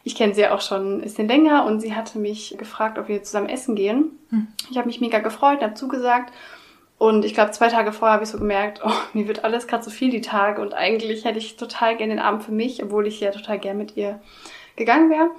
Ich 0.05 0.15
kenne 0.15 0.35
sie 0.35 0.43
ja 0.43 0.55
auch 0.55 0.61
schon 0.61 0.99
ein 0.99 1.01
bisschen 1.03 1.29
länger 1.29 1.65
und 1.65 1.81
sie 1.81 1.95
hatte 1.95 2.19
mich 2.19 2.57
gefragt, 2.59 2.99
ob 2.99 3.09
wir 3.09 3.23
zusammen 3.23 3.49
essen 3.49 3.75
gehen. 3.75 4.19
Hm. 4.31 4.47
Ich 4.71 4.79
habe 4.79 4.87
mich 4.87 5.01
mega 5.01 5.19
gefreut, 5.19 5.63
habe 5.63 5.75
zugesagt. 5.75 6.33
Und 6.99 7.25
ich 7.25 7.35
glaube, 7.35 7.51
zwei 7.51 7.69
Tage 7.69 7.93
vorher 7.93 8.15
habe 8.15 8.25
ich 8.25 8.31
so 8.31 8.39
gemerkt, 8.39 8.81
oh, 8.85 8.93
mir 9.13 9.29
wird 9.29 9.45
alles 9.45 9.67
gerade 9.67 9.85
so 9.85 9.91
viel 9.91 10.11
die 10.11 10.23
Tage 10.23 10.63
und 10.63 10.73
eigentlich 10.73 11.25
hätte 11.25 11.39
ich 11.39 11.57
total 11.57 11.97
gerne 11.97 12.15
den 12.15 12.23
Abend 12.23 12.43
für 12.43 12.53
mich, 12.53 12.83
obwohl 12.83 13.07
ich 13.07 13.21
ja 13.21 13.33
total 13.33 13.59
gern 13.59 13.77
mit 13.77 13.97
ihr 13.97 14.21
gegangen 14.77 15.11
wäre. 15.11 15.31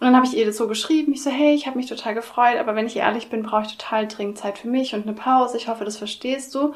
Und 0.00 0.06
dann 0.06 0.16
habe 0.16 0.24
ich 0.24 0.36
ihr 0.36 0.46
das 0.46 0.56
so 0.56 0.66
geschrieben. 0.66 1.12
Ich 1.12 1.22
so, 1.22 1.30
hey, 1.30 1.54
ich 1.54 1.66
habe 1.66 1.76
mich 1.76 1.86
total 1.86 2.14
gefreut, 2.14 2.56
aber 2.58 2.74
wenn 2.74 2.86
ich 2.86 2.96
ehrlich 2.96 3.28
bin, 3.28 3.42
brauche 3.42 3.66
ich 3.66 3.76
total 3.76 4.08
dringend 4.08 4.38
Zeit 4.38 4.58
für 4.58 4.68
mich 4.68 4.94
und 4.94 5.06
eine 5.06 5.14
Pause. 5.14 5.58
Ich 5.58 5.68
hoffe, 5.68 5.84
das 5.84 5.98
verstehst 5.98 6.54
du. 6.54 6.74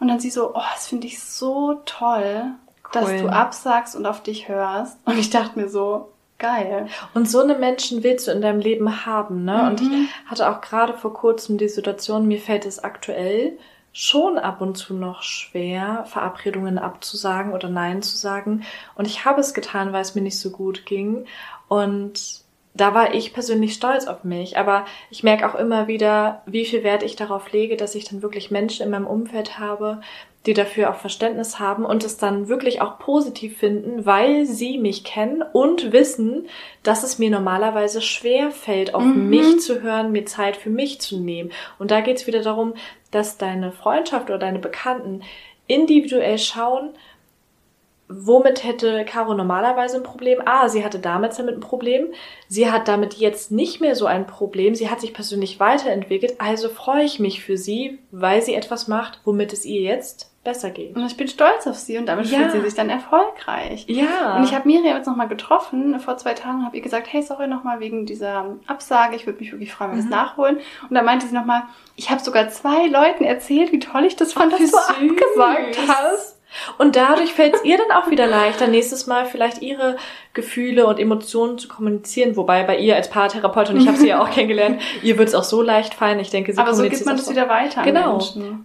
Und 0.00 0.08
dann 0.08 0.20
sie 0.20 0.30
so, 0.30 0.54
oh, 0.54 0.62
das 0.74 0.86
finde 0.86 1.06
ich 1.06 1.22
so 1.22 1.74
toll, 1.84 2.44
cool. 2.44 2.90
dass 2.92 3.20
du 3.20 3.28
absagst 3.28 3.96
und 3.96 4.06
auf 4.06 4.22
dich 4.22 4.48
hörst. 4.48 4.98
Und 5.04 5.18
ich 5.18 5.30
dachte 5.30 5.58
mir 5.58 5.68
so, 5.68 6.08
geil. 6.38 6.86
Und 7.14 7.28
so 7.28 7.40
eine 7.40 7.56
Menschen 7.56 8.02
willst 8.02 8.28
du 8.28 8.30
in 8.30 8.40
deinem 8.40 8.60
Leben 8.60 9.04
haben, 9.04 9.44
ne? 9.44 9.62
Mhm. 9.62 9.68
Und 9.68 9.80
ich 9.80 9.88
mhm. 9.88 10.08
hatte 10.26 10.48
auch 10.48 10.60
gerade 10.60 10.94
vor 10.94 11.12
kurzem 11.12 11.58
die 11.58 11.68
Situation, 11.68 12.28
mir 12.28 12.40
fällt 12.40 12.64
es 12.64 12.82
aktuell 12.82 13.58
schon 13.92 14.38
ab 14.38 14.60
und 14.60 14.76
zu 14.76 14.94
noch 14.94 15.22
schwer, 15.22 16.04
Verabredungen 16.06 16.78
abzusagen 16.78 17.52
oder 17.52 17.68
Nein 17.68 18.02
zu 18.02 18.16
sagen. 18.16 18.62
Und 18.94 19.06
ich 19.06 19.24
habe 19.24 19.40
es 19.40 19.54
getan, 19.54 19.92
weil 19.92 20.02
es 20.02 20.14
mir 20.14 20.20
nicht 20.20 20.38
so 20.38 20.50
gut 20.50 20.86
ging. 20.86 21.26
Und 21.66 22.42
da 22.78 22.94
war 22.94 23.12
ich 23.12 23.34
persönlich 23.34 23.74
stolz 23.74 24.06
auf 24.06 24.24
mich. 24.24 24.56
Aber 24.56 24.86
ich 25.10 25.22
merke 25.22 25.48
auch 25.48 25.54
immer 25.54 25.88
wieder, 25.88 26.42
wie 26.46 26.64
viel 26.64 26.84
Wert 26.84 27.02
ich 27.02 27.16
darauf 27.16 27.52
lege, 27.52 27.76
dass 27.76 27.94
ich 27.94 28.04
dann 28.04 28.22
wirklich 28.22 28.50
Menschen 28.50 28.84
in 28.84 28.90
meinem 28.90 29.06
Umfeld 29.06 29.58
habe, 29.58 30.00
die 30.46 30.54
dafür 30.54 30.90
auch 30.90 30.94
Verständnis 30.94 31.58
haben 31.58 31.84
und 31.84 32.04
es 32.04 32.16
dann 32.16 32.48
wirklich 32.48 32.80
auch 32.80 32.98
positiv 32.98 33.58
finden, 33.58 34.06
weil 34.06 34.46
sie 34.46 34.78
mich 34.78 35.02
kennen 35.02 35.42
und 35.42 35.92
wissen, 35.92 36.46
dass 36.84 37.02
es 37.02 37.18
mir 37.18 37.30
normalerweise 37.30 38.00
schwer 38.00 38.52
fällt, 38.52 38.94
auf 38.94 39.02
mhm. 39.02 39.28
mich 39.28 39.60
zu 39.60 39.82
hören, 39.82 40.12
mir 40.12 40.24
Zeit 40.24 40.56
für 40.56 40.70
mich 40.70 41.00
zu 41.00 41.18
nehmen. 41.18 41.50
Und 41.78 41.90
da 41.90 42.00
geht 42.00 42.18
es 42.18 42.26
wieder 42.26 42.42
darum, 42.42 42.74
dass 43.10 43.38
deine 43.38 43.72
Freundschaft 43.72 44.30
oder 44.30 44.38
deine 44.38 44.60
Bekannten 44.60 45.22
individuell 45.66 46.38
schauen, 46.38 46.90
womit 48.08 48.64
hätte 48.64 49.04
Caro 49.04 49.34
normalerweise 49.34 49.98
ein 49.98 50.02
Problem? 50.02 50.40
Ah, 50.44 50.68
sie 50.68 50.84
hatte 50.84 50.98
damals 50.98 51.36
damit 51.36 51.56
ein 51.56 51.60
Problem. 51.60 52.08
Sie 52.48 52.70
hat 52.70 52.88
damit 52.88 53.14
jetzt 53.14 53.50
nicht 53.50 53.80
mehr 53.80 53.94
so 53.94 54.06
ein 54.06 54.26
Problem. 54.26 54.74
Sie 54.74 54.90
hat 54.90 55.00
sich 55.00 55.12
persönlich 55.12 55.60
weiterentwickelt. 55.60 56.40
Also 56.40 56.68
freue 56.68 57.04
ich 57.04 57.18
mich 57.18 57.42
für 57.42 57.56
sie, 57.56 57.98
weil 58.10 58.42
sie 58.42 58.54
etwas 58.54 58.88
macht, 58.88 59.20
womit 59.24 59.52
es 59.52 59.64
ihr 59.64 59.82
jetzt 59.82 60.32
besser 60.44 60.70
geht. 60.70 60.96
Und 60.96 61.04
ich 61.04 61.16
bin 61.16 61.28
stolz 61.28 61.66
auf 61.66 61.76
sie 61.76 61.98
und 61.98 62.06
damit 62.06 62.26
ja. 62.26 62.38
fühlt 62.38 62.52
sie 62.52 62.60
sich 62.62 62.74
dann 62.74 62.88
erfolgreich. 62.88 63.84
Ja. 63.88 64.36
Und 64.36 64.44
ich 64.44 64.54
habe 64.54 64.66
Miriam 64.66 64.96
jetzt 64.96 65.06
nochmal 65.06 65.28
getroffen. 65.28 66.00
Vor 66.00 66.16
zwei 66.16 66.32
Tagen 66.32 66.64
habe 66.64 66.76
ihr 66.76 66.82
gesagt, 66.82 67.12
hey, 67.12 67.22
sorry 67.22 67.48
nochmal 67.48 67.80
wegen 67.80 68.06
dieser 68.06 68.56
Absage. 68.66 69.16
Ich 69.16 69.26
würde 69.26 69.40
mich 69.40 69.52
wirklich 69.52 69.72
freuen, 69.72 69.90
wenn 69.90 69.98
wir 69.98 70.04
mhm. 70.04 70.10
es 70.10 70.16
nachholen. 70.16 70.56
Und 70.88 70.94
da 70.94 71.02
meinte 71.02 71.26
sie 71.26 71.34
nochmal, 71.34 71.64
ich 71.96 72.10
habe 72.10 72.22
sogar 72.22 72.48
zwei 72.48 72.86
Leuten 72.86 73.24
erzählt, 73.24 73.72
wie 73.72 73.78
toll 73.78 74.06
ich 74.06 74.16
das 74.16 74.32
fand, 74.32 74.54
dass 74.54 74.70
du 74.70 74.78
abgesagt 74.78 75.78
hast. 75.86 76.37
Und 76.78 76.96
dadurch 76.96 77.32
fällt 77.32 77.54
es 77.54 77.64
ihr 77.64 77.76
dann 77.76 77.90
auch 77.96 78.10
wieder 78.10 78.26
leichter, 78.26 78.66
nächstes 78.66 79.06
Mal 79.06 79.26
vielleicht 79.26 79.62
ihre 79.62 79.96
Gefühle 80.32 80.86
und 80.86 80.98
Emotionen 80.98 81.58
zu 81.58 81.68
kommunizieren. 81.68 82.36
Wobei 82.36 82.62
bei 82.64 82.78
ihr 82.78 82.96
als 82.96 83.10
Paartherapeutin, 83.10 83.76
ich 83.76 83.86
habe 83.86 83.98
sie 83.98 84.08
ja 84.08 84.22
auch 84.22 84.30
kennengelernt, 84.34 84.80
ihr 85.02 85.18
wird 85.18 85.28
es 85.28 85.34
auch 85.34 85.44
so 85.44 85.62
leicht 85.62 85.94
fallen. 85.94 86.18
Ich 86.20 86.30
denke, 86.30 86.52
sie 86.52 86.58
Aber 86.58 86.74
so 86.74 86.82
gibt 86.82 87.04
man 87.04 87.16
das 87.16 87.30
wieder 87.30 87.48
weiter. 87.48 87.82
Genau. 87.82 88.20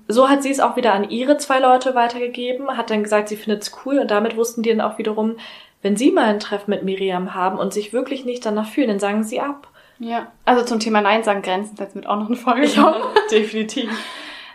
So 0.07 0.29
hat 0.29 0.43
sie 0.43 0.51
es 0.51 0.59
auch 0.59 0.75
wieder 0.75 0.93
an 0.93 1.09
ihre 1.09 1.37
zwei 1.37 1.59
Leute 1.59 1.95
weitergegeben, 1.95 2.77
hat 2.77 2.89
dann 2.89 3.03
gesagt, 3.03 3.29
sie 3.29 3.35
findet 3.35 3.63
es 3.63 3.71
cool 3.85 3.99
und 3.99 4.09
damit 4.11 4.37
wussten 4.37 4.63
die 4.63 4.69
dann 4.69 4.81
auch 4.81 4.97
wiederum, 4.97 5.35
wenn 5.81 5.97
sie 5.97 6.11
mal 6.11 6.25
ein 6.25 6.39
Treffen 6.39 6.71
mit 6.71 6.83
Miriam 6.83 7.33
haben 7.33 7.59
und 7.59 7.73
sich 7.73 7.91
wirklich 7.91 8.23
nicht 8.23 8.45
danach 8.45 8.69
fühlen, 8.69 8.87
dann 8.87 8.99
sagen 8.99 9.23
sie 9.23 9.41
ab. 9.41 9.67
Ja, 9.99 10.31
also 10.45 10.63
zum 10.65 10.79
Thema 10.79 11.01
Nein 11.01 11.23
sagen 11.23 11.41
Grenzen 11.41 11.75
setzen 11.75 11.95
wird 11.95 12.07
auch 12.07 12.17
noch 12.17 12.27
eine 12.27 12.35
Folge 12.35 12.67
kommen. 12.67 12.95
Ja, 12.95 13.21
definitiv. 13.31 13.89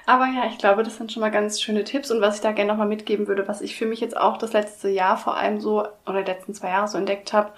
Aber 0.09 0.25
ja, 0.25 0.47
ich 0.47 0.57
glaube, 0.57 0.83
das 0.85 0.97
sind 0.97 1.13
schon 1.13 1.21
mal 1.21 1.31
ganz 1.31 1.61
schöne 1.61 1.85
Tipps. 1.85 2.11
Und 2.11 2.23
was 2.23 2.37
ich 2.37 2.41
da 2.41 2.53
gerne 2.53 2.71
nochmal 2.73 2.89
mitgeben 2.89 3.29
würde, 3.29 3.47
was 3.47 3.61
ich 3.61 3.77
für 3.77 3.85
mich 3.85 4.01
jetzt 4.01 4.17
auch 4.17 4.39
das 4.39 4.55
letzte 4.55 4.89
Jahr 4.89 5.19
vor 5.19 5.37
allem 5.37 5.61
so, 5.61 5.87
oder 6.07 6.23
die 6.23 6.31
letzten 6.31 6.55
zwei 6.55 6.69
Jahre 6.69 6.89
so 6.89 6.97
entdeckt 6.97 7.35
habe, 7.35 7.53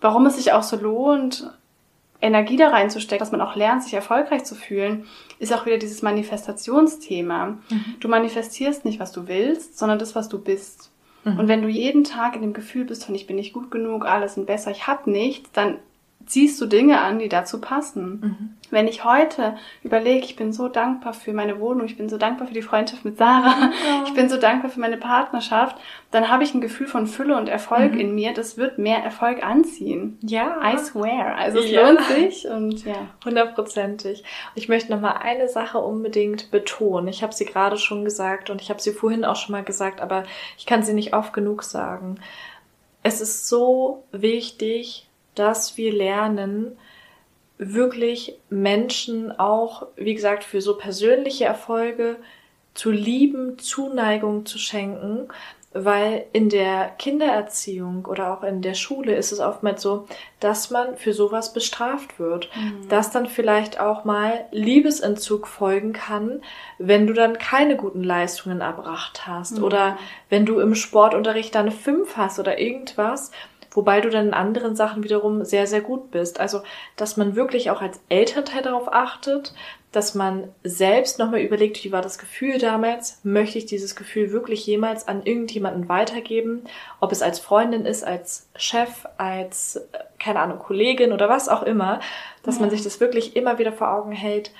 warum 0.00 0.24
es 0.26 0.36
sich 0.36 0.52
auch 0.52 0.62
so 0.62 0.76
lohnt, 0.76 1.50
Energie 2.20 2.56
da 2.56 2.68
reinzustecken, 2.68 3.18
dass 3.18 3.32
man 3.32 3.40
auch 3.40 3.56
lernt, 3.56 3.82
sich 3.82 3.92
erfolgreich 3.92 4.44
zu 4.44 4.54
fühlen, 4.54 5.06
ist 5.40 5.52
auch 5.52 5.66
wieder 5.66 5.78
dieses 5.78 6.00
Manifestationsthema. 6.00 7.46
Mhm. 7.46 7.84
Du 7.98 8.06
manifestierst 8.06 8.84
nicht, 8.84 9.00
was 9.00 9.10
du 9.10 9.26
willst, 9.26 9.76
sondern 9.76 9.98
das, 9.98 10.14
was 10.14 10.28
du 10.28 10.38
bist. 10.38 10.92
Mhm. 11.24 11.40
Und 11.40 11.48
wenn 11.48 11.62
du 11.62 11.68
jeden 11.68 12.04
Tag 12.04 12.36
in 12.36 12.42
dem 12.42 12.52
Gefühl 12.52 12.84
bist 12.84 13.04
von 13.04 13.16
ich 13.16 13.26
bin 13.26 13.34
nicht 13.34 13.52
gut 13.52 13.72
genug, 13.72 14.06
alles 14.06 14.34
sind 14.34 14.46
besser, 14.46 14.70
ich 14.70 14.86
hab 14.86 15.08
nichts, 15.08 15.50
dann 15.50 15.78
ziehst 16.26 16.60
du 16.60 16.66
Dinge 16.66 17.00
an, 17.00 17.18
die 17.18 17.28
dazu 17.28 17.60
passen. 17.60 18.20
Mhm. 18.20 18.56
Wenn 18.70 18.88
ich 18.88 19.04
heute 19.04 19.56
überlege, 19.82 20.24
ich 20.24 20.36
bin 20.36 20.52
so 20.52 20.68
dankbar 20.68 21.12
für 21.12 21.32
meine 21.32 21.60
Wohnung, 21.60 21.86
ich 21.86 21.96
bin 21.96 22.08
so 22.08 22.18
dankbar 22.18 22.48
für 22.48 22.54
die 22.54 22.62
Freundschaft 22.62 23.04
mit 23.04 23.18
Sarah, 23.18 23.70
ja. 23.86 24.04
ich 24.06 24.14
bin 24.14 24.28
so 24.28 24.36
dankbar 24.36 24.70
für 24.70 24.80
meine 24.80 24.96
Partnerschaft, 24.96 25.76
dann 26.10 26.28
habe 26.28 26.44
ich 26.44 26.54
ein 26.54 26.60
Gefühl 26.60 26.86
von 26.86 27.06
Fülle 27.06 27.36
und 27.36 27.48
Erfolg 27.48 27.92
mhm. 27.92 28.00
in 28.00 28.14
mir. 28.14 28.34
Das 28.34 28.56
wird 28.56 28.78
mehr 28.78 28.98
Erfolg 28.98 29.44
anziehen. 29.44 30.18
Ja. 30.22 30.58
I 30.64 30.78
swear. 30.78 31.36
Also 31.36 31.58
es 31.58 31.70
ja. 31.70 31.88
lohnt 31.88 32.02
sich 32.02 32.46
und 32.48 32.84
ja. 32.84 33.08
Hundertprozentig. 33.24 34.24
Ich 34.54 34.68
möchte 34.68 34.92
noch 34.92 35.00
mal 35.00 35.18
eine 35.22 35.48
Sache 35.48 35.78
unbedingt 35.78 36.50
betonen. 36.50 37.08
Ich 37.08 37.22
habe 37.22 37.32
sie 37.32 37.44
gerade 37.44 37.76
schon 37.78 38.04
gesagt 38.04 38.50
und 38.50 38.60
ich 38.60 38.70
habe 38.70 38.80
sie 38.80 38.92
vorhin 38.92 39.24
auch 39.24 39.36
schon 39.36 39.52
mal 39.52 39.64
gesagt, 39.64 40.00
aber 40.00 40.24
ich 40.56 40.66
kann 40.66 40.82
sie 40.82 40.94
nicht 40.94 41.14
oft 41.14 41.32
genug 41.32 41.62
sagen. 41.62 42.16
Es 43.02 43.20
ist 43.20 43.48
so 43.48 44.04
wichtig, 44.12 45.06
dass 45.34 45.76
wir 45.76 45.92
lernen, 45.92 46.76
wirklich 47.58 48.38
Menschen 48.50 49.38
auch, 49.38 49.86
wie 49.96 50.14
gesagt, 50.14 50.44
für 50.44 50.60
so 50.60 50.76
persönliche 50.76 51.44
Erfolge 51.44 52.16
zu 52.74 52.90
lieben, 52.90 53.58
Zuneigung 53.58 54.46
zu 54.46 54.58
schenken, 54.58 55.28
weil 55.74 56.26
in 56.32 56.50
der 56.50 56.88
Kindererziehung 56.98 58.06
oder 58.06 58.32
auch 58.32 58.44
in 58.44 58.62
der 58.62 58.74
Schule 58.74 59.16
ist 59.16 59.32
es 59.32 59.40
oftmals 59.40 59.82
so, 59.82 60.06
dass 60.38 60.70
man 60.70 60.96
für 60.96 61.12
sowas 61.12 61.52
bestraft 61.52 62.20
wird, 62.20 62.48
mhm. 62.54 62.88
dass 62.88 63.10
dann 63.10 63.26
vielleicht 63.26 63.80
auch 63.80 64.04
mal 64.04 64.44
Liebesentzug 64.52 65.48
folgen 65.48 65.92
kann, 65.92 66.42
wenn 66.78 67.08
du 67.08 67.12
dann 67.12 67.38
keine 67.38 67.76
guten 67.76 68.04
Leistungen 68.04 68.60
erbracht 68.60 69.26
hast 69.26 69.58
mhm. 69.58 69.64
oder 69.64 69.98
wenn 70.28 70.46
du 70.46 70.60
im 70.60 70.76
Sportunterricht 70.76 71.56
dann 71.56 71.72
fünf 71.72 72.16
hast 72.16 72.38
oder 72.38 72.60
irgendwas 72.60 73.32
wobei 73.74 74.00
du 74.00 74.08
dann 74.08 74.28
in 74.28 74.34
anderen 74.34 74.76
Sachen 74.76 75.04
wiederum 75.04 75.44
sehr, 75.44 75.66
sehr 75.66 75.82
gut 75.82 76.10
bist. 76.10 76.40
Also, 76.40 76.62
dass 76.96 77.16
man 77.16 77.36
wirklich 77.36 77.70
auch 77.70 77.82
als 77.82 78.00
Elternteil 78.08 78.62
darauf 78.62 78.92
achtet, 78.92 79.52
dass 79.94 80.14
man 80.14 80.48
selbst 80.64 81.18
nochmal 81.18 81.40
überlegt, 81.40 81.84
wie 81.84 81.92
war 81.92 82.02
das 82.02 82.18
Gefühl 82.18 82.58
damals? 82.58 83.20
Möchte 83.22 83.58
ich 83.58 83.66
dieses 83.66 83.94
Gefühl 83.94 84.32
wirklich 84.32 84.66
jemals 84.66 85.06
an 85.06 85.22
irgendjemanden 85.24 85.88
weitergeben? 85.88 86.64
Ob 87.00 87.12
es 87.12 87.22
als 87.22 87.38
Freundin 87.38 87.84
ist, 87.84 88.04
als 88.04 88.48
Chef, 88.56 89.06
als, 89.18 89.76
äh, 89.76 89.98
keine 90.18 90.40
Ahnung, 90.40 90.58
Kollegin 90.58 91.12
oder 91.12 91.28
was 91.28 91.48
auch 91.48 91.62
immer, 91.62 92.00
dass 92.42 92.56
ja. 92.56 92.62
man 92.62 92.70
sich 92.70 92.82
das 92.82 93.00
wirklich 93.00 93.36
immer 93.36 93.58
wieder 93.58 93.72
vor 93.72 93.92
Augen 93.92 94.12
hält. 94.12 94.52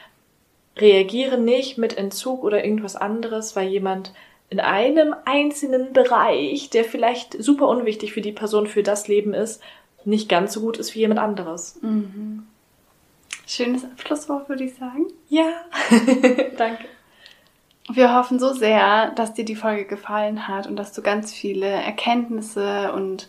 Reagiere 0.76 1.38
nicht 1.38 1.78
mit 1.78 1.96
Entzug 1.96 2.44
oder 2.44 2.64
irgendwas 2.64 2.94
anderes, 2.94 3.56
weil 3.56 3.68
jemand 3.68 4.12
in 4.54 4.60
einem 4.60 5.16
einzelnen 5.24 5.92
Bereich, 5.92 6.70
der 6.70 6.84
vielleicht 6.84 7.42
super 7.42 7.66
unwichtig 7.66 8.12
für 8.12 8.20
die 8.20 8.30
Person 8.30 8.68
für 8.68 8.84
das 8.84 9.08
Leben 9.08 9.34
ist, 9.34 9.60
nicht 10.04 10.28
ganz 10.28 10.52
so 10.52 10.60
gut 10.60 10.76
ist 10.76 10.94
wie 10.94 11.00
jemand 11.00 11.18
anderes. 11.18 11.76
Mhm. 11.82 12.46
Schönes 13.48 13.82
Abschlusswort, 13.84 14.48
würde 14.48 14.62
ich 14.62 14.74
sagen. 14.74 15.06
Ja, 15.28 15.50
danke. 16.56 16.84
Wir 17.92 18.14
hoffen 18.14 18.38
so 18.38 18.52
sehr, 18.52 19.10
dass 19.16 19.34
dir 19.34 19.44
die 19.44 19.56
Folge 19.56 19.86
gefallen 19.86 20.46
hat 20.46 20.68
und 20.68 20.76
dass 20.76 20.92
du 20.92 21.02
ganz 21.02 21.32
viele 21.32 21.66
Erkenntnisse 21.66 22.92
und 22.92 23.28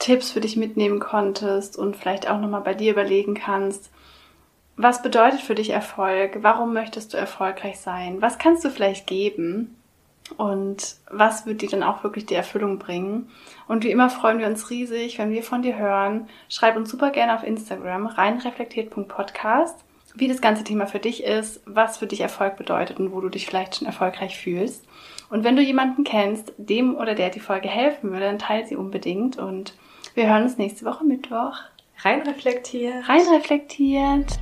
Tipps 0.00 0.32
für 0.32 0.40
dich 0.40 0.56
mitnehmen 0.56 0.98
konntest 0.98 1.78
und 1.78 1.94
vielleicht 1.94 2.28
auch 2.28 2.40
nochmal 2.40 2.62
bei 2.62 2.74
dir 2.74 2.90
überlegen 2.90 3.34
kannst, 3.34 3.92
was 4.76 5.00
bedeutet 5.00 5.42
für 5.42 5.54
dich 5.54 5.70
Erfolg? 5.70 6.38
Warum 6.40 6.72
möchtest 6.72 7.12
du 7.14 7.18
erfolgreich 7.18 7.78
sein? 7.78 8.20
Was 8.20 8.38
kannst 8.38 8.64
du 8.64 8.70
vielleicht 8.70 9.06
geben? 9.06 9.76
Und 10.36 10.96
was 11.10 11.46
wird 11.46 11.62
dir 11.62 11.68
dann 11.68 11.82
auch 11.82 12.04
wirklich 12.04 12.26
die 12.26 12.34
Erfüllung 12.34 12.78
bringen? 12.78 13.28
Und 13.68 13.84
wie 13.84 13.90
immer 13.90 14.10
freuen 14.10 14.38
wir 14.38 14.46
uns 14.46 14.70
riesig, 14.70 15.18
wenn 15.18 15.30
wir 15.30 15.42
von 15.42 15.62
dir 15.62 15.76
hören. 15.76 16.28
Schreib 16.48 16.76
uns 16.76 16.90
super 16.90 17.10
gerne 17.10 17.34
auf 17.34 17.42
Instagram 17.42 18.06
reinreflektiert.podcast, 18.06 19.76
wie 20.14 20.28
das 20.28 20.40
ganze 20.40 20.64
Thema 20.64 20.86
für 20.86 20.98
dich 20.98 21.24
ist, 21.24 21.60
was 21.66 21.98
für 21.98 22.06
dich 22.06 22.20
Erfolg 22.20 22.56
bedeutet 22.56 22.98
und 22.98 23.12
wo 23.12 23.20
du 23.20 23.28
dich 23.28 23.46
vielleicht 23.46 23.76
schon 23.76 23.86
erfolgreich 23.86 24.38
fühlst. 24.38 24.84
Und 25.30 25.44
wenn 25.44 25.56
du 25.56 25.62
jemanden 25.62 26.04
kennst, 26.04 26.52
dem 26.56 26.96
oder 26.96 27.14
der 27.14 27.30
die 27.30 27.40
Folge 27.40 27.68
helfen 27.68 28.10
würde, 28.10 28.26
dann 28.26 28.38
teile 28.38 28.66
sie 28.66 28.76
unbedingt. 28.76 29.38
Und 29.38 29.74
wir 30.14 30.28
hören 30.28 30.42
uns 30.42 30.58
nächste 30.58 30.84
Woche 30.84 31.04
Mittwoch. 31.04 31.56
Reinreflektiert. 32.02 33.08
Reinreflektiert. 33.08 34.38